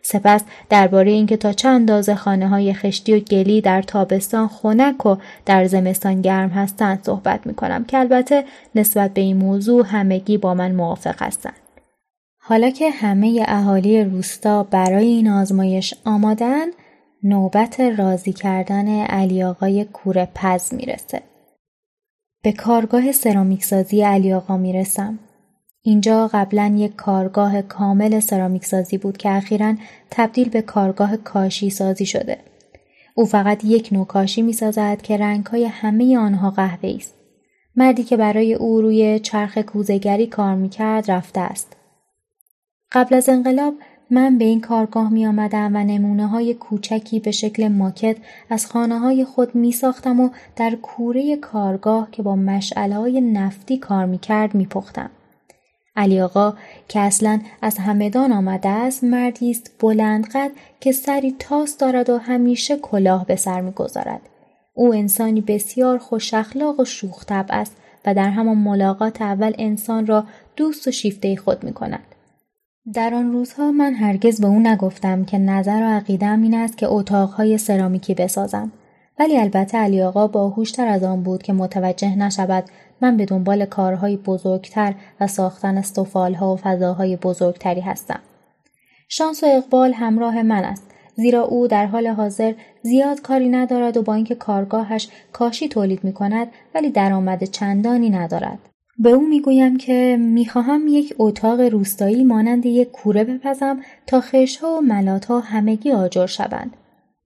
سپس 0.03 0.43
درباره 0.70 1.11
اینکه 1.11 1.37
تا 1.37 1.53
چه 1.53 1.68
اندازه 1.68 2.14
خانه 2.14 2.49
های 2.49 2.74
خشتی 2.74 3.14
و 3.14 3.20
گلی 3.20 3.61
در 3.61 3.82
تابستان 3.82 4.49
خنک 4.49 5.07
و 5.07 5.16
در 5.47 5.64
زمستان 5.64 6.22
گرم 6.22 6.49
هستند 6.49 7.01
صحبت 7.03 7.47
می 7.47 7.55
کنم 7.55 7.85
که 7.85 7.99
البته 7.99 8.45
نسبت 8.74 9.14
به 9.14 9.20
این 9.20 9.37
موضوع 9.37 9.87
همگی 9.87 10.39
با 10.39 10.55
من 10.55 10.72
موافق 10.72 11.22
هستند. 11.22 11.63
حالا 12.47 12.70
که 12.70 12.90
همه 12.90 13.45
اهالی 13.49 14.05
روستا 14.05 14.62
برای 14.62 15.07
این 15.07 15.28
آزمایش 15.28 15.95
آمادن 16.05 16.66
نوبت 17.22 17.80
راضی 17.80 18.32
کردن 18.32 18.88
علی 18.88 19.42
آقای 19.42 19.84
کوره 19.84 20.28
پز 20.34 20.74
می‌رسه. 20.74 21.22
به 22.42 22.53
کارگاه 22.53 23.12
سرامیکسازی 23.12 24.03
علی 24.03 24.32
آقا 24.32 24.57
می‌رسم. 24.57 25.18
اینجا 25.82 26.30
قبلا 26.32 26.74
یک 26.76 26.97
کارگاه 26.97 27.62
کامل 27.62 28.20
سرامیکسازی 28.20 28.99
بود 28.99 29.16
که 29.16 29.30
اخیرا 29.30 29.74
تبدیل 30.11 30.49
به 30.49 30.62
کارگاه 30.62 31.16
کاشی 31.16 31.70
سازی 31.70 32.07
شده. 32.07 32.38
او 33.14 33.24
فقط 33.24 33.64
یک 33.64 33.88
نوع 33.92 34.07
کاشی 34.07 34.42
می 34.42 34.53
سازد 34.53 35.03
که 35.03 35.16
رنگ 35.16 35.47
های 35.47 35.64
همه 35.64 36.18
آنها 36.18 36.51
قهوه 36.51 36.95
است. 36.97 37.14
مردی 37.76 38.05
که 38.05 38.16
برای 38.16 38.55
او 38.55 38.80
روی 38.80 39.18
چرخ 39.18 39.59
کوزگری 39.59 40.26
کار 40.26 40.55
می 40.55 40.68
کرد 40.68 41.11
رفته 41.11 41.40
است. 41.40 41.74
قبل 42.95 43.14
از 43.14 43.28
انقلاب 43.28 43.74
من 44.11 44.38
به 44.38 44.45
این 44.45 44.61
کارگاه 44.61 45.12
می 45.12 45.26
آمدم 45.26 45.76
و 45.76 45.84
نمونه 45.84 46.26
های 46.26 46.55
کوچکی 46.55 47.20
به 47.20 47.30
شکل 47.30 47.68
ماکت 47.68 48.16
از 48.51 48.66
خانه 48.66 48.99
های 48.99 49.24
خود 49.24 49.55
می 49.55 49.72
ساختم 49.72 50.20
و 50.20 50.28
در 50.57 50.74
کوره 50.74 51.36
کارگاه 51.36 52.11
که 52.11 52.22
با 52.22 52.36
مشعله 52.36 52.95
های 52.95 53.20
نفتی 53.20 53.78
کار 53.78 54.07
می 54.07 54.18
کرد 54.18 54.55
می 54.55 54.66
پختم. 54.66 55.11
علی 55.97 56.20
آقا 56.20 56.55
که 56.88 57.01
اصلا 57.01 57.40
از 57.62 57.78
همدان 57.78 58.32
آمده 58.32 58.68
است 58.68 59.05
مردی 59.05 59.51
است 59.51 59.70
بلندقد 59.80 60.51
که 60.80 60.92
سری 60.92 61.34
تاس 61.38 61.78
دارد 61.78 62.11
و 62.11 62.18
همیشه 62.18 62.76
کلاه 62.76 63.26
به 63.26 63.36
سر 63.36 63.61
می‌گذارد 63.61 64.20
او 64.74 64.95
انسانی 64.95 65.40
بسیار 65.40 65.99
خوش 65.99 66.34
اخلاق 66.34 66.80
و 66.80 66.84
شوخ 66.84 67.24
است 67.30 67.76
و 68.07 68.14
در 68.14 68.28
همان 68.30 68.57
ملاقات 68.59 69.22
اول 69.22 69.53
انسان 69.59 70.07
را 70.07 70.24
دوست 70.57 70.88
و 70.88 70.90
شیفته 70.90 71.36
خود 71.36 71.64
می 71.64 71.72
کند. 71.72 72.13
در 72.93 73.14
آن 73.14 73.32
روزها 73.32 73.72
من 73.72 73.95
هرگز 73.95 74.41
به 74.41 74.47
او 74.47 74.59
نگفتم 74.61 75.24
که 75.24 75.39
نظر 75.39 75.80
و 75.82 75.97
عقیدم 75.97 76.43
این 76.43 76.55
است 76.55 76.78
که 76.78 76.87
اتاقهای 76.87 77.59
سرامیکی 77.59 78.14
بسازم 78.14 78.72
ولی 79.18 79.39
البته 79.39 79.78
علی 79.78 80.03
آقا 80.03 80.26
باهوشتر 80.26 80.87
از 80.87 81.03
آن 81.03 81.22
بود 81.22 81.43
که 81.43 81.53
متوجه 81.53 82.16
نشود 82.16 82.64
من 83.01 83.16
به 83.16 83.24
دنبال 83.24 83.64
کارهای 83.64 84.16
بزرگتر 84.16 84.95
و 85.20 85.26
ساختن 85.26 85.78
استفالها 85.78 86.55
و 86.55 86.57
فضاهای 86.57 87.16
بزرگتری 87.16 87.80
هستم. 87.80 88.20
شانس 89.09 89.43
و 89.45 89.47
اقبال 89.47 89.93
همراه 89.93 90.43
من 90.43 90.64
است 90.64 90.91
زیرا 91.14 91.43
او 91.43 91.68
در 91.68 91.87
حال 91.87 92.07
حاضر 92.07 92.55
زیاد 92.82 93.20
کاری 93.20 93.49
ندارد 93.49 93.97
و 93.97 94.03
با 94.03 94.14
اینکه 94.14 94.35
کارگاهش 94.35 95.09
کاشی 95.32 95.68
تولید 95.68 96.05
می 96.05 96.12
کند 96.12 96.49
ولی 96.74 96.91
درآمد 96.91 97.45
چندانی 97.45 98.11
ندارد. 98.11 98.59
به 98.99 99.11
او 99.11 99.28
می‌گویم 99.28 99.76
که 99.76 100.16
می‌خواهم 100.20 100.88
یک 100.88 101.14
اتاق 101.18 101.61
روستایی 101.61 102.24
مانند 102.24 102.66
یک 102.66 102.90
کوره 102.90 103.24
بپزم 103.24 103.80
تا 104.07 104.20
خشها 104.20 104.78
و 104.78 104.80
ملاتها 104.80 105.40
همگی 105.40 105.92
آجر 105.92 106.26
شوند. 106.26 106.76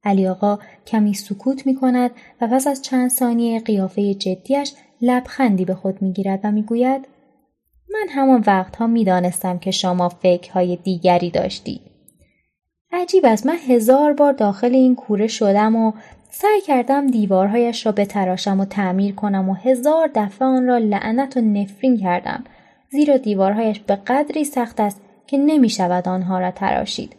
علی 0.04 0.28
آقا 0.28 0.58
کمی 0.86 1.14
سکوت 1.14 1.66
می 1.66 1.74
کند 1.74 2.10
و 2.40 2.46
پس 2.46 2.66
از 2.66 2.82
چند 2.82 3.10
ثانیه 3.10 3.60
قیافه 3.60 4.14
جدیش 4.14 4.74
لبخندی 5.02 5.64
به 5.64 5.74
خود 5.74 6.02
می‌گیرد 6.02 6.40
و 6.44 6.52
می‌گوید 6.52 7.08
من 7.92 8.08
همان 8.08 8.44
وقتها 8.46 8.86
می‌دانستم 8.86 9.58
که 9.58 9.70
شما 9.70 10.08
فکرهای 10.08 10.76
دیگری 10.76 11.30
داشتی. 11.30 11.80
عجیب 12.92 13.26
است 13.26 13.46
من 13.46 13.56
هزار 13.68 14.12
بار 14.12 14.32
داخل 14.32 14.74
این 14.74 14.94
کوره 14.94 15.26
شدم 15.26 15.76
و 15.76 15.92
سعی 16.30 16.60
کردم 16.60 17.06
دیوارهایش 17.06 17.86
را 17.86 17.92
بتراشم 17.92 18.60
و 18.60 18.64
تعمیر 18.64 19.14
کنم 19.14 19.48
و 19.48 19.54
هزار 19.54 20.10
دفعه 20.14 20.48
آن 20.48 20.66
را 20.66 20.78
لعنت 20.78 21.36
و 21.36 21.40
نفرین 21.40 21.96
کردم. 21.96 22.44
زیرا 22.90 23.16
دیوارهایش 23.16 23.80
به 23.80 23.96
قدری 23.96 24.44
سخت 24.44 24.80
است 24.80 25.00
که 25.26 25.38
نمی 25.38 25.68
شود 25.68 26.08
آنها 26.08 26.38
را 26.38 26.50
تراشید. 26.50 27.16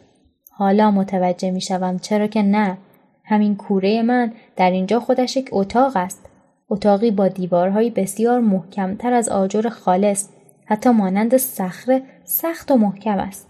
حالا 0.50 0.90
متوجه 0.90 1.50
می 1.50 1.60
شوم 1.60 1.98
چرا 1.98 2.26
که 2.26 2.42
نه. 2.42 2.78
همین 3.24 3.56
کوره 3.56 4.02
من 4.02 4.32
در 4.56 4.70
اینجا 4.70 5.00
خودش 5.00 5.36
یک 5.36 5.48
اتاق 5.52 5.96
است. 5.96 6.26
اتاقی 6.68 7.10
با 7.10 7.28
دیوارهایی 7.28 7.90
بسیار 7.90 8.40
محکمتر 8.40 9.12
از 9.12 9.28
آجر 9.28 9.68
خالص 9.68 10.28
حتی 10.64 10.90
مانند 10.90 11.36
صخره 11.36 12.02
سخت 12.24 12.70
و 12.70 12.76
محکم 12.76 13.18
است. 13.18 13.48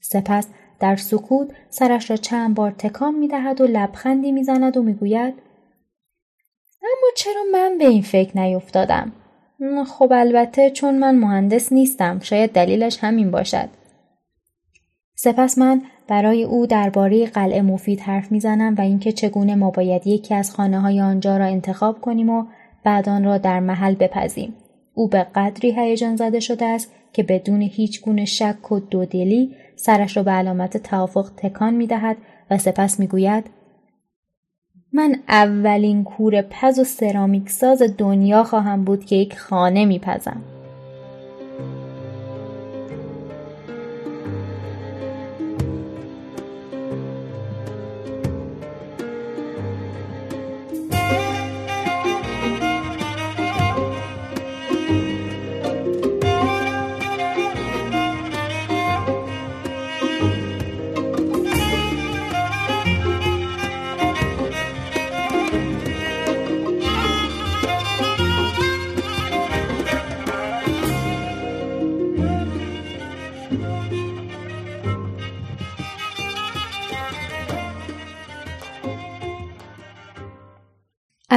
سپس 0.00 0.48
در 0.80 0.96
سکوت 0.96 1.48
سرش 1.70 2.10
را 2.10 2.16
چند 2.16 2.54
بار 2.54 2.70
تکان 2.70 3.14
می 3.14 3.28
دهد 3.28 3.60
و 3.60 3.66
لبخندی 3.66 4.32
می 4.32 4.44
زند 4.44 4.76
و 4.76 4.82
می 4.82 4.94
گوید 4.94 5.34
اما 6.82 7.08
چرا 7.16 7.42
من 7.52 7.78
به 7.78 7.88
این 7.88 8.02
فکر 8.02 8.38
نیفتادم؟ 8.38 9.12
خب 9.86 10.12
البته 10.12 10.70
چون 10.70 10.98
من 10.98 11.18
مهندس 11.18 11.72
نیستم 11.72 12.18
شاید 12.22 12.52
دلیلش 12.52 12.98
همین 13.00 13.30
باشد. 13.30 13.68
سپس 15.14 15.58
من 15.58 15.82
برای 16.08 16.44
او 16.44 16.66
درباره 16.66 17.26
قلعه 17.26 17.62
مفید 17.62 18.00
حرف 18.00 18.32
می‌زنم 18.32 18.74
و 18.78 18.80
اینکه 18.80 19.12
چگونه 19.12 19.54
ما 19.54 19.70
باید 19.70 20.06
یکی 20.06 20.34
از 20.34 20.50
خانه 20.50 20.80
های 20.80 21.00
آنجا 21.00 21.36
را 21.36 21.44
انتخاب 21.44 22.00
کنیم 22.00 22.30
و 22.30 22.44
بعد 22.84 23.08
آن 23.08 23.24
را 23.24 23.38
در 23.38 23.60
محل 23.60 23.94
بپزیم. 23.94 24.54
او 24.94 25.08
به 25.08 25.26
قدری 25.34 25.72
هیجان 25.72 26.16
زده 26.16 26.40
شده 26.40 26.64
است 26.64 26.92
که 27.12 27.22
بدون 27.22 27.62
هیچ 27.62 28.02
گونه 28.02 28.24
شک 28.24 28.72
و 28.72 28.80
دودلی 28.80 29.56
سرش 29.76 30.16
را 30.16 30.22
به 30.22 30.30
علامت 30.30 30.76
توافق 30.76 31.30
تکان 31.36 31.74
می 31.74 31.86
دهد 31.86 32.16
و 32.50 32.58
سپس 32.58 33.00
می 33.00 33.06
گوید 33.06 33.44
من 34.92 35.16
اولین 35.28 36.04
کور 36.04 36.42
پز 36.42 36.78
و 36.78 36.84
سرامیک 36.84 37.50
ساز 37.50 37.82
دنیا 37.98 38.44
خواهم 38.44 38.84
بود 38.84 39.04
که 39.04 39.16
یک 39.16 39.38
خانه 39.38 39.84
میپزم. 39.84 40.53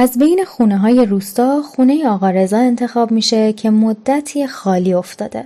از 0.00 0.18
بین 0.18 0.44
خونه 0.44 0.78
های 0.78 1.06
روستا 1.06 1.62
خونه 1.62 2.08
آقا 2.08 2.30
رضا 2.30 2.58
انتخاب 2.58 3.10
میشه 3.10 3.52
که 3.52 3.70
مدتی 3.70 4.46
خالی 4.46 4.94
افتاده. 4.94 5.44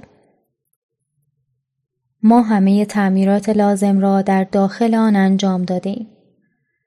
ما 2.23 2.43
همه 2.43 2.85
تعمیرات 2.85 3.49
لازم 3.49 4.01
را 4.01 4.23
در 4.23 4.45
داخل 4.45 4.95
آن 4.95 5.17
انجام 5.17 5.63
دادیم. 5.63 6.07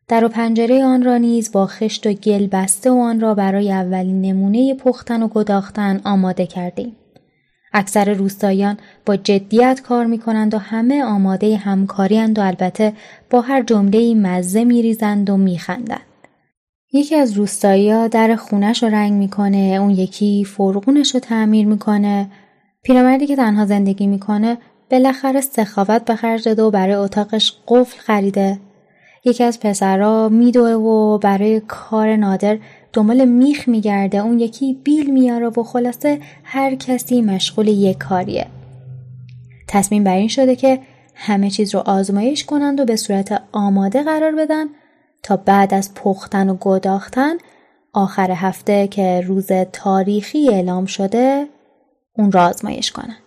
در 0.07 0.25
و 0.25 0.27
پنجره 0.27 0.83
آن 0.83 1.03
را 1.03 1.17
نیز 1.17 1.51
با 1.51 1.67
خشت 1.67 2.07
و 2.07 2.13
گل 2.13 2.47
بسته 2.47 2.91
و 2.91 2.97
آن 2.97 3.19
را 3.19 3.33
برای 3.33 3.71
اولین 3.71 4.21
نمونه 4.21 4.73
پختن 4.73 5.23
و 5.23 5.27
گداختن 5.27 6.01
آماده 6.03 6.45
کردیم. 6.45 6.95
اکثر 7.73 8.13
روستاییان 8.13 8.77
با 9.05 9.15
جدیت 9.15 9.81
کار 9.81 10.05
می 10.05 10.19
کنند 10.19 10.53
و 10.53 10.57
همه 10.57 11.03
آماده 11.03 11.57
همکاری 11.57 12.19
و 12.19 12.41
البته 12.41 12.93
با 13.29 13.41
هر 13.41 13.63
جمله 13.63 14.15
مزه 14.15 14.63
می 14.63 14.81
ریزند 14.81 15.29
و 15.29 15.37
می 15.37 15.57
خندند. 15.57 16.14
یکی 16.95 17.15
از 17.15 17.33
روستایی 17.33 18.09
در 18.09 18.35
خونش 18.35 18.83
رو 18.83 18.89
رنگ 18.89 19.13
می‌کنه 19.13 19.57
اون 19.57 19.89
یکی 19.89 20.45
فرغونش 20.45 21.13
رو 21.13 21.19
تعمیر 21.19 21.67
می‌کنه. 21.67 22.29
پیرمردی 22.83 23.27
که 23.27 23.35
تنها 23.35 23.65
زندگی 23.65 24.07
می‌کنه 24.07 24.57
بالاخره 24.91 25.41
سخاوت 25.41 26.05
به 26.05 26.15
خرج 26.15 26.45
داده 26.45 26.63
و 26.63 26.71
برای 26.71 26.93
اتاقش 26.93 27.53
قفل 27.67 27.99
خریده. 27.99 28.59
یکی 29.25 29.43
از 29.43 29.59
پسرا 29.59 30.29
میدوه 30.29 30.71
و 30.71 31.17
برای 31.17 31.61
کار 31.67 32.15
نادر 32.15 32.57
دنبال 32.93 33.25
میخ 33.25 33.67
میگرده. 33.67 34.17
اون 34.17 34.39
یکی 34.39 34.73
بیل 34.83 35.11
میاره 35.11 35.47
و 35.47 35.63
خلاصه 35.63 36.19
هر 36.43 36.75
کسی 36.75 37.21
مشغول 37.21 37.67
یک 37.67 37.97
کاریه. 37.97 38.47
تصمیم 39.67 40.03
بر 40.03 40.15
این 40.15 40.27
شده 40.27 40.55
که 40.55 40.79
همه 41.15 41.49
چیز 41.49 41.75
رو 41.75 41.83
آزمایش 41.85 42.45
کنند 42.45 42.79
و 42.79 42.85
به 42.85 42.95
صورت 42.95 43.41
آماده 43.51 44.03
قرار 44.03 44.35
بدن 44.35 44.65
تا 45.23 45.37
بعد 45.37 45.73
از 45.73 45.93
پختن 45.93 46.49
و 46.49 46.57
گداختن 46.61 47.35
آخر 47.93 48.31
هفته 48.31 48.87
که 48.87 49.21
روز 49.21 49.51
تاریخی 49.73 50.49
اعلام 50.49 50.85
شده 50.85 51.47
اون 52.17 52.31
را 52.31 52.45
آزمایش 52.45 52.91
کنن. 52.91 53.17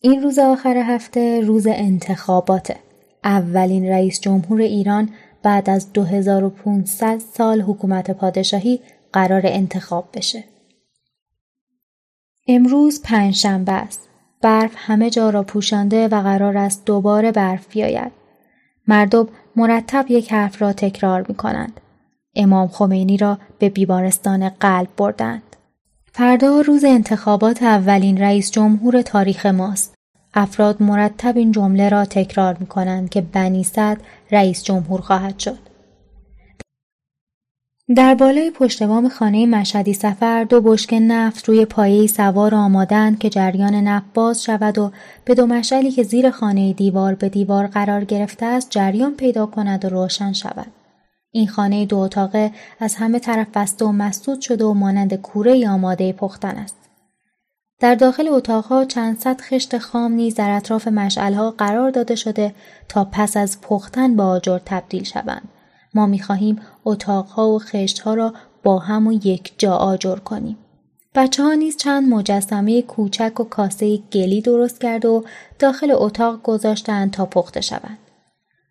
این 0.00 0.22
روز 0.22 0.38
آخر 0.38 0.76
هفته 0.76 1.40
روز 1.40 1.66
انتخاباته. 1.66 2.76
اولین 3.24 3.88
رئیس 3.88 4.20
جمهور 4.20 4.60
ایران 4.60 5.08
بعد 5.42 5.70
از 5.70 5.92
2500 5.92 7.18
سال 7.18 7.60
حکومت 7.60 8.10
پادشاهی 8.10 8.80
قرار 9.12 9.42
انتخاب 9.44 10.08
بشه. 10.14 10.44
امروز 12.48 13.02
پنجشنبه 13.02 13.72
است. 13.72 14.08
برف 14.40 14.72
همه 14.76 15.10
جا 15.10 15.30
را 15.30 15.42
پوشانده 15.42 16.08
و 16.08 16.22
قرار 16.22 16.58
است 16.58 16.84
دوباره 16.84 17.32
برف 17.32 17.68
بیاید. 17.68 18.21
مردم 18.88 19.28
مرتب 19.56 20.06
یک 20.08 20.32
حرف 20.32 20.62
را 20.62 20.72
تکرار 20.72 21.24
می 21.28 21.34
کنند. 21.34 21.80
امام 22.34 22.68
خمینی 22.68 23.16
را 23.16 23.38
به 23.58 23.68
بیمارستان 23.68 24.48
قلب 24.48 24.88
بردند. 24.96 25.56
فردا 26.12 26.60
روز 26.60 26.84
انتخابات 26.84 27.62
اولین 27.62 28.18
رئیس 28.18 28.50
جمهور 28.50 29.02
تاریخ 29.02 29.46
ماست. 29.46 29.94
افراد 30.34 30.82
مرتب 30.82 31.36
این 31.36 31.52
جمله 31.52 31.88
را 31.88 32.04
تکرار 32.04 32.56
می 32.60 32.66
کنند 32.66 33.10
که 33.10 33.20
بنی 33.20 33.64
صد 33.64 33.96
رئیس 34.30 34.62
جمهور 34.64 35.00
خواهد 35.00 35.38
شد. 35.38 35.58
در 37.88 38.14
بالای 38.14 38.50
پشتبام 38.50 39.08
خانه 39.08 39.46
مشهدی 39.46 39.94
سفر 39.94 40.44
دو 40.44 40.60
بشک 40.60 40.94
نفت 41.02 41.48
روی 41.48 41.64
پایه 41.64 42.06
سوار 42.06 42.54
آمادند 42.54 43.18
که 43.18 43.30
جریان 43.30 43.74
نفت 43.74 44.06
باز 44.14 44.44
شود 44.44 44.78
و 44.78 44.92
به 45.24 45.34
دو 45.34 45.46
مشعلی 45.46 45.90
که 45.90 46.02
زیر 46.02 46.30
خانه 46.30 46.72
دیوار 46.72 47.14
به 47.14 47.28
دیوار 47.28 47.66
قرار 47.66 48.04
گرفته 48.04 48.46
است 48.46 48.70
جریان 48.70 49.14
پیدا 49.14 49.46
کند 49.46 49.84
و 49.84 49.88
روشن 49.88 50.32
شود. 50.32 50.66
این 51.30 51.48
خانه 51.48 51.86
دو 51.86 51.98
اتاقه 51.98 52.52
از 52.80 52.94
همه 52.94 53.18
طرف 53.18 53.46
بسته 53.54 53.84
و 53.84 53.92
مسدود 53.92 54.40
شده 54.40 54.64
و 54.64 54.74
مانند 54.74 55.14
کوره 55.14 55.68
آماده 55.68 56.12
پختن 56.12 56.56
است. 56.56 56.76
در 57.80 57.94
داخل 57.94 58.28
اتاقها 58.28 58.84
چند 58.84 59.18
صد 59.18 59.40
خشت 59.40 59.78
خام 59.78 60.12
نیز 60.12 60.34
در 60.34 60.50
اطراف 60.50 60.88
مشعلها 60.88 61.50
قرار 61.50 61.90
داده 61.90 62.14
شده 62.14 62.54
تا 62.88 63.08
پس 63.12 63.36
از 63.36 63.60
پختن 63.60 64.16
به 64.16 64.22
آجر 64.22 64.58
تبدیل 64.64 65.04
شوند. 65.04 65.48
ما 65.94 66.06
می 66.06 66.18
خواهیم 66.18 66.60
اتاقها 66.84 67.48
و 67.48 67.58
خشتها 67.58 68.14
را 68.14 68.34
با 68.62 68.78
هم 68.78 69.06
و 69.06 69.12
یک 69.12 69.52
جا 69.58 69.74
آجر 69.74 70.16
کنیم. 70.16 70.58
بچه 71.14 71.42
ها 71.42 71.54
نیز 71.54 71.76
چند 71.76 72.08
مجسمه 72.08 72.82
کوچک 72.82 73.40
و 73.40 73.44
کاسه 73.44 73.96
گلی 73.96 74.40
درست 74.40 74.80
کرد 74.80 75.04
و 75.04 75.24
داخل 75.58 75.92
اتاق 75.94 76.42
گذاشتند 76.42 77.10
تا 77.10 77.26
پخته 77.26 77.60
شوند. 77.60 77.98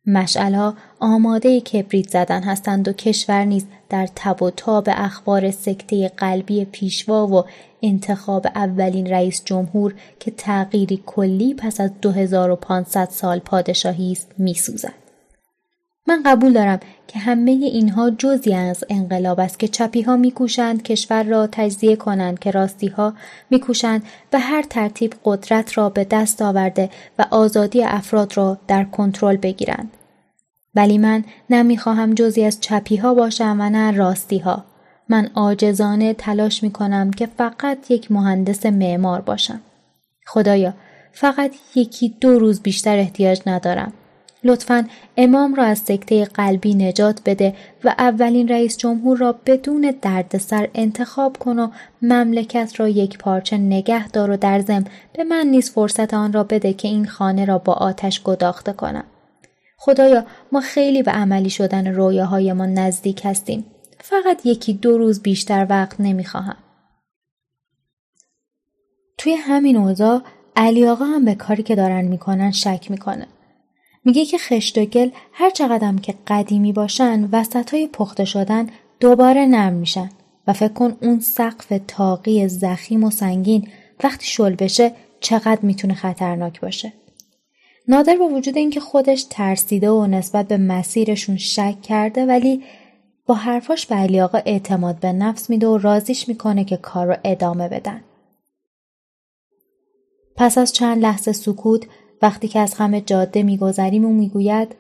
مشعلها 0.06 0.74
آماده 1.00 1.62
کبریت 1.62 2.10
زدن 2.10 2.44
هستند 2.44 2.88
و 2.88 2.94
کشور 2.94 3.46
نیز 3.46 3.66
در 3.90 4.08
تب 4.16 4.44
و 4.44 4.50
تاب 4.50 4.88
اخبار 4.92 5.52
سکته 5.52 6.10
قلبی 6.18 6.66
پیشوا 6.66 7.28
و 7.28 7.44
انتخاب 7.82 8.48
اولین 8.56 9.08
رئیس 9.08 9.42
جمهور 9.46 9.94
که 10.20 10.32
تغییری 10.32 11.04
کلی 11.06 11.54
پس 11.54 11.82
از 11.82 11.92
2500 12.02 13.10
سال 13.10 13.40
پادشاهی 13.40 14.12
است 14.12 14.32
میسوزد. 14.38 14.94
من 16.08 16.24
قبول 16.26 16.54
دارم 16.54 16.80
که 17.12 17.20
همه 17.20 17.52
اینها 17.52 18.10
جزی 18.10 18.54
از 18.54 18.84
انقلاب 18.90 19.40
است 19.40 19.60
که 19.60 19.68
چپی 19.68 20.02
ها 20.02 20.18
میکوشند 20.18 20.84
کشور 20.84 21.24
را 21.24 21.48
تجزیه 21.52 21.96
کنند 21.96 22.40
که 22.40 22.52
راستی 22.52 22.88
ها 22.88 23.14
میکوشند 23.50 24.04
به 24.30 24.40
هر 24.40 24.62
ترتیب 24.62 25.14
قدرت 25.26 25.78
را 25.78 25.90
به 25.90 26.04
دست 26.04 26.42
آورده 26.42 26.90
و 27.20 27.26
آزادی 27.32 27.84
افراد 27.84 28.38
را 28.38 28.58
در 28.68 28.84
کنترل 28.84 29.38
بگیرند. 29.38 29.98
ولی 30.76 30.98
من 30.98 31.24
نمی‌خواهم 31.50 32.14
جزی 32.14 32.44
از 32.44 32.62
چپی 32.62 32.96
ها 32.96 33.14
باشم 33.14 33.58
و 33.60 33.70
نه 33.70 33.92
راستی 33.92 34.38
ها. 34.38 34.66
من 35.10 35.30
آجزانه 35.34 36.14
تلاش 36.14 36.64
می 36.64 36.72
کنم 36.72 37.12
که 37.12 37.26
فقط 37.38 37.92
یک 37.92 38.12
مهندس 38.12 38.66
معمار 38.66 39.22
باشم. 39.22 39.62
خدایا 40.26 40.74
فقط 41.12 41.52
یکی 41.76 42.16
دو 42.22 42.40
روز 42.40 42.62
بیشتر 42.62 42.98
احتیاج 42.98 43.42
ندارم. 43.46 43.94
لطفا 44.44 44.88
امام 45.18 45.56
را 45.56 45.64
از 45.64 45.80
سکته 45.80 46.26
قلبی 46.26 46.76
نجات 46.76 47.22
بده 47.26 47.56
و 47.84 47.96
اولین 47.98 48.48
رئیس 48.48 48.78
جمهور 48.78 49.18
را 49.18 49.40
بدون 49.46 49.94
دردسر 50.02 50.70
انتخاب 50.74 51.38
کن 51.38 51.60
و 51.60 51.68
مملکت 52.02 52.80
را 52.80 52.88
یک 52.88 53.18
پارچه 53.18 53.58
نگه 53.58 54.08
دار 54.08 54.32
و 54.32 54.38
در 54.38 54.60
زم 54.60 54.84
به 55.14 55.24
من 55.24 55.48
نیز 55.48 55.72
فرصت 55.72 56.14
آن 56.14 56.34
را 56.34 56.44
بده 56.44 56.74
که 56.74 56.88
این 56.88 57.06
خانه 57.06 57.46
را 57.46 57.58
با 57.58 57.74
آتش 57.74 58.24
گداخته 58.24 58.74
کنم. 58.74 59.04
خدایا 59.78 60.26
ما 60.52 60.62
خیلی 60.62 61.04
به 61.04 61.12
عملی 61.12 61.50
شدن 61.50 61.88
رویاهایمان 61.88 62.74
نزدیک 62.74 63.22
هستیم. 63.26 63.66
فقط 64.00 64.46
یکی 64.46 64.74
دو 64.74 64.98
روز 64.98 65.22
بیشتر 65.22 65.68
وقت 65.70 65.96
نمی‌خواهم. 66.00 66.58
توی 69.18 69.34
همین 69.34 69.78
اوضاع 69.78 70.22
علی 70.56 70.88
آقا 70.88 71.06
هم 71.06 71.26
به 71.26 71.36
کاری 71.36 71.64
که 71.64 71.76
دارن 71.76 72.06
می‌کنن 72.06 72.52
شک 72.52 72.92
می‌کنه. 72.92 73.28
میگه 74.06 74.26
که 74.26 74.38
خشت 74.38 74.78
و 74.78 74.86
گل 74.86 75.10
هر 75.34 75.50
چقدرم 75.50 75.98
که 75.98 76.16
قدیمی 76.28 76.74
باشن 76.74 77.30
وسط 77.32 77.74
های 77.74 77.88
پخته 77.88 78.26
شدن 78.26 78.68
دوباره 79.00 79.46
نرم 79.46 79.74
میشن 79.74 80.10
و 80.48 80.54
فکر 80.54 80.74
کن 80.74 80.98
اون 81.02 81.20
سقف 81.20 81.74
تاقی 81.88 82.48
زخیم 82.48 83.04
و 83.04 83.12
سنگین 83.12 83.68
وقتی 84.04 84.26
شل 84.26 84.56
بشه 84.56 84.92
چقدر 85.20 85.60
می‌تونه 85.62 85.94
خطرناک 85.94 86.62
باشه. 86.62 86.94
نادر 87.88 88.16
با 88.16 88.28
وجود 88.28 88.58
اینکه 88.58 88.80
خودش 88.80 89.26
ترسیده 89.30 89.90
و 89.90 90.08
نسبت 90.08 90.48
به 90.48 90.58
مسیرشون 90.58 91.38
شک 91.38 91.82
کرده 91.82 92.26
ولی 92.26 92.64
با 93.26 93.36
حرفاش 93.36 93.86
به 93.86 93.96
علی 93.96 94.22
آقا 94.22 94.38
اعتماد 94.46 95.00
به 95.00 95.14
نفس 95.14 95.50
میده 95.50 95.68
و 95.68 95.78
رازیش 95.78 96.28
می‌کنه 96.30 96.66
که 96.66 96.78
کار 96.78 97.08
رو 97.08 97.16
ادامه 97.24 97.68
بدن. 97.70 98.04
پس 100.36 100.58
از 100.58 100.74
چند 100.74 101.02
لحظه 101.02 101.32
سکوت 101.32 101.86
وقتی 102.22 102.48
که 102.48 102.60
از 102.60 102.74
همه 102.74 103.02
جاده 103.02 103.44
میگذریم 103.44 104.06
و 104.06 104.10
می‌گوید 104.10 104.76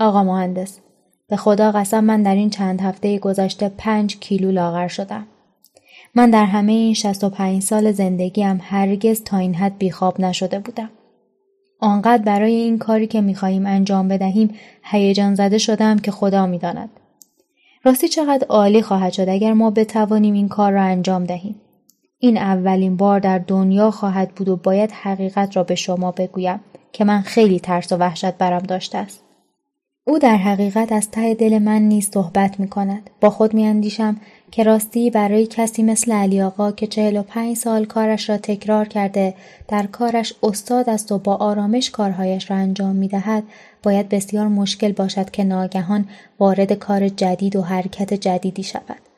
آقا 0.00 0.24
مهندس 0.24 0.80
به 1.28 1.36
خدا 1.36 1.72
قسم 1.72 2.04
من 2.04 2.22
در 2.22 2.34
این 2.34 2.50
چند 2.50 2.80
هفته 2.80 3.18
گذشته 3.18 3.68
پنج 3.68 4.18
کیلو 4.18 4.50
لاغر 4.50 4.88
شدم. 4.88 5.26
من 6.14 6.30
در 6.30 6.44
همه 6.44 6.72
این 6.72 6.94
پنج 7.32 7.62
سال 7.62 7.92
زندگیم 7.92 8.60
هرگز 8.62 9.22
تا 9.22 9.36
این 9.36 9.54
حد 9.54 9.78
بیخواب 9.78 10.20
نشده 10.20 10.58
بودم. 10.58 10.90
آنقدر 11.80 12.22
برای 12.22 12.54
این 12.54 12.78
کاری 12.78 13.06
که 13.06 13.20
می‌خواهیم 13.20 13.66
انجام 13.66 14.08
بدهیم 14.08 14.54
هیجان 14.82 15.34
زده 15.34 15.58
شدم 15.58 15.98
که 15.98 16.10
خدا 16.10 16.46
می‌داند. 16.46 16.90
راستی 17.84 18.08
چقدر 18.08 18.46
عالی 18.46 18.82
خواهد 18.82 19.12
شد 19.12 19.28
اگر 19.28 19.52
ما 19.52 19.70
بتوانیم 19.70 20.34
این 20.34 20.48
کار 20.48 20.72
را 20.72 20.82
انجام 20.82 21.24
دهیم. 21.24 21.60
این 22.18 22.38
اولین 22.38 22.96
بار 22.96 23.20
در 23.20 23.38
دنیا 23.38 23.90
خواهد 23.90 24.34
بود 24.34 24.48
و 24.48 24.56
باید 24.56 24.92
حقیقت 24.92 25.56
را 25.56 25.62
به 25.62 25.74
شما 25.74 26.10
بگویم 26.10 26.60
که 26.92 27.04
من 27.04 27.20
خیلی 27.20 27.60
ترس 27.60 27.92
و 27.92 27.96
وحشت 27.96 28.34
برم 28.34 28.58
داشته 28.58 28.98
است. 28.98 29.24
او 30.06 30.18
در 30.18 30.36
حقیقت 30.36 30.92
از 30.92 31.10
ته 31.10 31.34
دل 31.34 31.58
من 31.58 31.82
نیز 31.82 32.10
صحبت 32.10 32.60
می 32.60 32.68
کند. 32.68 33.10
با 33.20 33.30
خود 33.30 33.54
می 33.54 33.66
اندیشم 33.66 34.16
که 34.50 34.62
راستی 34.62 35.10
برای 35.10 35.46
کسی 35.46 35.82
مثل 35.82 36.12
علی 36.12 36.42
آقا 36.42 36.72
که 36.72 36.86
چهل 36.86 37.16
و 37.16 37.22
پنج 37.22 37.56
سال 37.56 37.84
کارش 37.84 38.30
را 38.30 38.36
تکرار 38.36 38.88
کرده 38.88 39.34
در 39.68 39.86
کارش 39.86 40.34
استاد 40.42 40.90
است 40.90 41.12
و 41.12 41.18
با 41.18 41.34
آرامش 41.34 41.90
کارهایش 41.90 42.50
را 42.50 42.56
انجام 42.56 42.96
می 42.96 43.08
دهد 43.08 43.42
باید 43.82 44.08
بسیار 44.08 44.48
مشکل 44.48 44.92
باشد 44.92 45.30
که 45.30 45.44
ناگهان 45.44 46.08
وارد 46.38 46.72
کار 46.72 47.08
جدید 47.08 47.56
و 47.56 47.62
حرکت 47.62 48.14
جدیدی 48.14 48.62
شود. 48.62 49.13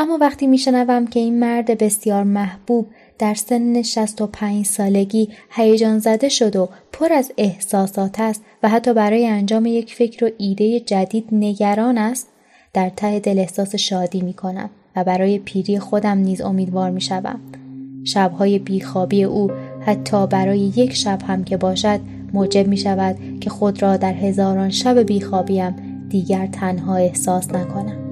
اما 0.00 0.18
وقتی 0.20 0.46
میشنوم 0.46 1.06
که 1.06 1.20
این 1.20 1.40
مرد 1.40 1.78
بسیار 1.78 2.24
محبوب 2.24 2.86
در 3.18 3.34
سن 3.34 3.82
65 3.82 4.66
سالگی 4.66 5.28
هیجان 5.50 5.98
زده 5.98 6.28
شد 6.28 6.56
و 6.56 6.68
پر 6.92 7.12
از 7.12 7.32
احساسات 7.38 8.20
است 8.20 8.42
و 8.62 8.68
حتی 8.68 8.94
برای 8.94 9.26
انجام 9.26 9.66
یک 9.66 9.94
فکر 9.94 10.24
و 10.24 10.28
ایده 10.38 10.80
جدید 10.80 11.28
نگران 11.32 11.98
است 11.98 12.28
در 12.72 12.88
ته 12.88 13.20
دل 13.20 13.38
احساس 13.38 13.74
شادی 13.74 14.20
می 14.20 14.32
کنم 14.32 14.70
و 14.96 15.04
برای 15.04 15.38
پیری 15.38 15.78
خودم 15.78 16.18
نیز 16.18 16.40
امیدوار 16.40 16.90
می 16.90 17.00
شوم. 17.00 17.40
شبهای 18.04 18.58
بیخوابی 18.58 19.24
او 19.24 19.50
حتی 19.86 20.26
برای 20.26 20.60
یک 20.60 20.94
شب 20.94 21.22
هم 21.22 21.44
که 21.44 21.56
باشد 21.56 22.00
موجب 22.32 22.66
می 22.66 22.76
شود 22.76 23.40
که 23.40 23.50
خود 23.50 23.82
را 23.82 23.96
در 23.96 24.14
هزاران 24.14 24.70
شب 24.70 24.98
بیخوابیم 24.98 25.76
دیگر 26.08 26.46
تنها 26.46 26.96
احساس 26.96 27.50
نکنم. 27.50 28.07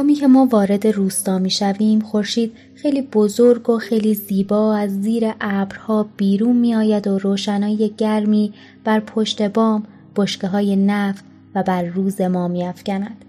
هنگامی 0.00 0.14
که 0.14 0.26
ما 0.26 0.46
وارد 0.50 0.86
روستا 0.86 1.38
می 1.38 1.50
شویم 1.50 2.00
خورشید 2.00 2.52
خیلی 2.74 3.02
بزرگ 3.02 3.70
و 3.70 3.78
خیلی 3.78 4.14
زیبا 4.14 4.74
از 4.74 5.02
زیر 5.02 5.34
ابرها 5.40 6.08
بیرون 6.16 6.56
می 6.56 6.74
آید 6.74 7.06
و 7.06 7.18
روشنایی 7.18 7.94
گرمی 7.98 8.52
بر 8.84 9.00
پشت 9.00 9.42
بام 9.42 9.86
بشکه 10.16 10.46
های 10.46 10.76
نفت 10.76 11.24
و 11.54 11.62
بر 11.62 11.82
روز 11.82 12.20
ما 12.20 12.48
می 12.48 12.64
افکند. 12.64 13.24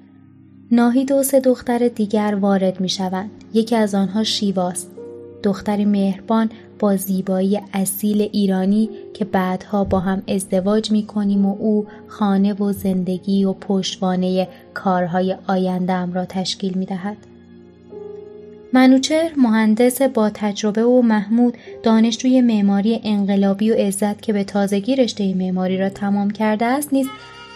ناهید 0.71 1.11
و 1.11 1.23
سه 1.23 1.39
دختر 1.39 1.87
دیگر 1.87 2.37
وارد 2.41 2.81
می 2.81 2.89
شوند. 2.89 3.29
یکی 3.53 3.75
از 3.75 3.95
آنها 3.95 4.23
شیواست. 4.23 4.90
دختری 5.43 5.85
مهربان 5.85 6.49
با 6.79 6.95
زیبایی 6.95 7.61
اصیل 7.73 8.21
ایرانی 8.21 8.89
که 9.13 9.25
بعدها 9.25 9.83
با 9.83 9.99
هم 9.99 10.23
ازدواج 10.27 10.91
می 10.91 11.05
کنیم 11.05 11.45
و 11.45 11.55
او 11.59 11.87
خانه 12.07 12.53
و 12.53 12.71
زندگی 12.71 13.45
و 13.45 13.53
پشتوانه 13.53 14.47
کارهای 14.73 15.35
آیندهم 15.47 16.13
را 16.13 16.25
تشکیل 16.25 16.73
می 16.73 16.85
دهد. 16.85 17.17
منوچهر 18.73 19.31
مهندس 19.37 20.01
با 20.01 20.29
تجربه 20.29 20.83
و 20.83 21.01
محمود 21.01 21.57
دانشجوی 21.83 22.41
معماری 22.41 23.01
انقلابی 23.03 23.71
و 23.71 23.75
عزت 23.75 24.21
که 24.21 24.33
به 24.33 24.43
تازگی 24.43 24.95
رشته 24.95 25.33
معماری 25.33 25.77
را 25.77 25.89
تمام 25.89 26.29
کرده 26.29 26.65
است 26.65 26.93
نیز 26.93 27.07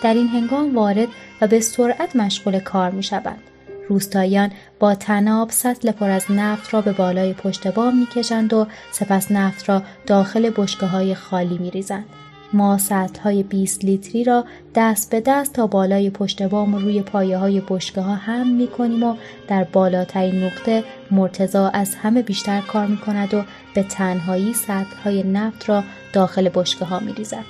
در 0.04 0.14
این 0.14 0.28
هنگام 0.28 0.76
وارد 0.76 1.08
و 1.42 1.48
به 1.48 1.60
سرعت 1.60 2.16
مشغول 2.16 2.60
کار 2.60 2.92
می 2.92 3.04
شود. 3.04 3.55
روستاییان 3.90 4.52
با 4.80 4.96
تناب 4.96 5.50
سطل 5.52 5.92
پر 5.92 6.10
از 6.10 6.26
نفت 6.30 6.74
را 6.74 6.82
به 6.82 6.92
بالای 6.92 7.34
پشت 7.34 7.68
بام 7.68 8.00
می‌کشند 8.00 8.54
و 8.54 8.68
سپس 8.92 9.32
نفت 9.32 9.70
را 9.70 9.82
داخل 10.08 10.52
بشکه 10.58 10.86
های 10.86 11.16
خالی 11.16 11.58
میریزند. 11.58 12.06
ما 12.54 12.78
سطل 12.78 13.20
های 13.20 13.44
20 13.44 13.86
لیتری 13.86 14.24
را 14.24 14.46
دست 14.76 15.12
به 15.12 15.22
دست 15.26 15.54
تا 15.54 15.68
بالای 15.68 16.10
پشت 16.10 16.44
بام 16.44 16.74
و 16.74 16.80
روی 16.80 17.02
پایه 17.02 17.38
های 17.38 17.62
بشکه 17.70 18.02
ها 18.02 18.16
هم 18.16 18.48
می 18.48 18.68
کنیم 18.68 19.04
و 19.04 19.16
در 19.48 19.64
بالاترین 19.64 20.44
نقطه 20.44 20.84
مرتزا 21.12 21.68
از 21.68 21.96
همه 21.96 22.22
بیشتر 22.22 22.62
کار 22.62 22.88
می 22.88 22.98
کند 22.98 23.34
و 23.34 23.44
به 23.76 23.84
تنهایی 23.84 24.54
سطل 24.54 24.96
های 25.04 25.24
نفت 25.24 25.70
را 25.70 25.84
داخل 26.14 26.50
بشکه 26.54 26.86
ها 26.86 27.00
می 27.00 27.14
ریزد. 27.14 27.46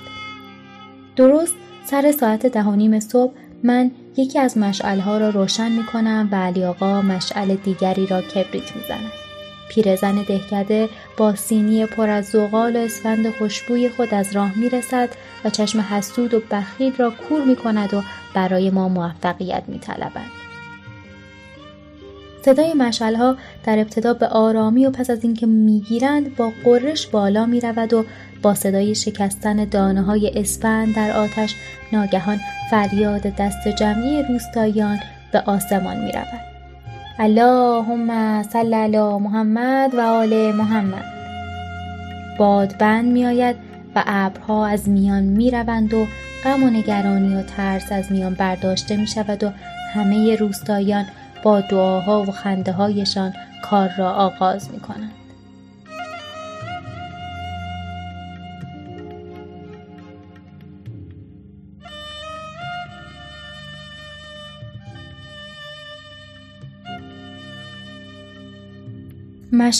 درست 1.16 1.54
سر 1.84 2.12
ساعت 2.12 2.46
ده 2.46 2.62
و 2.62 2.74
نیم 2.74 3.00
صبح 3.00 3.32
من 3.62 3.90
یکی 4.16 4.38
از 4.38 4.58
مشعلها 4.58 5.18
را 5.18 5.30
روشن 5.30 5.72
می 5.72 5.84
کنم 5.84 6.28
و 6.32 6.36
علی 6.36 6.64
آقا 6.64 7.02
مشعل 7.02 7.54
دیگری 7.54 8.06
را 8.06 8.22
کبریت 8.22 8.76
می 8.76 8.82
زند. 8.88 9.12
پیرزن 9.68 10.14
دهکده 10.14 10.88
با 11.16 11.34
سینی 11.34 11.86
پر 11.86 12.10
از 12.10 12.24
زغال 12.26 12.76
و 12.76 12.78
اسفند 12.78 13.30
خوشبوی 13.30 13.88
خود 13.88 14.14
از 14.14 14.36
راه 14.36 14.58
می 14.58 14.68
رسد 14.68 15.08
و 15.44 15.50
چشم 15.50 15.80
حسود 15.80 16.34
و 16.34 16.40
بخیل 16.50 16.96
را 16.96 17.10
کور 17.10 17.44
می 17.44 17.56
کند 17.56 17.94
و 17.94 18.02
برای 18.34 18.70
ما 18.70 18.88
موفقیت 18.88 19.62
می 19.66 19.78
طلبد. 19.78 20.45
صدای 22.46 22.74
مشعلها 22.74 23.36
در 23.64 23.78
ابتدا 23.78 24.14
به 24.14 24.26
آرامی 24.26 24.86
و 24.86 24.90
پس 24.90 25.10
از 25.10 25.24
اینکه 25.24 25.46
می‌گیرند 25.46 26.36
با 26.36 26.52
قررش 26.64 27.06
بالا 27.06 27.46
می 27.46 27.60
رود 27.60 27.92
و 27.92 28.04
با 28.42 28.54
صدای 28.54 28.94
شکستن 28.94 29.64
دانه 29.64 30.02
های 30.02 30.40
اسفند 30.40 30.94
در 30.94 31.10
آتش 31.10 31.54
ناگهان 31.92 32.40
فریاد 32.70 33.20
دست 33.20 33.68
جمعی 33.68 34.22
روستاییان 34.22 34.98
به 35.32 35.40
آسمان 35.40 36.04
می 36.04 36.12
رود. 36.12 36.40
اللهم 37.18 38.42
صل 38.42 38.74
علی 38.74 39.18
محمد 39.18 39.94
و 39.94 40.00
آل 40.00 40.52
محمد 40.52 41.04
بادبند 42.38 43.12
می 43.12 43.26
آید 43.26 43.56
و 43.94 44.02
ابرها 44.06 44.66
از 44.66 44.88
میان 44.88 45.22
می 45.22 45.50
روند 45.50 45.94
و 45.94 46.06
غم 46.44 46.62
و 46.62 46.70
نگرانی 46.70 47.36
و 47.36 47.42
ترس 47.42 47.92
از 47.92 48.12
میان 48.12 48.34
برداشته 48.34 48.96
می 48.96 49.06
شود 49.06 49.44
و 49.44 49.50
همه 49.94 50.36
روستاییان 50.36 51.06
با 51.46 51.60
دعاها 51.60 52.22
و 52.22 52.30
خنده 52.30 52.72
هایشان 52.72 53.34
کار 53.62 53.90
را 53.98 54.12
آغاز 54.12 54.70
می 54.70 54.80
کنند. 54.80 55.12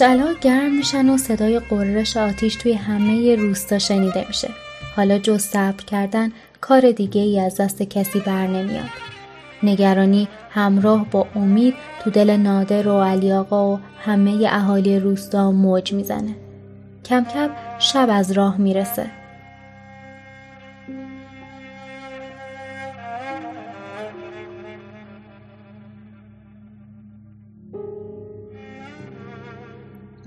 ها 0.01 0.33
گرم 0.41 0.77
میشن 0.77 1.11
و 1.11 1.17
صدای 1.19 1.59
قررش 1.59 2.17
آتیش 2.17 2.57
توی 2.57 2.73
همه 2.73 3.37
روستا 3.37 3.79
شنیده 3.79 4.25
میشه. 4.29 4.49
حالا 4.97 5.19
جز 5.19 5.41
صبر 5.41 5.85
کردن 5.85 6.33
کار 6.61 6.91
دیگه 6.91 7.21
ای 7.21 7.41
از 7.41 7.61
دست 7.61 7.83
کسی 7.83 8.21
بر 8.21 8.47
نمیاد. 8.47 9.16
نگرانی 9.69 10.29
همراه 10.51 11.07
با 11.11 11.27
امید 11.35 11.75
تو 12.05 12.11
دل 12.11 12.37
نادر 12.37 12.89
و 12.89 13.03
علی 13.03 13.33
آقا 13.33 13.75
و 13.75 13.79
همه 14.05 14.49
اهالی 14.51 14.99
روستا 14.99 15.53
موج 15.53 15.93
می‌زنه. 15.93 16.37
کم 17.05 17.25
کم 17.25 17.51
شب 17.79 18.09
از 18.11 18.33
راه 18.33 18.57
می‌رسه. 18.61 19.07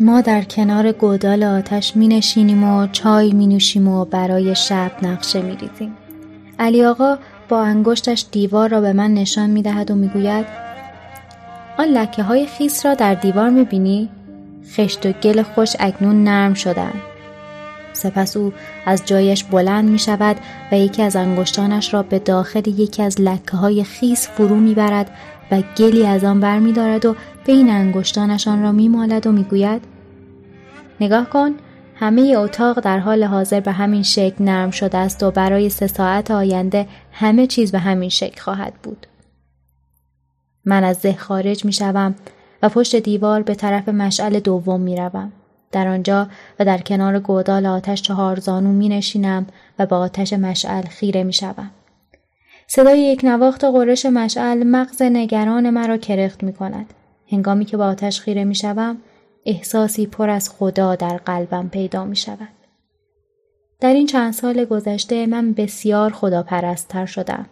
ما 0.02 0.22
در 0.22 0.42
کنار 0.42 0.92
گودال 0.92 1.44
آتش 1.44 1.96
می 1.96 2.08
نشینیم 2.08 2.64
و 2.64 2.88
چای 2.88 3.34
می 3.34 3.48
نوشیم 3.48 3.88
و 3.88 4.06
برای 4.06 4.56
شب 4.56 4.92
نقشه 5.02 5.42
می 5.42 5.56
ریزیم. 5.56 5.98
علی 6.60 6.86
آقا 6.86 7.18
با 7.50 7.62
انگشتش 7.62 8.26
دیوار 8.32 8.70
را 8.70 8.82
به 8.82 8.94
من 8.94 9.14
نشان 9.14 9.50
می 9.50 9.62
دهد 9.62 9.92
و 9.92 9.96
می 9.96 10.08
گوید 10.08 10.46
آن 11.78 11.88
لکه 11.88 12.24
های 12.24 12.46
خیس 12.46 12.86
را 12.86 12.94
در 12.94 13.14
دیوار 13.14 13.50
می 13.50 13.64
بینی؟ 13.64 14.10
خشت 14.76 15.06
و 15.06 15.12
گل 15.12 15.42
خوش 15.42 15.76
اکنون 15.80 16.24
نرم 16.24 16.54
شدن. 16.54 16.94
سپس 17.94 18.38
او 18.38 18.54
از 18.86 19.06
جایش 19.06 19.44
بلند 19.44 19.90
می 19.90 20.00
شود 20.00 20.36
و 20.72 20.78
یکی 20.78 21.02
از 21.02 21.16
انگشتانش 21.16 21.94
را 21.94 22.04
به 22.04 22.20
داخل 22.20 22.68
یکی 22.68 23.04
از 23.04 23.22
لکه 23.22 23.58
های 23.58 23.84
خیس 23.84 24.28
فرو 24.28 24.56
می 24.56 24.74
برد 24.74 25.12
و 25.52 25.62
گلی 25.78 26.06
از 26.06 26.24
آن 26.24 26.40
بر 26.40 26.60
می 26.60 26.74
دارد 26.74 27.06
و 27.06 27.16
بین 27.46 27.70
انگشتانشان 27.70 28.62
را 28.62 28.72
می 28.72 28.88
مالد 28.88 29.28
و 29.28 29.32
می 29.32 29.44
گوید 29.44 29.82
نگاه 31.02 31.30
کن 31.30 31.52
همه 32.00 32.34
اتاق 32.38 32.80
در 32.80 33.00
حال 33.00 33.24
حاضر 33.24 33.60
به 33.60 33.72
همین 33.72 34.04
شکل 34.04 34.44
نرم 34.44 34.72
شده 34.72 34.98
است 34.98 35.24
و 35.24 35.32
برای 35.32 35.70
سه 35.70 35.88
ساعت 35.88 36.32
آینده 36.32 36.88
همه 37.12 37.48
چیز 37.48 37.72
به 37.72 37.80
همین 37.80 38.10
شکل 38.10 38.42
خواهد 38.42 38.74
بود. 38.84 39.08
من 40.66 40.84
از 40.84 41.02
ده 41.02 41.16
خارج 41.16 41.66
می 41.66 41.74
شوم 41.74 42.16
و 42.64 42.70
پشت 42.70 42.96
دیوار 42.96 43.42
به 43.42 43.56
طرف 43.56 43.90
مشعل 43.90 44.40
دوم 44.40 44.82
می 44.82 44.96
روم. 44.96 45.32
در 45.72 45.88
آنجا 45.88 46.28
و 46.60 46.66
در 46.66 46.78
کنار 46.78 47.20
گودال 47.20 47.66
آتش 47.66 48.02
چهار 48.02 48.40
زانو 48.40 48.72
می 48.72 48.90
نشینم 48.90 49.48
و 49.80 49.86
با 49.86 49.98
آتش 49.98 50.34
مشعل 50.34 50.84
خیره 50.84 51.24
می 51.24 51.34
شوم. 51.34 51.72
صدای 52.68 53.00
یک 53.00 53.22
نواخت 53.24 53.64
قرش 53.64 54.06
مشعل 54.06 54.64
مغز 54.64 55.02
نگران 55.02 55.70
مرا 55.70 55.98
کرخت 55.98 56.44
می 56.44 56.54
کند. 56.54 56.94
هنگامی 57.32 57.66
که 57.66 57.78
با 57.78 57.86
آتش 57.86 58.22
خیره 58.22 58.44
می 58.44 58.56
شوم 58.56 58.98
احساسی 59.46 60.06
پر 60.06 60.30
از 60.30 60.50
خدا 60.50 60.96
در 60.96 61.18
قلبم 61.18 61.70
پیدا 61.70 62.06
می 62.06 62.16
شود. 62.16 62.48
در 63.80 63.94
این 63.94 64.08
چند 64.08 64.34
سال 64.34 64.66
گذشته 64.66 65.26
من 65.26 65.54
بسیار 65.54 66.14
خدا 66.14 66.44
پرستتر 66.44 67.06
شدم. 67.06 67.46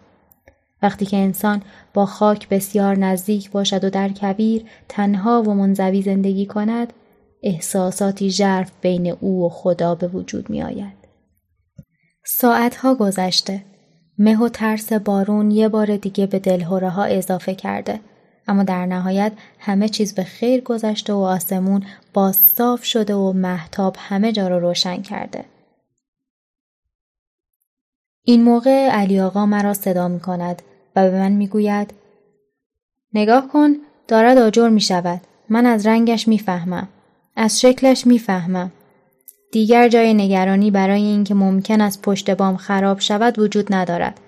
وقتی 0.82 1.06
که 1.06 1.16
انسان 1.16 1.62
با 1.94 2.06
خاک 2.06 2.48
بسیار 2.48 2.98
نزدیک 2.98 3.50
باشد 3.50 3.84
و 3.84 3.90
در 3.90 4.08
کبیر 4.08 4.64
تنها 4.88 5.42
و 5.42 5.54
منزوی 5.54 6.02
زندگی 6.02 6.46
کند 6.46 6.92
احساساتی 7.42 8.30
ژرف 8.30 8.70
بین 8.80 9.06
او 9.20 9.46
و 9.46 9.48
خدا 9.48 9.94
به 9.94 10.08
وجود 10.08 10.50
می 10.50 10.62
آید. 10.62 10.98
ساعتها 12.24 12.94
گذشته 12.94 13.64
مه 14.18 14.38
و 14.38 14.48
ترس 14.48 14.92
بارون 14.92 15.50
یه 15.50 15.68
بار 15.68 15.96
دیگه 15.96 16.26
به 16.26 16.38
دلهوره 16.38 16.90
ها 16.90 17.04
اضافه 17.04 17.54
کرده 17.54 18.00
اما 18.48 18.62
در 18.62 18.86
نهایت 18.86 19.32
همه 19.58 19.88
چیز 19.88 20.14
به 20.14 20.24
خیر 20.24 20.60
گذشته 20.60 21.12
و 21.12 21.16
آسمون 21.16 21.84
باز 22.12 22.36
صاف 22.36 22.84
شده 22.84 23.14
و 23.14 23.32
محتاب 23.32 23.96
همه 23.98 24.32
جا 24.32 24.48
رو 24.48 24.60
روشن 24.60 25.02
کرده. 25.02 25.44
این 28.24 28.42
موقع 28.42 28.88
علی 28.88 29.20
آقا 29.20 29.46
مرا 29.46 29.74
صدا 29.74 30.08
می 30.08 30.20
کند 30.20 30.62
و 30.96 31.10
به 31.10 31.18
من 31.18 31.32
می 31.32 31.48
گوید 31.48 31.94
نگاه 33.14 33.48
کن 33.48 33.76
دارد 34.08 34.38
آجر 34.38 34.68
می 34.68 34.80
شود. 34.80 35.20
من 35.48 35.66
از 35.66 35.86
رنگش 35.86 36.28
می 36.28 36.38
فهمم. 36.38 36.88
از 37.36 37.60
شکلش 37.60 38.06
می 38.06 38.18
فهمم. 38.18 38.72
دیگر 39.52 39.88
جای 39.88 40.14
نگرانی 40.14 40.70
برای 40.70 41.02
اینکه 41.02 41.34
ممکن 41.34 41.80
است 41.80 42.02
پشت 42.02 42.30
بام 42.30 42.56
خراب 42.56 43.00
شود 43.00 43.38
وجود 43.38 43.74
ندارد. 43.74 44.20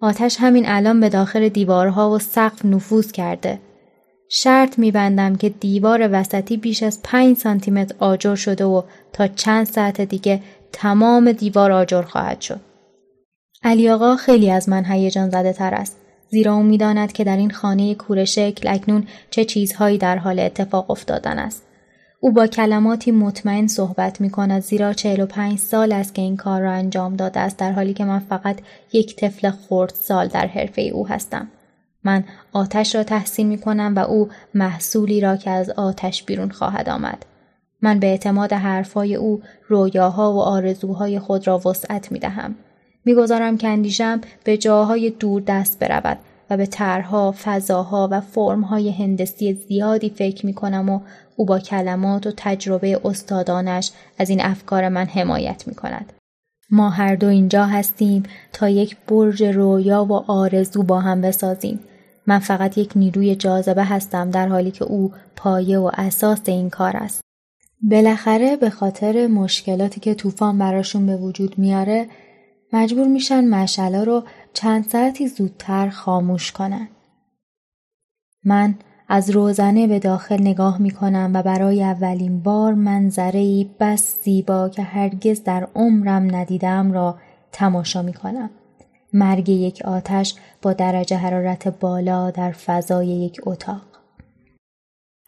آتش 0.00 0.36
همین 0.40 0.64
الان 0.68 1.00
به 1.00 1.08
داخل 1.08 1.48
دیوارها 1.48 2.10
و 2.10 2.18
سقف 2.18 2.64
نفوذ 2.64 3.12
کرده. 3.12 3.58
شرط 4.30 4.78
میبندم 4.78 5.36
که 5.36 5.48
دیوار 5.48 6.08
وسطی 6.12 6.56
بیش 6.56 6.82
از 6.82 7.00
پنج 7.02 7.36
سانتیمتر 7.36 7.94
آجر 7.98 8.34
شده 8.34 8.64
و 8.64 8.82
تا 9.12 9.28
چند 9.28 9.66
ساعت 9.66 10.00
دیگه 10.00 10.40
تمام 10.72 11.32
دیوار 11.32 11.72
آجر 11.72 12.02
خواهد 12.02 12.40
شد. 12.40 12.60
علی 13.62 13.90
آقا 13.90 14.16
خیلی 14.16 14.50
از 14.50 14.68
من 14.68 14.84
هیجان 14.84 15.30
زده 15.30 15.52
تر 15.52 15.74
است. 15.74 15.96
زیرا 16.30 16.54
او 16.54 16.62
می‌داند 16.62 17.12
که 17.12 17.24
در 17.24 17.36
این 17.36 17.50
خانه 17.50 17.94
کوره 17.94 18.24
شکل 18.24 18.68
اکنون 18.68 19.06
چه 19.30 19.44
چیزهایی 19.44 19.98
در 19.98 20.18
حال 20.18 20.40
اتفاق 20.40 20.90
افتادن 20.90 21.38
است. 21.38 21.67
او 22.20 22.32
با 22.32 22.46
کلماتی 22.46 23.10
مطمئن 23.10 23.66
صحبت 23.66 24.20
می 24.20 24.30
کند 24.30 24.62
زیرا 24.62 24.92
45 24.92 25.58
سال 25.58 25.92
است 25.92 26.14
که 26.14 26.22
این 26.22 26.36
کار 26.36 26.60
را 26.60 26.72
انجام 26.72 27.16
داده 27.16 27.40
است 27.40 27.56
در 27.56 27.72
حالی 27.72 27.94
که 27.94 28.04
من 28.04 28.18
فقط 28.18 28.58
یک 28.92 29.16
طفل 29.16 29.50
خرد 29.50 29.92
سال 29.94 30.28
در 30.28 30.46
حرفه 30.46 30.82
او 30.82 31.08
هستم. 31.08 31.48
من 32.04 32.24
آتش 32.52 32.94
را 32.94 33.04
تحسین 33.04 33.46
می 33.46 33.58
کنم 33.58 33.92
و 33.96 33.98
او 33.98 34.28
محصولی 34.54 35.20
را 35.20 35.36
که 35.36 35.50
از 35.50 35.70
آتش 35.70 36.22
بیرون 36.22 36.50
خواهد 36.50 36.88
آمد. 36.88 37.26
من 37.82 37.98
به 37.98 38.06
اعتماد 38.06 38.52
حرفهای 38.52 39.14
او 39.14 39.42
رویاها 39.68 40.32
و 40.32 40.38
آرزوهای 40.38 41.18
خود 41.18 41.46
را 41.46 41.58
وسعت 41.58 42.12
می 42.12 42.18
دهم. 42.18 42.54
می‌گذارم 43.04 43.56
که 43.56 43.68
اندیشم 43.68 44.20
به 44.44 44.56
جاهای 44.56 45.10
دور 45.10 45.42
دست 45.46 45.78
برود 45.78 46.18
و 46.50 46.56
به 46.56 46.66
طرحها، 46.66 47.34
فضاها 47.44 48.08
و 48.10 48.20
فرمهای 48.20 48.90
هندسی 48.90 49.54
زیادی 49.54 50.10
فکر 50.10 50.46
می 50.46 50.54
کنم 50.54 50.88
و 50.88 51.00
او 51.36 51.44
با 51.46 51.58
کلمات 51.58 52.26
و 52.26 52.32
تجربه 52.36 53.00
استادانش 53.04 53.90
از 54.18 54.30
این 54.30 54.40
افکار 54.40 54.88
من 54.88 55.06
حمایت 55.06 55.64
می 55.66 55.74
کند. 55.74 56.12
ما 56.70 56.90
هر 56.90 57.16
دو 57.16 57.26
اینجا 57.26 57.66
هستیم 57.66 58.22
تا 58.52 58.68
یک 58.68 58.96
برج 59.08 59.42
رویا 59.44 60.04
و 60.04 60.12
آرزو 60.12 60.82
با 60.82 61.00
هم 61.00 61.20
بسازیم. 61.20 61.80
من 62.26 62.38
فقط 62.38 62.78
یک 62.78 62.92
نیروی 62.96 63.36
جاذبه 63.36 63.84
هستم 63.84 64.30
در 64.30 64.48
حالی 64.48 64.70
که 64.70 64.84
او 64.84 65.12
پایه 65.36 65.78
و 65.78 65.90
اساس 65.94 66.40
این 66.44 66.70
کار 66.70 66.96
است. 66.96 67.20
بالاخره 67.82 68.56
به 68.56 68.70
خاطر 68.70 69.26
مشکلاتی 69.26 70.00
که 70.00 70.14
طوفان 70.14 70.58
براشون 70.58 71.06
به 71.06 71.16
وجود 71.16 71.58
میاره 71.58 72.06
مجبور 72.72 73.06
میشن 73.06 73.48
مشعله 73.48 74.04
رو 74.04 74.24
چند 74.60 74.88
ساعتی 74.88 75.28
زودتر 75.28 75.88
خاموش 75.88 76.52
کنن. 76.52 76.88
من 78.44 78.74
از 79.08 79.30
روزنه 79.30 79.86
به 79.86 79.98
داخل 79.98 80.40
نگاه 80.40 80.78
می 80.78 80.90
کنم 80.90 81.30
و 81.34 81.42
برای 81.42 81.82
اولین 81.82 82.40
بار 82.40 82.74
منظره 82.74 83.66
بس 83.80 84.22
زیبا 84.22 84.68
که 84.68 84.82
هرگز 84.82 85.42
در 85.44 85.68
عمرم 85.74 86.36
ندیدم 86.36 86.92
را 86.92 87.18
تماشا 87.52 88.02
می 88.02 88.12
کنم. 88.12 88.50
مرگ 89.12 89.48
یک 89.48 89.82
آتش 89.84 90.34
با 90.62 90.72
درجه 90.72 91.16
حرارت 91.16 91.68
بالا 91.68 92.30
در 92.30 92.52
فضای 92.52 93.06
یک 93.06 93.40
اتاق. 93.46 93.87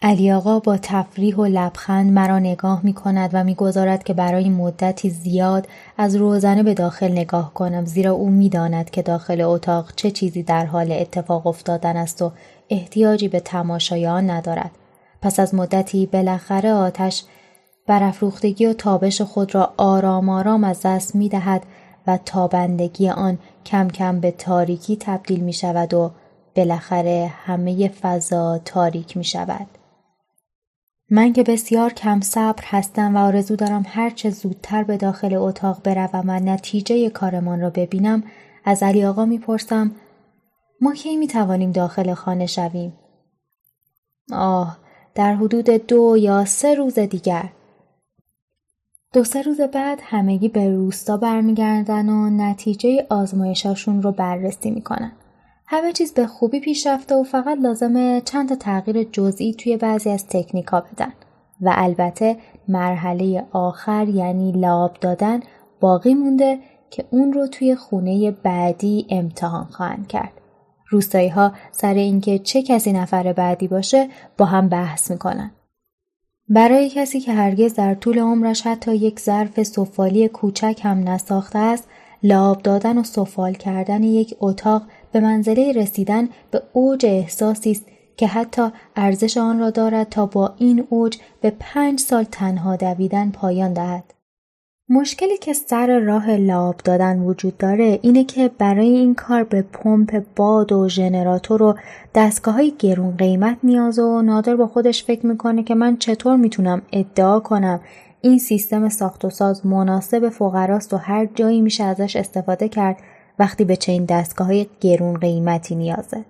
علی 0.03 0.33
آقا 0.33 0.59
با 0.59 0.77
تفریح 0.77 1.37
و 1.37 1.45
لبخند 1.45 2.13
مرا 2.13 2.39
نگاه 2.39 2.81
می 2.85 2.93
کند 2.93 3.31
و 3.33 3.45
می‌گذارد 3.45 4.03
که 4.03 4.15
برای 4.15 4.49
مدتی 4.49 5.11
زیاد 5.11 5.69
از 5.99 6.17
روزنه 6.17 6.63
به 6.63 6.75
داخل 6.75 7.13
نگاه 7.13 7.55
کنم 7.55 7.85
زیرا 7.85 8.13
او 8.13 8.31
می‌داند 8.31 8.91
که 8.91 9.03
داخل 9.03 9.41
اتاق 9.41 9.93
چه 9.97 10.11
چیزی 10.11 10.43
در 10.43 10.67
حال 10.67 10.93
اتفاق 10.93 11.47
افتادن 11.47 11.97
است 11.97 12.23
و 12.23 12.33
احتیاجی 12.71 13.29
به 13.29 13.41
تماشای 13.41 14.07
آن 14.07 14.31
ندارد. 14.31 14.71
پس 15.23 15.41
از 15.41 15.55
مدتی 15.55 16.07
بالاخره 16.07 16.73
آتش 16.73 17.25
برافروختگی 17.87 18.67
و 18.67 18.73
تابش 18.73 19.23
خود 19.23 19.55
را 19.55 19.73
آرام 19.77 20.29
آرام 20.29 20.65
از 20.65 20.81
دست 20.85 21.15
می 21.15 21.29
دهد 21.29 21.63
و 22.07 22.19
تابندگی 22.25 23.09
آن 23.09 23.39
کم 23.67 23.89
کم 23.89 24.21
به 24.21 24.31
تاریکی 24.31 24.97
تبدیل 24.97 25.41
می 25.41 25.53
شود 25.53 25.95
و 25.95 26.11
بالاخره 26.57 27.33
همه 27.45 27.89
فضا 27.89 28.59
تاریک 28.65 29.17
می 29.17 29.25
شود. 29.25 29.80
من 31.13 31.33
که 31.33 31.43
بسیار 31.43 31.93
کم 31.93 32.21
صبر 32.21 32.63
هستم 32.65 33.17
و 33.17 33.19
آرزو 33.19 33.57
دارم 33.57 33.85
هرچه 33.87 34.31
زودتر 34.31 34.85
به 34.85 34.97
داخل 34.97 35.35
اتاق 35.35 35.83
بروم 35.83 36.25
و 36.29 36.41
نتیجه 36.41 37.11
کارمان 37.11 37.61
را 37.61 37.71
ببینم 37.71 38.23
از 38.65 38.83
علی 38.83 39.05
آقا 39.05 39.25
می‌پرسم 39.25 39.91
ما 40.81 40.95
کی 40.95 41.17
می 41.17 41.27
توانیم 41.27 41.73
داخل 41.73 42.15
خانه 42.15 42.47
شویم؟ 42.47 42.93
آه 44.33 44.79
در 45.15 45.35
حدود 45.35 45.71
دو 45.71 46.17
یا 46.19 46.45
سه 46.45 46.75
روز 46.75 46.99
دیگر 46.99 47.51
دو 49.13 49.25
سه 49.25 49.43
روز 49.43 49.61
بعد 49.61 49.99
همگی 50.03 50.49
به 50.49 50.71
روستا 50.71 51.17
برمیگردن 51.17 52.09
و 52.09 52.31
نتیجه 52.31 53.07
آزمایشاشون 53.11 54.03
رو 54.03 54.13
بررسی 54.13 54.71
می‌کنن. 54.71 55.13
همه 55.73 55.93
چیز 55.93 56.15
به 56.15 56.27
خوبی 56.27 56.61
پیش 56.61 56.87
رفته 56.87 57.15
و 57.15 57.23
فقط 57.23 57.59
لازمه 57.59 58.23
چند 58.25 58.49
تا 58.49 58.55
تغییر 58.55 59.03
جزئی 59.13 59.55
توی 59.55 59.77
بعضی 59.77 60.11
از 60.11 60.27
تکنیکا 60.27 60.81
بدن 60.81 61.13
و 61.61 61.73
البته 61.77 62.37
مرحله 62.69 63.45
آخر 63.53 64.09
یعنی 64.09 64.53
لاب 64.53 64.97
دادن 65.01 65.41
باقی 65.81 66.15
مونده 66.15 66.59
که 66.91 67.05
اون 67.11 67.33
رو 67.33 67.47
توی 67.47 67.75
خونه 67.75 68.31
بعدی 68.31 69.07
امتحان 69.11 69.65
خواهند 69.65 70.09
کرد. 70.09 70.33
روستایی 70.89 71.29
ها 71.29 71.53
سر 71.73 71.95
اینکه 71.95 72.39
چه 72.39 72.63
کسی 72.63 72.93
نفر 72.93 73.33
بعدی 73.33 73.69
باشه 73.69 74.09
با 74.39 74.45
هم 74.45 74.69
بحث 74.69 75.11
می‌کنن. 75.11 75.51
برای 76.49 76.91
کسی 76.91 77.21
که 77.21 77.33
هرگز 77.33 77.75
در 77.75 77.95
طول 77.95 78.19
عمرش 78.19 78.67
حتی 78.67 78.97
یک 78.97 79.21
ظرف 79.21 79.63
سفالی 79.63 80.29
کوچک 80.29 80.81
هم 80.83 81.09
نساخته 81.09 81.59
است 81.59 81.89
لاب 82.23 82.63
دادن 82.63 82.99
و 82.99 83.03
سفال 83.03 83.53
کردن 83.53 84.03
یک 84.03 84.35
اتاق 84.41 84.83
به 85.13 85.21
منزله 85.21 85.73
رسیدن 85.73 86.29
به 86.51 86.63
اوج 86.73 87.07
احساسی 87.07 87.71
است 87.71 87.85
که 88.17 88.27
حتی 88.27 88.63
ارزش 88.97 89.37
آن 89.37 89.59
را 89.59 89.71
دارد 89.71 90.09
تا 90.09 90.27
با 90.27 90.55
این 90.59 90.87
اوج 90.91 91.19
به 91.41 91.53
پنج 91.61 92.01
سال 92.01 92.25
تنها 92.25 92.77
دویدن 92.77 93.31
پایان 93.31 93.73
دهد. 93.73 94.15
مشکلی 94.89 95.39
که 95.39 95.53
سر 95.53 95.99
راه 95.99 96.37
لاب 96.37 96.77
دادن 96.85 97.19
وجود 97.19 97.59
داره 97.59 97.99
اینه 98.03 98.25
که 98.25 98.51
برای 98.59 98.89
این 98.89 99.15
کار 99.15 99.45
به 99.45 99.63
پمپ 99.63 100.23
باد 100.37 100.73
و 100.73 100.89
ژنراتور 100.89 101.63
و 101.63 101.75
دستگاه 102.15 102.55
های 102.55 102.73
گرون 102.79 103.17
قیمت 103.17 103.57
نیاز 103.63 103.99
و 103.99 104.23
نادر 104.23 104.57
با 104.57 104.67
خودش 104.67 105.05
فکر 105.05 105.27
می‌کنه 105.27 105.63
که 105.63 105.75
من 105.75 105.97
چطور 105.97 106.37
می‌تونم 106.37 106.83
ادعا 106.93 107.41
کنم 107.41 107.81
این 108.21 108.39
سیستم 108.39 108.89
ساخت 108.89 109.25
و 109.25 109.31
ساز 109.31 109.67
مناسب 109.67 110.29
فقراست 110.29 110.95
و 110.95 110.97
هر 110.97 111.29
جایی 111.35 111.61
میشه 111.61 111.85
ازش 111.85 112.17
استفاده 112.17 112.69
کرد 112.69 112.97
وقتی 113.41 113.65
به 113.65 113.77
چنین 113.77 114.05
دستگاه 114.05 114.47
های 114.47 114.67
گرون 114.81 115.19
قیمتی 115.19 115.75
نیازه. 115.75 116.25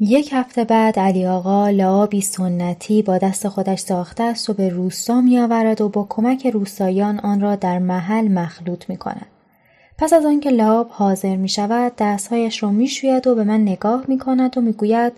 یک 0.00 0.30
هفته 0.32 0.64
بعد 0.64 0.98
علی 0.98 1.26
آقا 1.26 1.68
لعابی 1.68 2.20
سنتی 2.20 3.02
با 3.02 3.18
دست 3.18 3.48
خودش 3.48 3.78
ساخته 3.78 4.22
است 4.22 4.50
و 4.50 4.52
به 4.52 4.68
روستا 4.68 5.20
می 5.20 5.38
آورد 5.38 5.80
و 5.80 5.88
با 5.88 6.06
کمک 6.08 6.46
روستایان 6.46 7.18
آن 7.18 7.40
را 7.40 7.56
در 7.56 7.78
محل 7.78 8.28
مخلوط 8.28 8.88
می 8.88 8.96
کند. 8.96 9.26
پس 9.98 10.12
از 10.12 10.26
آنکه 10.26 10.50
لعاب 10.50 10.88
حاضر 10.90 11.36
می 11.36 11.48
شود 11.48 11.92
دستهایش 11.98 12.62
را 12.62 12.70
می 12.70 12.88
شوید 12.88 13.26
و 13.26 13.34
به 13.34 13.44
من 13.44 13.60
نگاه 13.60 14.04
می 14.08 14.18
کند 14.18 14.58
و 14.58 14.60
می 14.60 14.72
گوید 14.72 15.12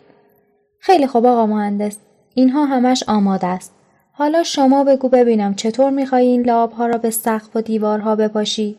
خیلی 0.78 1.06
خوب 1.06 1.26
آقا 1.26 1.46
مهندس 1.46 1.96
اینها 2.34 2.64
همش 2.64 3.04
آماده 3.08 3.46
است. 3.46 3.72
حالا 4.12 4.42
شما 4.42 4.84
بگو 4.84 5.08
ببینم 5.08 5.54
چطور 5.54 5.90
می 5.90 6.14
این 6.14 6.42
لعاب 6.42 6.72
ها 6.72 6.86
را 6.86 6.98
به 6.98 7.10
سقف 7.10 7.56
و 7.56 7.60
دیوارها 7.60 8.16
بپاشی؟ 8.16 8.76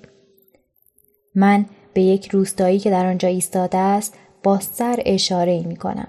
من 1.36 1.66
به 1.94 2.02
یک 2.02 2.32
روستایی 2.32 2.80
که 2.80 2.90
در 2.90 3.06
آنجا 3.06 3.28
ایستاده 3.28 3.78
است 3.78 4.18
با 4.44 4.60
سر 4.60 5.00
اشاره 5.06 5.64
می 5.68 5.76
کنم. 5.76 6.08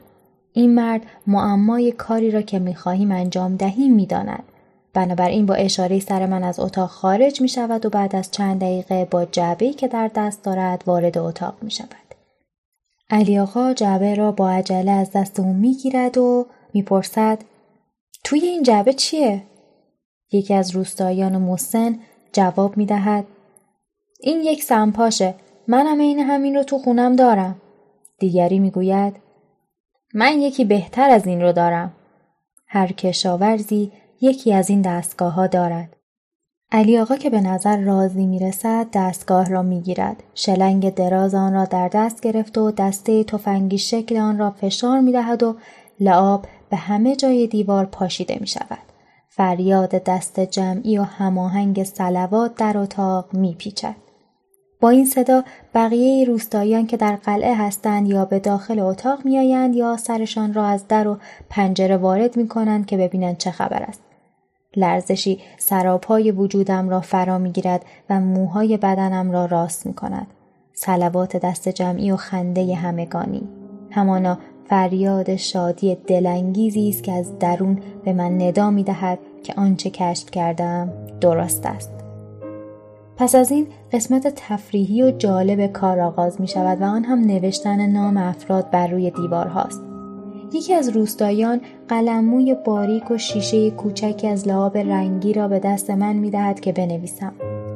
این 0.53 0.75
مرد 0.75 1.03
معمای 1.27 1.93
کاری 1.93 2.31
را 2.31 2.43
که 2.43 2.59
می 2.59 2.75
خواهیم 2.75 3.13
انجام 3.13 3.57
دهیم 3.57 3.95
می 3.95 4.07
داند. 4.07 4.43
بنابراین 4.95 5.47
با 5.47 5.55
اشاره 5.55 6.01
سر 6.01 6.27
من 6.27 6.45
از 6.45 6.61
اتاق 6.61 6.91
خارج 6.91 7.41
می 7.41 7.49
شود 7.49 7.87
و 7.87 7.91
بعد 7.91 8.17
از 8.17 8.31
چند 8.31 8.61
دقیقه 8.61 9.05
با 9.05 9.25
جعبه 9.25 9.73
که 9.73 9.89
در 9.89 10.11
دست 10.15 10.45
دارد 10.45 10.83
وارد 10.87 11.19
اتاق 11.19 11.55
می 11.63 11.71
شود. 11.71 11.89
علی 13.11 13.39
آقا 13.39 13.73
جعبه 13.73 14.15
را 14.15 14.33
با 14.33 14.51
عجله 14.51 14.91
از 14.91 15.11
دست 15.11 15.41
او 15.41 15.53
می 15.53 15.75
گیرد 15.75 16.19
و 16.19 16.47
می‌پرسد 16.75 17.39
توی 18.25 18.41
این 18.41 18.63
جعبه 18.63 18.93
چیه؟ 18.93 19.43
یکی 20.33 20.55
از 20.55 20.71
روستایان 20.71 21.37
مسن 21.37 21.99
جواب 22.33 22.77
می 22.77 22.87
دهد 22.87 23.25
این 24.25 24.41
یک 24.41 24.63
سمپاشه 24.63 25.35
منم 25.69 25.99
این 25.99 26.19
همین 26.19 26.55
رو 26.55 26.63
تو 26.63 26.79
خونم 26.79 27.17
دارم. 27.17 27.57
دیگری 28.19 28.59
می‌گوید 28.59 29.17
من 30.15 30.41
یکی 30.41 30.65
بهتر 30.65 31.11
از 31.11 31.27
این 31.27 31.43
رو 31.43 31.53
دارم. 31.53 31.93
هر 32.67 32.93
کشاورزی 32.93 33.93
یکی 34.21 34.53
از 34.53 34.71
این 34.71 34.83
دستگاه 34.83 35.33
ها 35.33 35.47
دارد. 35.47 35.97
علی 36.73 36.99
آقا 36.99 37.17
که 37.17 37.31
به 37.31 37.41
نظر 37.41 37.77
راضی 37.77 38.27
می 38.27 38.39
رسد 38.39 38.87
دستگاه 38.93 39.49
را 39.49 39.63
می 39.63 39.81
گیرد. 39.81 40.23
شلنگ 40.35 40.95
دراز 40.95 41.35
آن 41.35 41.53
را 41.53 41.65
در 41.65 41.89
دست 41.89 42.21
گرفت 42.21 42.59
و 42.59 42.71
دسته 42.71 43.25
تفنگی 43.25 43.79
شکل 43.79 44.17
آن 44.17 44.39
را 44.39 44.51
فشار 44.51 45.01
می 45.01 45.13
دهد 45.13 45.43
و 45.43 45.57
لعاب 46.01 46.47
به 46.71 46.77
همه 46.77 47.17
جای 47.17 47.47
دیوار 47.47 47.85
پاشیده 47.85 48.37
می 48.41 48.47
شود. 48.47 48.93
فریاد 49.29 49.91
دست 49.91 50.41
جمعی 50.41 50.99
و 50.99 51.03
هماهنگ 51.03 51.83
سلوات 51.83 52.55
در 52.55 52.79
اتاق 52.79 53.35
می 53.35 53.55
پیچد. 53.55 54.02
با 54.83 54.91
این 54.91 55.05
صدا 55.05 55.45
بقیه 55.75 56.25
روستاییان 56.25 56.87
که 56.87 56.97
در 56.97 57.17
قلعه 57.17 57.55
هستند 57.55 58.09
یا 58.09 58.25
به 58.25 58.39
داخل 58.39 58.79
اتاق 58.79 59.25
میآیند 59.25 59.77
یا 59.77 59.97
سرشان 59.97 60.55
را 60.55 60.67
از 60.67 60.89
در 60.89 61.09
و 61.09 61.19
پنجره 61.51 61.97
وارد 61.97 62.37
می 62.37 62.49
کنند 62.49 62.87
که 62.87 62.97
ببینند 62.97 63.37
چه 63.37 63.51
خبر 63.51 63.83
است. 63.83 64.01
لرزشی 64.77 65.39
سراپای 65.59 66.31
وجودم 66.31 66.89
را 66.89 67.01
فرا 67.01 67.39
می 67.39 67.53
گیرد 67.53 67.85
و 68.11 68.21
موهای 68.21 68.77
بدنم 68.77 69.31
را 69.31 69.45
راست 69.45 69.87
می 69.87 69.95
کند. 69.95 70.27
سلوات 70.73 71.37
دست 71.37 71.69
جمعی 71.69 72.13
و 72.13 72.17
خنده 72.17 72.75
همگانی. 72.75 73.49
همانا 73.91 74.39
فریاد 74.69 75.37
شادی 75.37 75.95
دلانگیزی 75.95 76.89
است 76.89 77.03
که 77.03 77.13
از 77.13 77.39
درون 77.39 77.79
به 78.05 78.13
من 78.13 78.43
ندا 78.43 78.71
می 78.71 78.85
دهد 78.85 79.19
که 79.43 79.55
آنچه 79.57 79.91
کشف 79.91 80.31
کردم 80.31 80.93
درست 81.21 81.67
است. 81.67 82.02
پس 83.17 83.35
از 83.35 83.51
این 83.51 83.67
قسمت 83.93 84.33
تفریحی 84.37 85.03
و 85.03 85.11
جالب 85.11 85.67
کار 85.73 86.01
آغاز 86.01 86.41
می 86.41 86.49
شود 86.49 86.83
و 86.83 86.85
آن 86.85 87.05
هم 87.05 87.21
نوشتن 87.21 87.87
نام 87.87 88.17
افراد 88.17 88.71
بر 88.71 88.87
روی 88.87 89.11
دیوار 89.11 89.47
هاست. 89.47 89.83
یکی 90.53 90.75
از 90.75 90.89
روستایان 90.89 91.61
قلموی 91.89 92.57
باریک 92.65 93.11
و 93.11 93.19
شیشه 93.19 93.71
کوچکی 93.71 94.29
از 94.29 94.49
لعاب 94.49 94.79
رنگی 94.79 95.33
را 95.33 95.49
به 95.49 95.59
دست 95.59 95.91
من 95.91 96.17
می 96.17 96.31
دهد 96.31 96.61
که 96.61 96.73
بنویسم. 96.73 97.33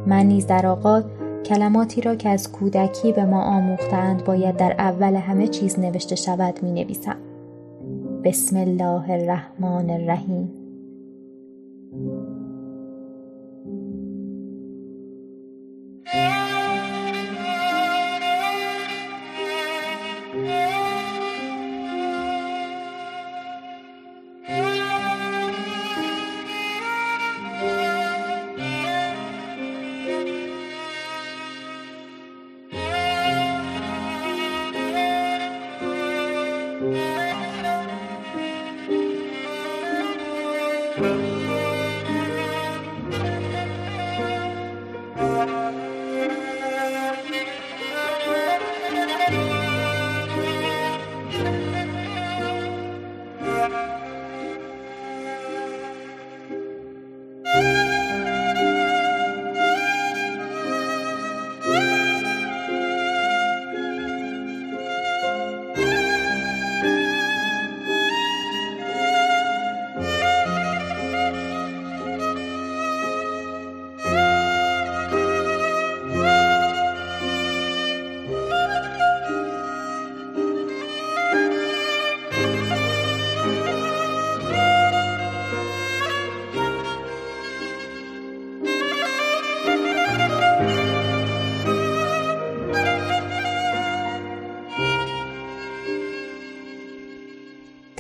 من 0.07 0.27
نیز 0.27 0.47
در 0.47 0.67
آغاز 0.67 1.05
کلماتی 1.45 2.01
را 2.01 2.15
که 2.15 2.29
از 2.29 2.53
کودکی 2.53 3.13
به 3.13 3.25
ما 3.25 3.43
آموختند 3.43 4.25
باید 4.25 4.57
در 4.57 4.75
اول 4.79 5.15
همه 5.15 5.49
چیز 5.49 5.79
نوشته 5.79 6.17
شود 6.17 6.63
می 6.63 6.73
نویسم. 6.73 7.17
بسم 8.25 8.57
الله 8.57 9.11
الرحمن 9.11 9.91
الرحیم 9.91 10.51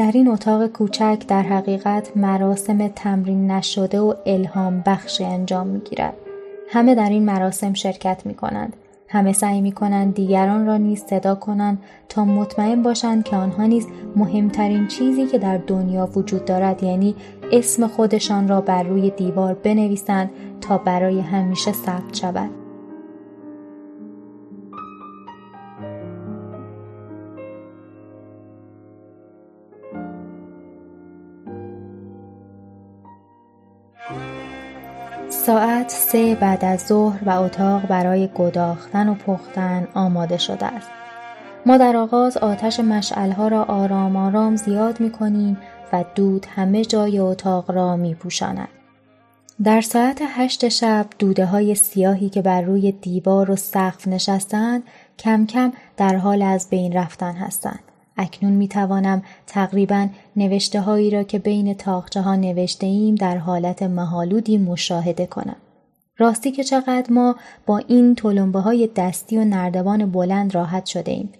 در 0.06 0.12
این 0.12 0.28
اتاق 0.28 0.66
کوچک 0.66 1.24
در 1.28 1.42
حقیقت 1.42 2.16
مراسم 2.16 2.88
تمرین 2.88 3.50
نشده 3.50 4.00
و 4.00 4.14
الهام 4.26 4.82
بخش 4.86 5.20
انجام 5.20 5.66
می 5.66 5.80
گیرد. 5.80 6.14
همه 6.68 6.94
در 6.94 7.08
این 7.08 7.24
مراسم 7.24 7.72
شرکت 7.74 8.26
می 8.26 8.34
کنند. 8.34 8.76
همه 9.08 9.32
سعی 9.32 9.60
می 9.60 9.72
کنند 9.72 10.14
دیگران 10.14 10.66
را 10.66 10.76
نیز 10.76 11.04
صدا 11.04 11.34
کنند 11.34 11.78
تا 12.08 12.24
مطمئن 12.24 12.82
باشند 12.82 13.24
که 13.24 13.36
آنها 13.36 13.66
نیز 13.66 13.86
مهمترین 14.16 14.86
چیزی 14.86 15.26
که 15.26 15.38
در 15.38 15.58
دنیا 15.58 16.08
وجود 16.16 16.44
دارد 16.44 16.82
یعنی 16.82 17.14
اسم 17.52 17.86
خودشان 17.86 18.48
را 18.48 18.60
بر 18.60 18.82
روی 18.82 19.10
دیوار 19.10 19.54
بنویسند 19.54 20.30
تا 20.60 20.78
برای 20.78 21.20
همیشه 21.20 21.72
ثبت 21.72 22.14
شود. 22.14 22.65
ساعت 35.47 35.90
سه 35.90 36.35
بعد 36.35 36.64
از 36.64 36.81
ظهر 36.86 37.28
و 37.28 37.31
اتاق 37.43 37.86
برای 37.86 38.28
گداختن 38.35 39.09
و 39.09 39.14
پختن 39.14 39.89
آماده 39.94 40.39
شده 40.39 40.66
است. 40.66 40.89
ما 41.66 41.77
در 41.77 41.97
آغاز 41.97 42.36
آتش 42.36 42.81
مشعلها 42.81 43.48
را 43.48 43.62
آرام 43.64 44.16
آرام 44.16 44.56
زیاد 44.56 45.01
می 45.01 45.10
کنیم 45.10 45.59
و 45.93 46.05
دود 46.14 46.47
همه 46.56 46.85
جای 46.85 47.18
اتاق 47.18 47.70
را 47.70 47.97
می 47.97 48.14
پوشاند. 48.14 48.68
در 49.64 49.81
ساعت 49.81 50.23
هشت 50.23 50.68
شب 50.68 51.06
دوده 51.18 51.47
های 51.47 51.74
سیاهی 51.74 52.28
که 52.28 52.43
بر 52.43 52.60
روی 52.60 52.93
دیوار 52.93 53.51
و 53.51 53.56
سقف 53.56 54.09
نشستند 54.09 54.82
کم 55.18 55.47
کم 55.47 55.73
در 55.97 56.16
حال 56.16 56.43
از 56.43 56.70
بین 56.70 56.93
رفتن 56.93 57.32
هستند. 57.32 57.81
اکنون 58.16 58.52
می 58.52 58.68
توانم 58.68 59.22
تقریبا 59.47 60.09
نوشته 60.36 60.80
هایی 60.80 61.10
را 61.10 61.22
که 61.22 61.38
بین 61.38 61.74
تاخچه 61.74 62.20
ها 62.20 62.36
نوشته 62.36 62.86
ایم 62.86 63.14
در 63.14 63.38
حالت 63.38 63.82
محالودی 63.82 64.59
مشاهده 64.59 65.26
کنم. 65.26 65.56
راستی 66.18 66.51
که 66.52 66.64
چقدر 66.64 67.06
ما 67.10 67.36
با 67.66 67.78
این 67.78 68.14
تلمبه 68.14 68.60
های 68.60 68.90
دستی 68.97 69.38
و 69.38 69.44
نردبان 69.44 70.10
بلند 70.10 70.55
راحت 70.55 70.86
شده 70.86 71.12
ایم. 71.12 71.32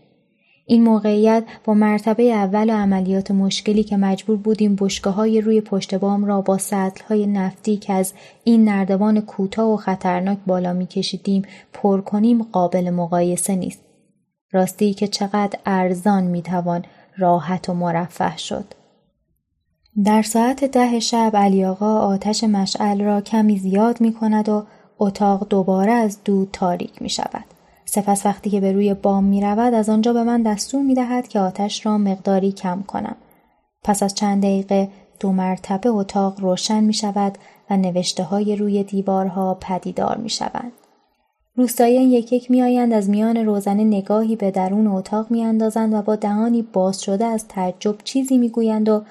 این 0.69 0.83
موقعیت 0.83 1.45
با 1.65 1.75
مرتبه 1.75 2.23
اول 2.23 2.71
و 2.71 2.73
عملیات 2.73 3.31
مشکلی 3.31 3.83
که 3.83 3.97
مجبور 3.97 4.37
بودیم 4.37 4.77
بشگاه 4.77 5.15
های 5.15 5.41
روی 5.41 5.61
پشت 5.61 5.95
بام 5.95 6.25
را 6.25 6.41
با 6.41 6.59
سطل 6.59 7.05
های 7.05 7.27
نفتی 7.27 7.77
که 7.77 7.93
از 7.93 8.13
این 8.45 8.65
نردبان 8.65 9.21
کوتاه 9.21 9.73
و 9.73 9.77
خطرناک 9.77 10.39
بالا 10.47 10.73
می 10.73 10.87
کشیدیم 10.87 11.43
پر 11.73 12.01
کنیم 12.01 12.43
قابل 12.43 12.91
مقایسه 12.91 13.57
نیست. 13.57 13.86
راستی 14.53 14.95
که 14.95 15.09
چقدر 15.09 15.59
ارزان 15.67 16.25
می‌توان 16.25 16.85
راحت 17.19 17.69
و 17.69 17.75
مرفه 17.75 18.37
شد. 18.37 18.75
در 20.05 20.23
ساعت 20.23 20.65
ده 20.65 21.01
شب 21.01 21.31
علی 21.35 21.65
آقا 21.65 21.99
آتش 21.99 22.45
مشعل 22.45 23.01
را 23.01 23.21
کمی 23.21 23.59
زیاد 23.59 24.01
می 24.01 24.13
کند 24.13 24.49
و 24.49 24.67
اتاق 24.99 25.49
دوباره 25.49 25.93
از 25.93 26.19
دود 26.25 26.49
تاریک 26.53 27.03
می 27.03 27.09
شود. 27.09 27.45
سپس 27.85 28.27
وقتی 28.27 28.51
که 28.51 28.61
به 28.61 28.73
روی 28.73 28.95
بام 28.95 29.25
می 29.25 29.41
رود 29.41 29.75
از 29.75 29.89
آنجا 29.89 30.13
به 30.13 30.23
من 30.23 30.43
دستور 30.43 30.83
می 30.83 30.95
دهد 30.95 31.29
که 31.29 31.41
آتش 31.41 31.87
را 31.87 31.99
مقداری 31.99 32.53
کم 32.53 32.83
کنم. 32.83 33.17
پس 33.85 34.03
از 34.03 34.15
چند 34.15 34.43
دقیقه 34.43 34.89
دو 35.21 35.33
مرتبه 35.33 35.89
اتاق 35.89 36.41
روشن 36.41 36.85
می 36.85 36.95
شود 36.95 37.39
و 37.71 37.77
نوشته 37.77 38.23
های 38.23 38.57
روی 38.57 38.85
دیوارها 38.85 39.55
پدیدار 39.61 40.17
می 40.17 40.31
شوند. 40.31 40.73
روستاییان 41.59 42.03
یک 42.03 42.33
یک 42.33 42.51
میآیند 42.51 42.93
از 42.93 43.11
میان 43.11 43.37
روزنه 43.37 43.85
نگاهی 43.85 44.37
به 44.37 44.51
درون 44.51 44.87
اتاق 44.87 45.31
میاندازند 45.31 45.95
و 45.95 46.03
با 46.03 46.17
دهانی 46.17 46.63
باز 46.63 47.03
شده 47.03 47.25
از 47.25 47.49
تعجب 47.49 47.97
چیزی 48.05 48.39
می‌گویند 48.39 48.89
و 48.89 49.03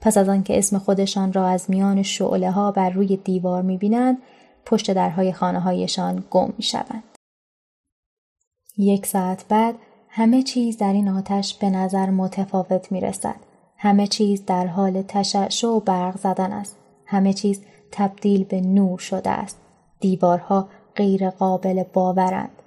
پس 0.00 0.16
از 0.16 0.28
آنکه 0.28 0.58
اسم 0.58 0.78
خودشان 0.78 1.32
را 1.32 1.46
از 1.46 1.70
میان 1.70 2.02
شعله 2.02 2.50
ها 2.50 2.72
بر 2.72 2.90
روی 2.90 3.16
دیوار 3.16 3.62
می‌بینند 3.62 4.18
پشت 4.66 4.92
درهای 4.92 5.32
خانه 5.32 5.60
هایشان 5.60 6.24
گم 6.30 6.52
می‌شوند. 6.56 7.04
یک 8.78 9.06
ساعت 9.06 9.44
بعد 9.48 9.74
همه 10.08 10.42
چیز 10.42 10.78
در 10.78 10.92
این 10.92 11.08
آتش 11.08 11.54
به 11.54 11.70
نظر 11.70 12.10
متفاوت 12.10 12.92
می 12.92 13.00
رسد. 13.00 13.36
همه 13.76 14.06
چیز 14.06 14.44
در 14.46 14.66
حال 14.66 15.02
تشعشع 15.02 15.68
و 15.68 15.80
برق 15.80 16.18
زدن 16.18 16.52
است. 16.52 16.76
همه 17.06 17.32
چیز 17.32 17.60
تبدیل 17.92 18.44
به 18.44 18.60
نور 18.60 18.98
شده 18.98 19.30
است. 19.30 19.58
دیوارها 20.00 20.68
غیر 20.96 21.30
قابل 21.30 21.82
باورند. 21.92 22.62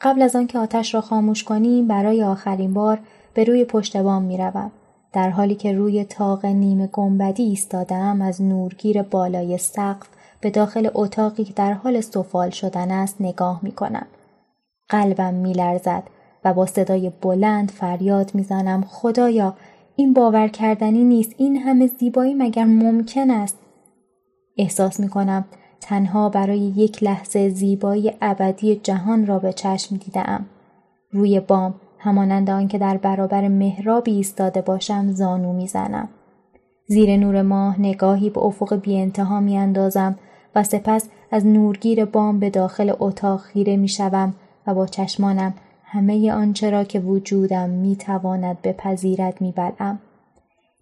قبل 0.00 0.22
از 0.22 0.36
آنکه 0.36 0.58
آتش 0.58 0.94
را 0.94 1.00
خاموش 1.00 1.44
کنیم 1.44 1.86
برای 1.88 2.22
آخرین 2.22 2.74
بار 2.74 2.98
به 3.34 3.44
روی 3.44 3.64
پشت 3.64 3.96
بام 3.96 4.22
می 4.22 4.38
روم. 4.38 4.72
در 5.12 5.30
حالی 5.30 5.54
که 5.54 5.72
روی 5.72 6.04
تاق 6.04 6.46
نیمه 6.46 6.86
گنبدی 6.86 7.42
ایستادم 7.42 8.22
از 8.22 8.42
نورگیر 8.42 9.02
بالای 9.02 9.58
سقف 9.58 10.08
به 10.40 10.50
داخل 10.50 10.90
اتاقی 10.94 11.44
که 11.44 11.52
در 11.52 11.72
حال 11.72 12.00
سفال 12.00 12.50
شدن 12.50 12.90
است 12.90 13.16
نگاه 13.20 13.60
می 13.62 13.72
کنم. 13.72 14.06
قلبم 14.88 15.34
می 15.34 15.52
لرزد 15.52 16.02
و 16.44 16.54
با 16.54 16.66
صدای 16.66 17.12
بلند 17.22 17.70
فریاد 17.70 18.34
می‌زنم 18.34 18.84
خدایا 18.88 19.54
این 19.96 20.12
باور 20.12 20.48
کردنی 20.48 21.04
نیست 21.04 21.34
این 21.36 21.56
همه 21.56 21.86
زیبایی 21.86 22.34
مگر 22.34 22.64
ممکن 22.64 23.30
است 23.30 23.58
احساس 24.58 25.00
می 25.00 25.08
کنم 25.08 25.44
تنها 25.80 26.28
برای 26.28 26.58
یک 26.58 27.02
لحظه 27.02 27.48
زیبایی 27.48 28.12
ابدی 28.20 28.76
جهان 28.76 29.26
را 29.26 29.38
به 29.38 29.52
چشم 29.52 29.96
دیدم. 29.96 30.46
روی 31.10 31.40
بام 31.40 31.74
همانند 31.98 32.50
آنکه 32.50 32.78
در 32.78 32.96
برابر 32.96 33.48
مهرابی 33.48 34.12
ایستاده 34.12 34.60
باشم 34.60 35.12
زانو 35.12 35.52
می‌زنم. 35.52 36.08
زیر 36.86 37.16
نور 37.16 37.42
ماه 37.42 37.80
نگاهی 37.80 38.30
به 38.30 38.40
افق 38.40 38.74
بی 38.74 38.96
انتها 38.96 39.40
می 39.40 39.58
اندازم 39.58 40.18
و 40.54 40.62
سپس 40.62 41.08
از 41.30 41.46
نورگیر 41.46 42.04
بام 42.04 42.38
به 42.38 42.50
داخل 42.50 42.92
اتاق 42.98 43.40
خیره 43.40 43.76
می 43.76 43.88
شوم 43.88 44.34
و 44.66 44.74
با 44.74 44.86
چشمانم 44.86 45.54
همه 45.84 46.32
آنچه 46.32 46.70
را 46.70 46.84
که 46.84 47.00
وجودم 47.00 47.70
می 47.70 47.96
تواند 47.96 48.62
بپذیرد 48.62 49.40
می 49.40 49.52
بلم. 49.52 49.98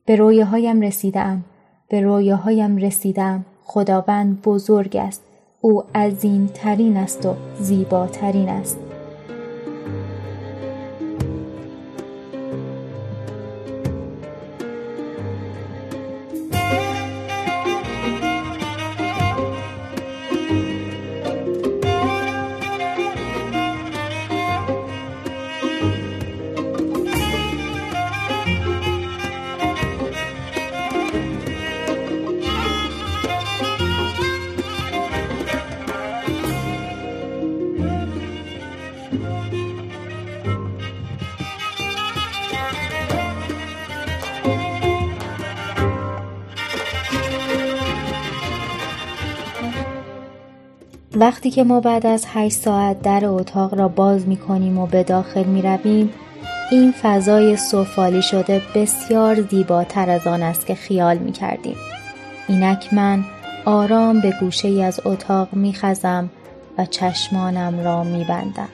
به 0.06 0.16
رویاهایم 0.16 0.80
رسیدم. 0.80 1.44
به 1.88 2.00
رویاهایم 2.00 2.76
رسیدم. 2.76 3.44
خداوند 3.68 4.42
بزرگ 4.42 4.96
است. 4.96 5.22
او 5.60 5.82
عظیم 5.94 6.50
ترین 6.54 6.96
است 6.96 7.26
و 7.26 7.34
زیباترین 7.60 8.48
است. 8.48 8.78
وقتی 51.20 51.50
که 51.50 51.64
ما 51.64 51.80
بعد 51.80 52.06
از 52.06 52.24
هشت 52.28 52.56
ساعت 52.56 53.02
در 53.02 53.26
اتاق 53.26 53.74
را 53.74 53.88
باز 53.88 54.28
می 54.28 54.36
کنیم 54.36 54.78
و 54.78 54.86
به 54.86 55.02
داخل 55.02 55.44
می 55.44 55.62
رویم 55.62 56.12
این 56.70 56.92
فضای 57.02 57.56
سفالی 57.56 58.22
شده 58.22 58.62
بسیار 58.74 59.42
زیباتر 59.42 60.10
از 60.10 60.26
آن 60.26 60.42
است 60.42 60.66
که 60.66 60.74
خیال 60.74 61.18
می 61.18 61.32
کردیم. 61.32 61.76
اینک 62.48 62.94
من 62.94 63.24
آرام 63.64 64.20
به 64.20 64.34
گوشه 64.40 64.68
ای 64.68 64.82
از 64.82 65.00
اتاق 65.04 65.48
می 65.52 65.72
خزم 65.72 66.30
و 66.78 66.84
چشمانم 66.84 67.84
را 67.84 68.04
می 68.04 68.24
بندم. 68.24 68.68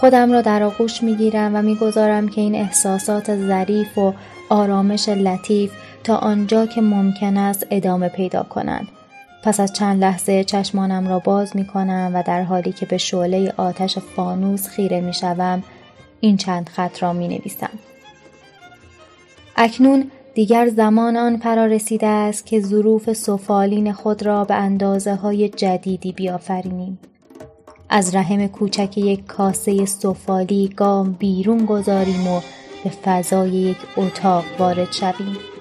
خودم 0.00 0.32
را 0.32 0.40
در 0.40 0.62
آغوش 0.62 1.02
می 1.02 1.16
گیرم 1.16 1.54
و 1.54 1.62
می 1.62 1.76
گذارم 1.76 2.28
که 2.28 2.40
این 2.40 2.54
احساسات 2.54 3.36
ظریف 3.36 3.98
و 3.98 4.14
آرامش 4.48 5.08
لطیف 5.08 5.72
تا 6.04 6.16
آنجا 6.16 6.66
که 6.66 6.80
ممکن 6.80 7.36
است 7.36 7.66
ادامه 7.70 8.08
پیدا 8.08 8.42
کنند 8.42 8.88
پس 9.44 9.60
از 9.60 9.72
چند 9.72 10.00
لحظه 10.00 10.44
چشمانم 10.44 11.08
را 11.08 11.18
باز 11.18 11.56
می 11.56 11.66
کنم 11.66 12.10
و 12.14 12.22
در 12.22 12.42
حالی 12.42 12.72
که 12.72 12.86
به 12.86 12.98
شعله 12.98 13.52
آتش 13.56 13.98
فانوس 13.98 14.68
خیره 14.68 15.00
می 15.00 15.14
شوم 15.14 15.62
این 16.20 16.36
چند 16.36 16.68
خط 16.68 17.02
را 17.02 17.12
می 17.12 17.28
نویسم. 17.28 17.70
اکنون 19.56 20.10
دیگر 20.34 20.68
زمان 20.68 21.16
آن 21.16 21.36
فرا 21.36 21.66
رسیده 21.66 22.06
است 22.06 22.46
که 22.46 22.60
ظروف 22.60 23.12
سفالین 23.12 23.92
خود 23.92 24.22
را 24.22 24.44
به 24.44 24.54
اندازه 24.54 25.14
های 25.14 25.48
جدیدی 25.48 26.12
بیافرینیم. 26.12 26.98
از 27.88 28.14
رحم 28.14 28.46
کوچک 28.46 28.98
یک 28.98 29.26
کاسه 29.26 29.84
سفالی 29.84 30.68
گام 30.76 31.12
بیرون 31.12 31.64
گذاریم 31.64 32.28
و 32.28 32.40
به 32.84 32.90
فضای 32.90 33.50
یک 33.50 33.78
اتاق 33.96 34.44
وارد 34.58 34.92
شویم 34.92 35.53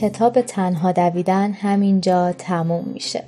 کتاب 0.00 0.40
تنها 0.40 0.92
دویدن 0.92 1.52
همینجا 1.52 2.32
تموم 2.32 2.84
میشه. 2.94 3.22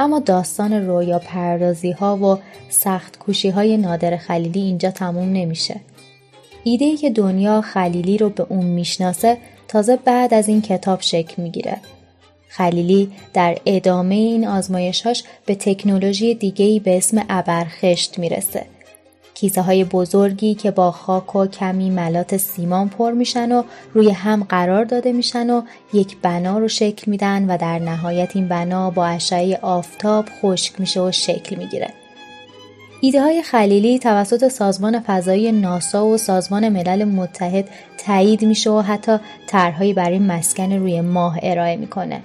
اما 0.00 0.18
داستان 0.18 0.72
رویا 0.72 1.18
پردازی 1.18 1.90
ها 1.90 2.16
و 2.16 2.38
سخت 2.68 3.18
کوشی 3.18 3.48
های 3.48 3.76
نادر 3.76 4.16
خلیلی 4.16 4.60
اینجا 4.60 4.90
تموم 4.90 5.32
نمیشه. 5.32 5.80
ایده 6.64 6.84
ای 6.84 6.96
که 6.96 7.10
دنیا 7.10 7.60
خلیلی 7.60 8.18
رو 8.18 8.28
به 8.28 8.46
اون 8.48 8.66
می‌شناسه 8.66 9.36
تازه 9.68 9.96
بعد 9.96 10.34
از 10.34 10.48
این 10.48 10.62
کتاب 10.62 11.00
شکل 11.00 11.42
می‌گیره. 11.42 11.76
خلیلی 12.48 13.12
در 13.34 13.58
ادامه 13.66 14.14
این 14.14 14.46
آزمایشهاش 14.46 15.24
به 15.46 15.54
تکنولوژی 15.54 16.34
دیگهی 16.34 16.80
به 16.80 16.96
اسم 16.96 17.24
ابرخشت 17.28 18.18
می‌رسه 18.18 18.66
کیسه 19.40 19.62
های 19.62 19.84
بزرگی 19.84 20.54
که 20.54 20.70
با 20.70 20.90
خاک 20.90 21.36
و 21.36 21.46
کمی 21.46 21.90
ملات 21.90 22.36
سیمان 22.36 22.88
پر 22.88 23.12
میشن 23.12 23.52
و 23.52 23.62
روی 23.94 24.10
هم 24.10 24.46
قرار 24.48 24.84
داده 24.84 25.12
میشن 25.12 25.50
و 25.50 25.62
یک 25.92 26.16
بنا 26.22 26.58
رو 26.58 26.68
شکل 26.68 27.10
میدن 27.10 27.50
و 27.50 27.56
در 27.56 27.78
نهایت 27.78 28.36
این 28.36 28.48
بنا 28.48 28.90
با 28.90 29.06
اشعه 29.06 29.58
آفتاب 29.62 30.24
خشک 30.42 30.80
میشه 30.80 31.00
و 31.00 31.12
شکل 31.12 31.56
می‌گیره. 31.56 31.88
ایده 33.00 33.22
های 33.22 33.42
خلیلی 33.42 33.98
توسط 33.98 34.48
سازمان 34.48 35.00
فضایی 35.00 35.52
ناسا 35.52 36.06
و 36.06 36.16
سازمان 36.16 36.68
ملل 36.68 37.04
متحد 37.04 37.68
تایید 38.06 38.44
میشه 38.44 38.70
و 38.70 38.80
حتی 38.80 39.16
طرحهایی 39.46 39.92
برای 39.92 40.18
مسکن 40.18 40.72
روی 40.72 41.00
ماه 41.00 41.38
ارائه 41.42 41.76
می‌کنه. 41.76 42.22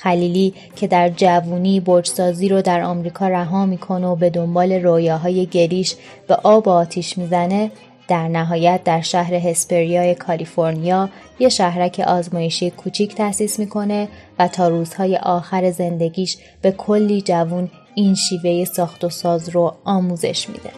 خلیلی 0.00 0.54
که 0.76 0.86
در 0.86 1.08
جوونی 1.08 1.80
برجسازی 1.80 2.48
رو 2.48 2.62
در 2.62 2.82
آمریکا 2.82 3.28
رها 3.28 3.66
می‌کنه 3.66 4.06
و 4.06 4.16
به 4.16 4.30
دنبال 4.30 4.72
رویاهای 4.72 5.46
گریش 5.46 5.96
به 6.28 6.34
آب 6.34 6.68
و 6.68 6.70
آتیش 6.70 7.18
می‌زنه 7.18 7.70
در 8.08 8.28
نهایت 8.28 8.84
در 8.84 9.00
شهر 9.00 9.34
هسپریای 9.34 10.14
کالیفرنیا 10.14 11.08
یه 11.38 11.48
شهرک 11.48 12.04
آزمایشی 12.06 12.70
کوچیک 12.70 13.14
تأسیس 13.14 13.58
می‌کنه 13.58 14.08
و 14.38 14.48
تا 14.48 14.68
روزهای 14.68 15.16
آخر 15.16 15.70
زندگیش 15.70 16.36
به 16.62 16.72
کلی 16.72 17.22
جوون 17.22 17.70
این 17.94 18.14
شیوه 18.14 18.64
ساخت 18.64 19.04
و 19.04 19.10
ساز 19.10 19.48
رو 19.48 19.74
آموزش 19.84 20.48
میده. 20.48 20.70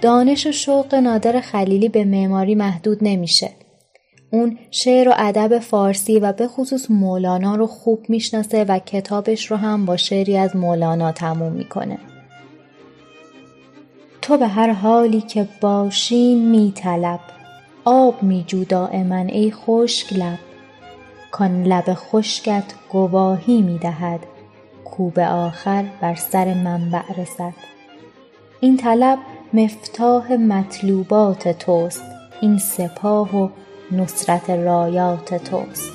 دانش 0.00 0.46
و 0.46 0.52
شوق 0.52 0.94
نادر 0.94 1.40
خلیلی 1.40 1.88
به 1.88 2.04
معماری 2.04 2.54
محدود 2.54 2.98
نمیشه. 3.02 3.50
اون 4.30 4.58
شعر 4.70 5.08
و 5.08 5.12
ادب 5.16 5.58
فارسی 5.58 6.20
و 6.20 6.32
به 6.32 6.48
خصوص 6.48 6.90
مولانا 6.90 7.56
رو 7.56 7.66
خوب 7.66 8.06
می‌شناسه 8.08 8.64
و 8.64 8.78
کتابش 8.78 9.50
رو 9.50 9.56
هم 9.56 9.86
با 9.86 9.96
شعری 9.96 10.36
از 10.36 10.56
مولانا 10.56 11.12
تموم 11.12 11.52
می‌کنه. 11.52 11.98
تو 14.22 14.36
به 14.36 14.46
هر 14.46 14.72
حالی 14.72 15.20
که 15.20 15.48
باشی 15.60 16.34
میطلب 16.34 17.20
آب 17.84 18.22
میجو 18.22 18.64
دائما 18.64 19.16
ای 19.16 19.50
خشک 19.50 20.12
لب 20.12 20.38
کان 21.30 21.62
لب 21.62 21.94
خشکت 21.94 22.64
گواهی 22.92 23.62
می‌دهد 23.62 24.20
کوب 24.84 25.18
آخر 25.18 25.84
بر 26.00 26.14
سر 26.14 26.54
منبع 26.54 27.02
رسد 27.18 27.54
این 28.60 28.76
طلب 28.76 29.18
مفتاح 29.52 30.32
مطلوبات 30.32 31.48
توست 31.48 32.02
این 32.40 32.58
سپاه 32.58 33.36
و 33.36 33.48
نصرت 33.92 34.50
رایات 34.50 35.34
توست 35.34 35.92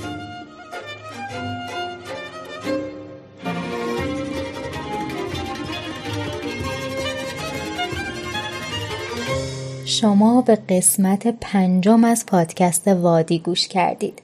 شما 9.86 10.42
به 10.42 10.56
قسمت 10.70 11.28
پنجم 11.42 12.04
از 12.04 12.26
پادکست 12.26 12.88
وادی 12.88 13.40
گوش 13.40 13.68
کردید. 13.68 14.22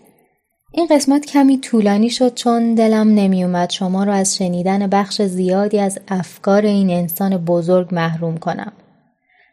این 0.71 0.87
قسمت 0.91 1.25
کمی 1.25 1.57
طولانی 1.57 2.09
شد 2.09 2.33
چون 2.33 2.75
دلم 2.75 3.07
نمیومد 3.07 3.69
شما 3.69 4.03
را 4.03 4.13
از 4.13 4.37
شنیدن 4.37 4.87
بخش 4.87 5.21
زیادی 5.21 5.79
از 5.79 5.99
افکار 6.07 6.61
این 6.61 6.89
انسان 6.89 7.37
بزرگ 7.37 7.95
محروم 7.95 8.37
کنم. 8.37 8.73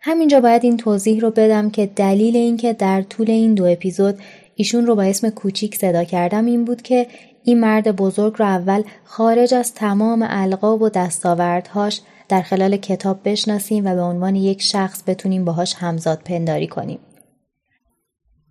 همینجا 0.08 0.40
باید 0.40 0.64
این 0.64 0.76
توضیح 0.76 1.20
رو 1.20 1.30
بدم 1.30 1.70
که 1.70 1.86
دلیل 1.86 2.36
اینکه 2.36 2.72
در 2.72 3.02
طول 3.02 3.30
این 3.30 3.54
دو 3.54 3.64
اپیزود 3.64 4.18
ایشون 4.54 4.86
رو 4.86 4.94
با 4.94 5.02
اسم 5.02 5.30
کوچیک 5.30 5.76
صدا 5.76 6.04
کردم 6.04 6.46
این 6.46 6.64
بود 6.64 6.82
که 6.82 7.06
این 7.44 7.60
مرد 7.60 7.96
بزرگ 7.96 8.34
رو 8.38 8.44
اول 8.44 8.82
خارج 9.04 9.54
از 9.54 9.74
تمام 9.74 10.26
القاب 10.28 10.82
و 10.82 10.88
دستاوردهاش 10.88 12.00
در 12.28 12.42
خلال 12.42 12.76
کتاب 12.76 13.20
بشناسیم 13.24 13.86
و 13.86 13.94
به 13.94 14.00
عنوان 14.00 14.34
یک 14.34 14.62
شخص 14.62 15.02
بتونیم 15.06 15.44
باهاش 15.44 15.74
همزاد 15.74 16.18
پنداری 16.24 16.66
کنیم. 16.66 16.98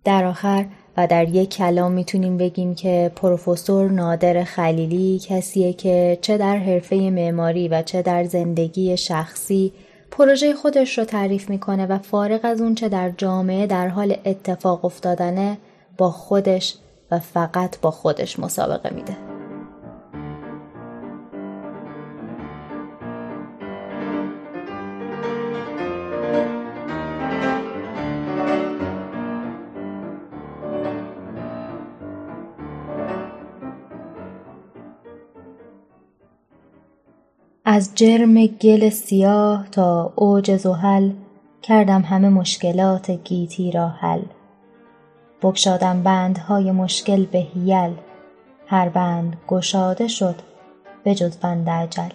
در 0.04 0.24
آخر 0.24 0.66
و 0.96 1.06
در 1.06 1.28
یک 1.28 1.50
کلام 1.50 1.92
می‌تونیم 1.92 2.36
بگیم 2.36 2.74
که 2.74 3.12
پروفسور 3.16 3.90
نادر 3.90 4.44
خلیلی 4.44 5.20
کسیه 5.28 5.72
که 5.72 6.18
چه 6.20 6.38
در 6.38 6.56
حرفه 6.56 6.96
معماری 6.96 7.68
و 7.68 7.82
چه 7.82 8.02
در 8.02 8.24
زندگی 8.24 8.96
شخصی 8.96 9.72
پروژه 10.16 10.54
خودش 10.54 10.98
رو 10.98 11.04
تعریف 11.04 11.50
می‌کنه 11.50 11.86
و 11.86 11.98
فارغ 11.98 12.40
از 12.42 12.60
اون 12.60 12.74
چه 12.74 12.88
در 12.88 13.10
جامعه 13.10 13.66
در 13.66 13.88
حال 13.88 14.16
اتفاق 14.24 14.84
افتادنه 14.84 15.58
با 15.98 16.10
خودش 16.10 16.74
و 17.10 17.18
فقط 17.18 17.80
با 17.80 17.90
خودش 17.90 18.38
مسابقه 18.38 18.94
میده. 18.94 19.35
از 37.76 37.90
جرم 37.94 38.46
گل 38.46 38.88
سیاه 38.88 39.66
تا 39.70 40.12
اوج 40.16 40.56
زحل 40.56 41.10
کردم 41.62 42.02
همه 42.02 42.28
مشکلات 42.28 43.10
گیتی 43.10 43.70
را 43.70 43.88
حل. 43.88 44.22
بگشادم 45.42 46.02
بندهای 46.02 46.72
مشکل 46.72 47.24
به 47.24 47.38
هیل 47.38 47.90
هر 48.66 48.88
بند 48.88 49.36
گشاده 49.48 50.08
شد 50.08 50.34
به 51.04 51.14
جز 51.14 51.36
بند 51.36 51.70
عجل 51.70 52.08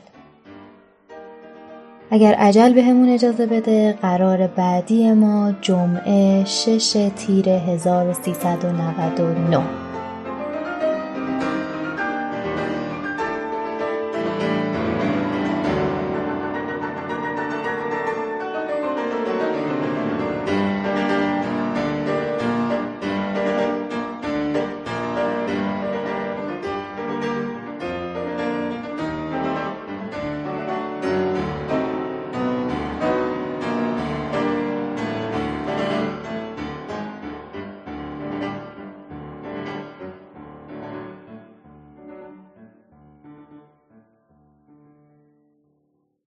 اگر 2.12 2.34
عجل 2.34 2.74
به 2.74 2.84
همون 2.84 3.10
اجازه 3.10 3.46
بده 3.46 3.94
قرار 3.94 4.48
بعدی 4.48 5.12
ما 5.12 5.52
جمعه 5.62 6.46
شش 6.46 7.10
تیر 7.16 7.50
1399 7.50 9.91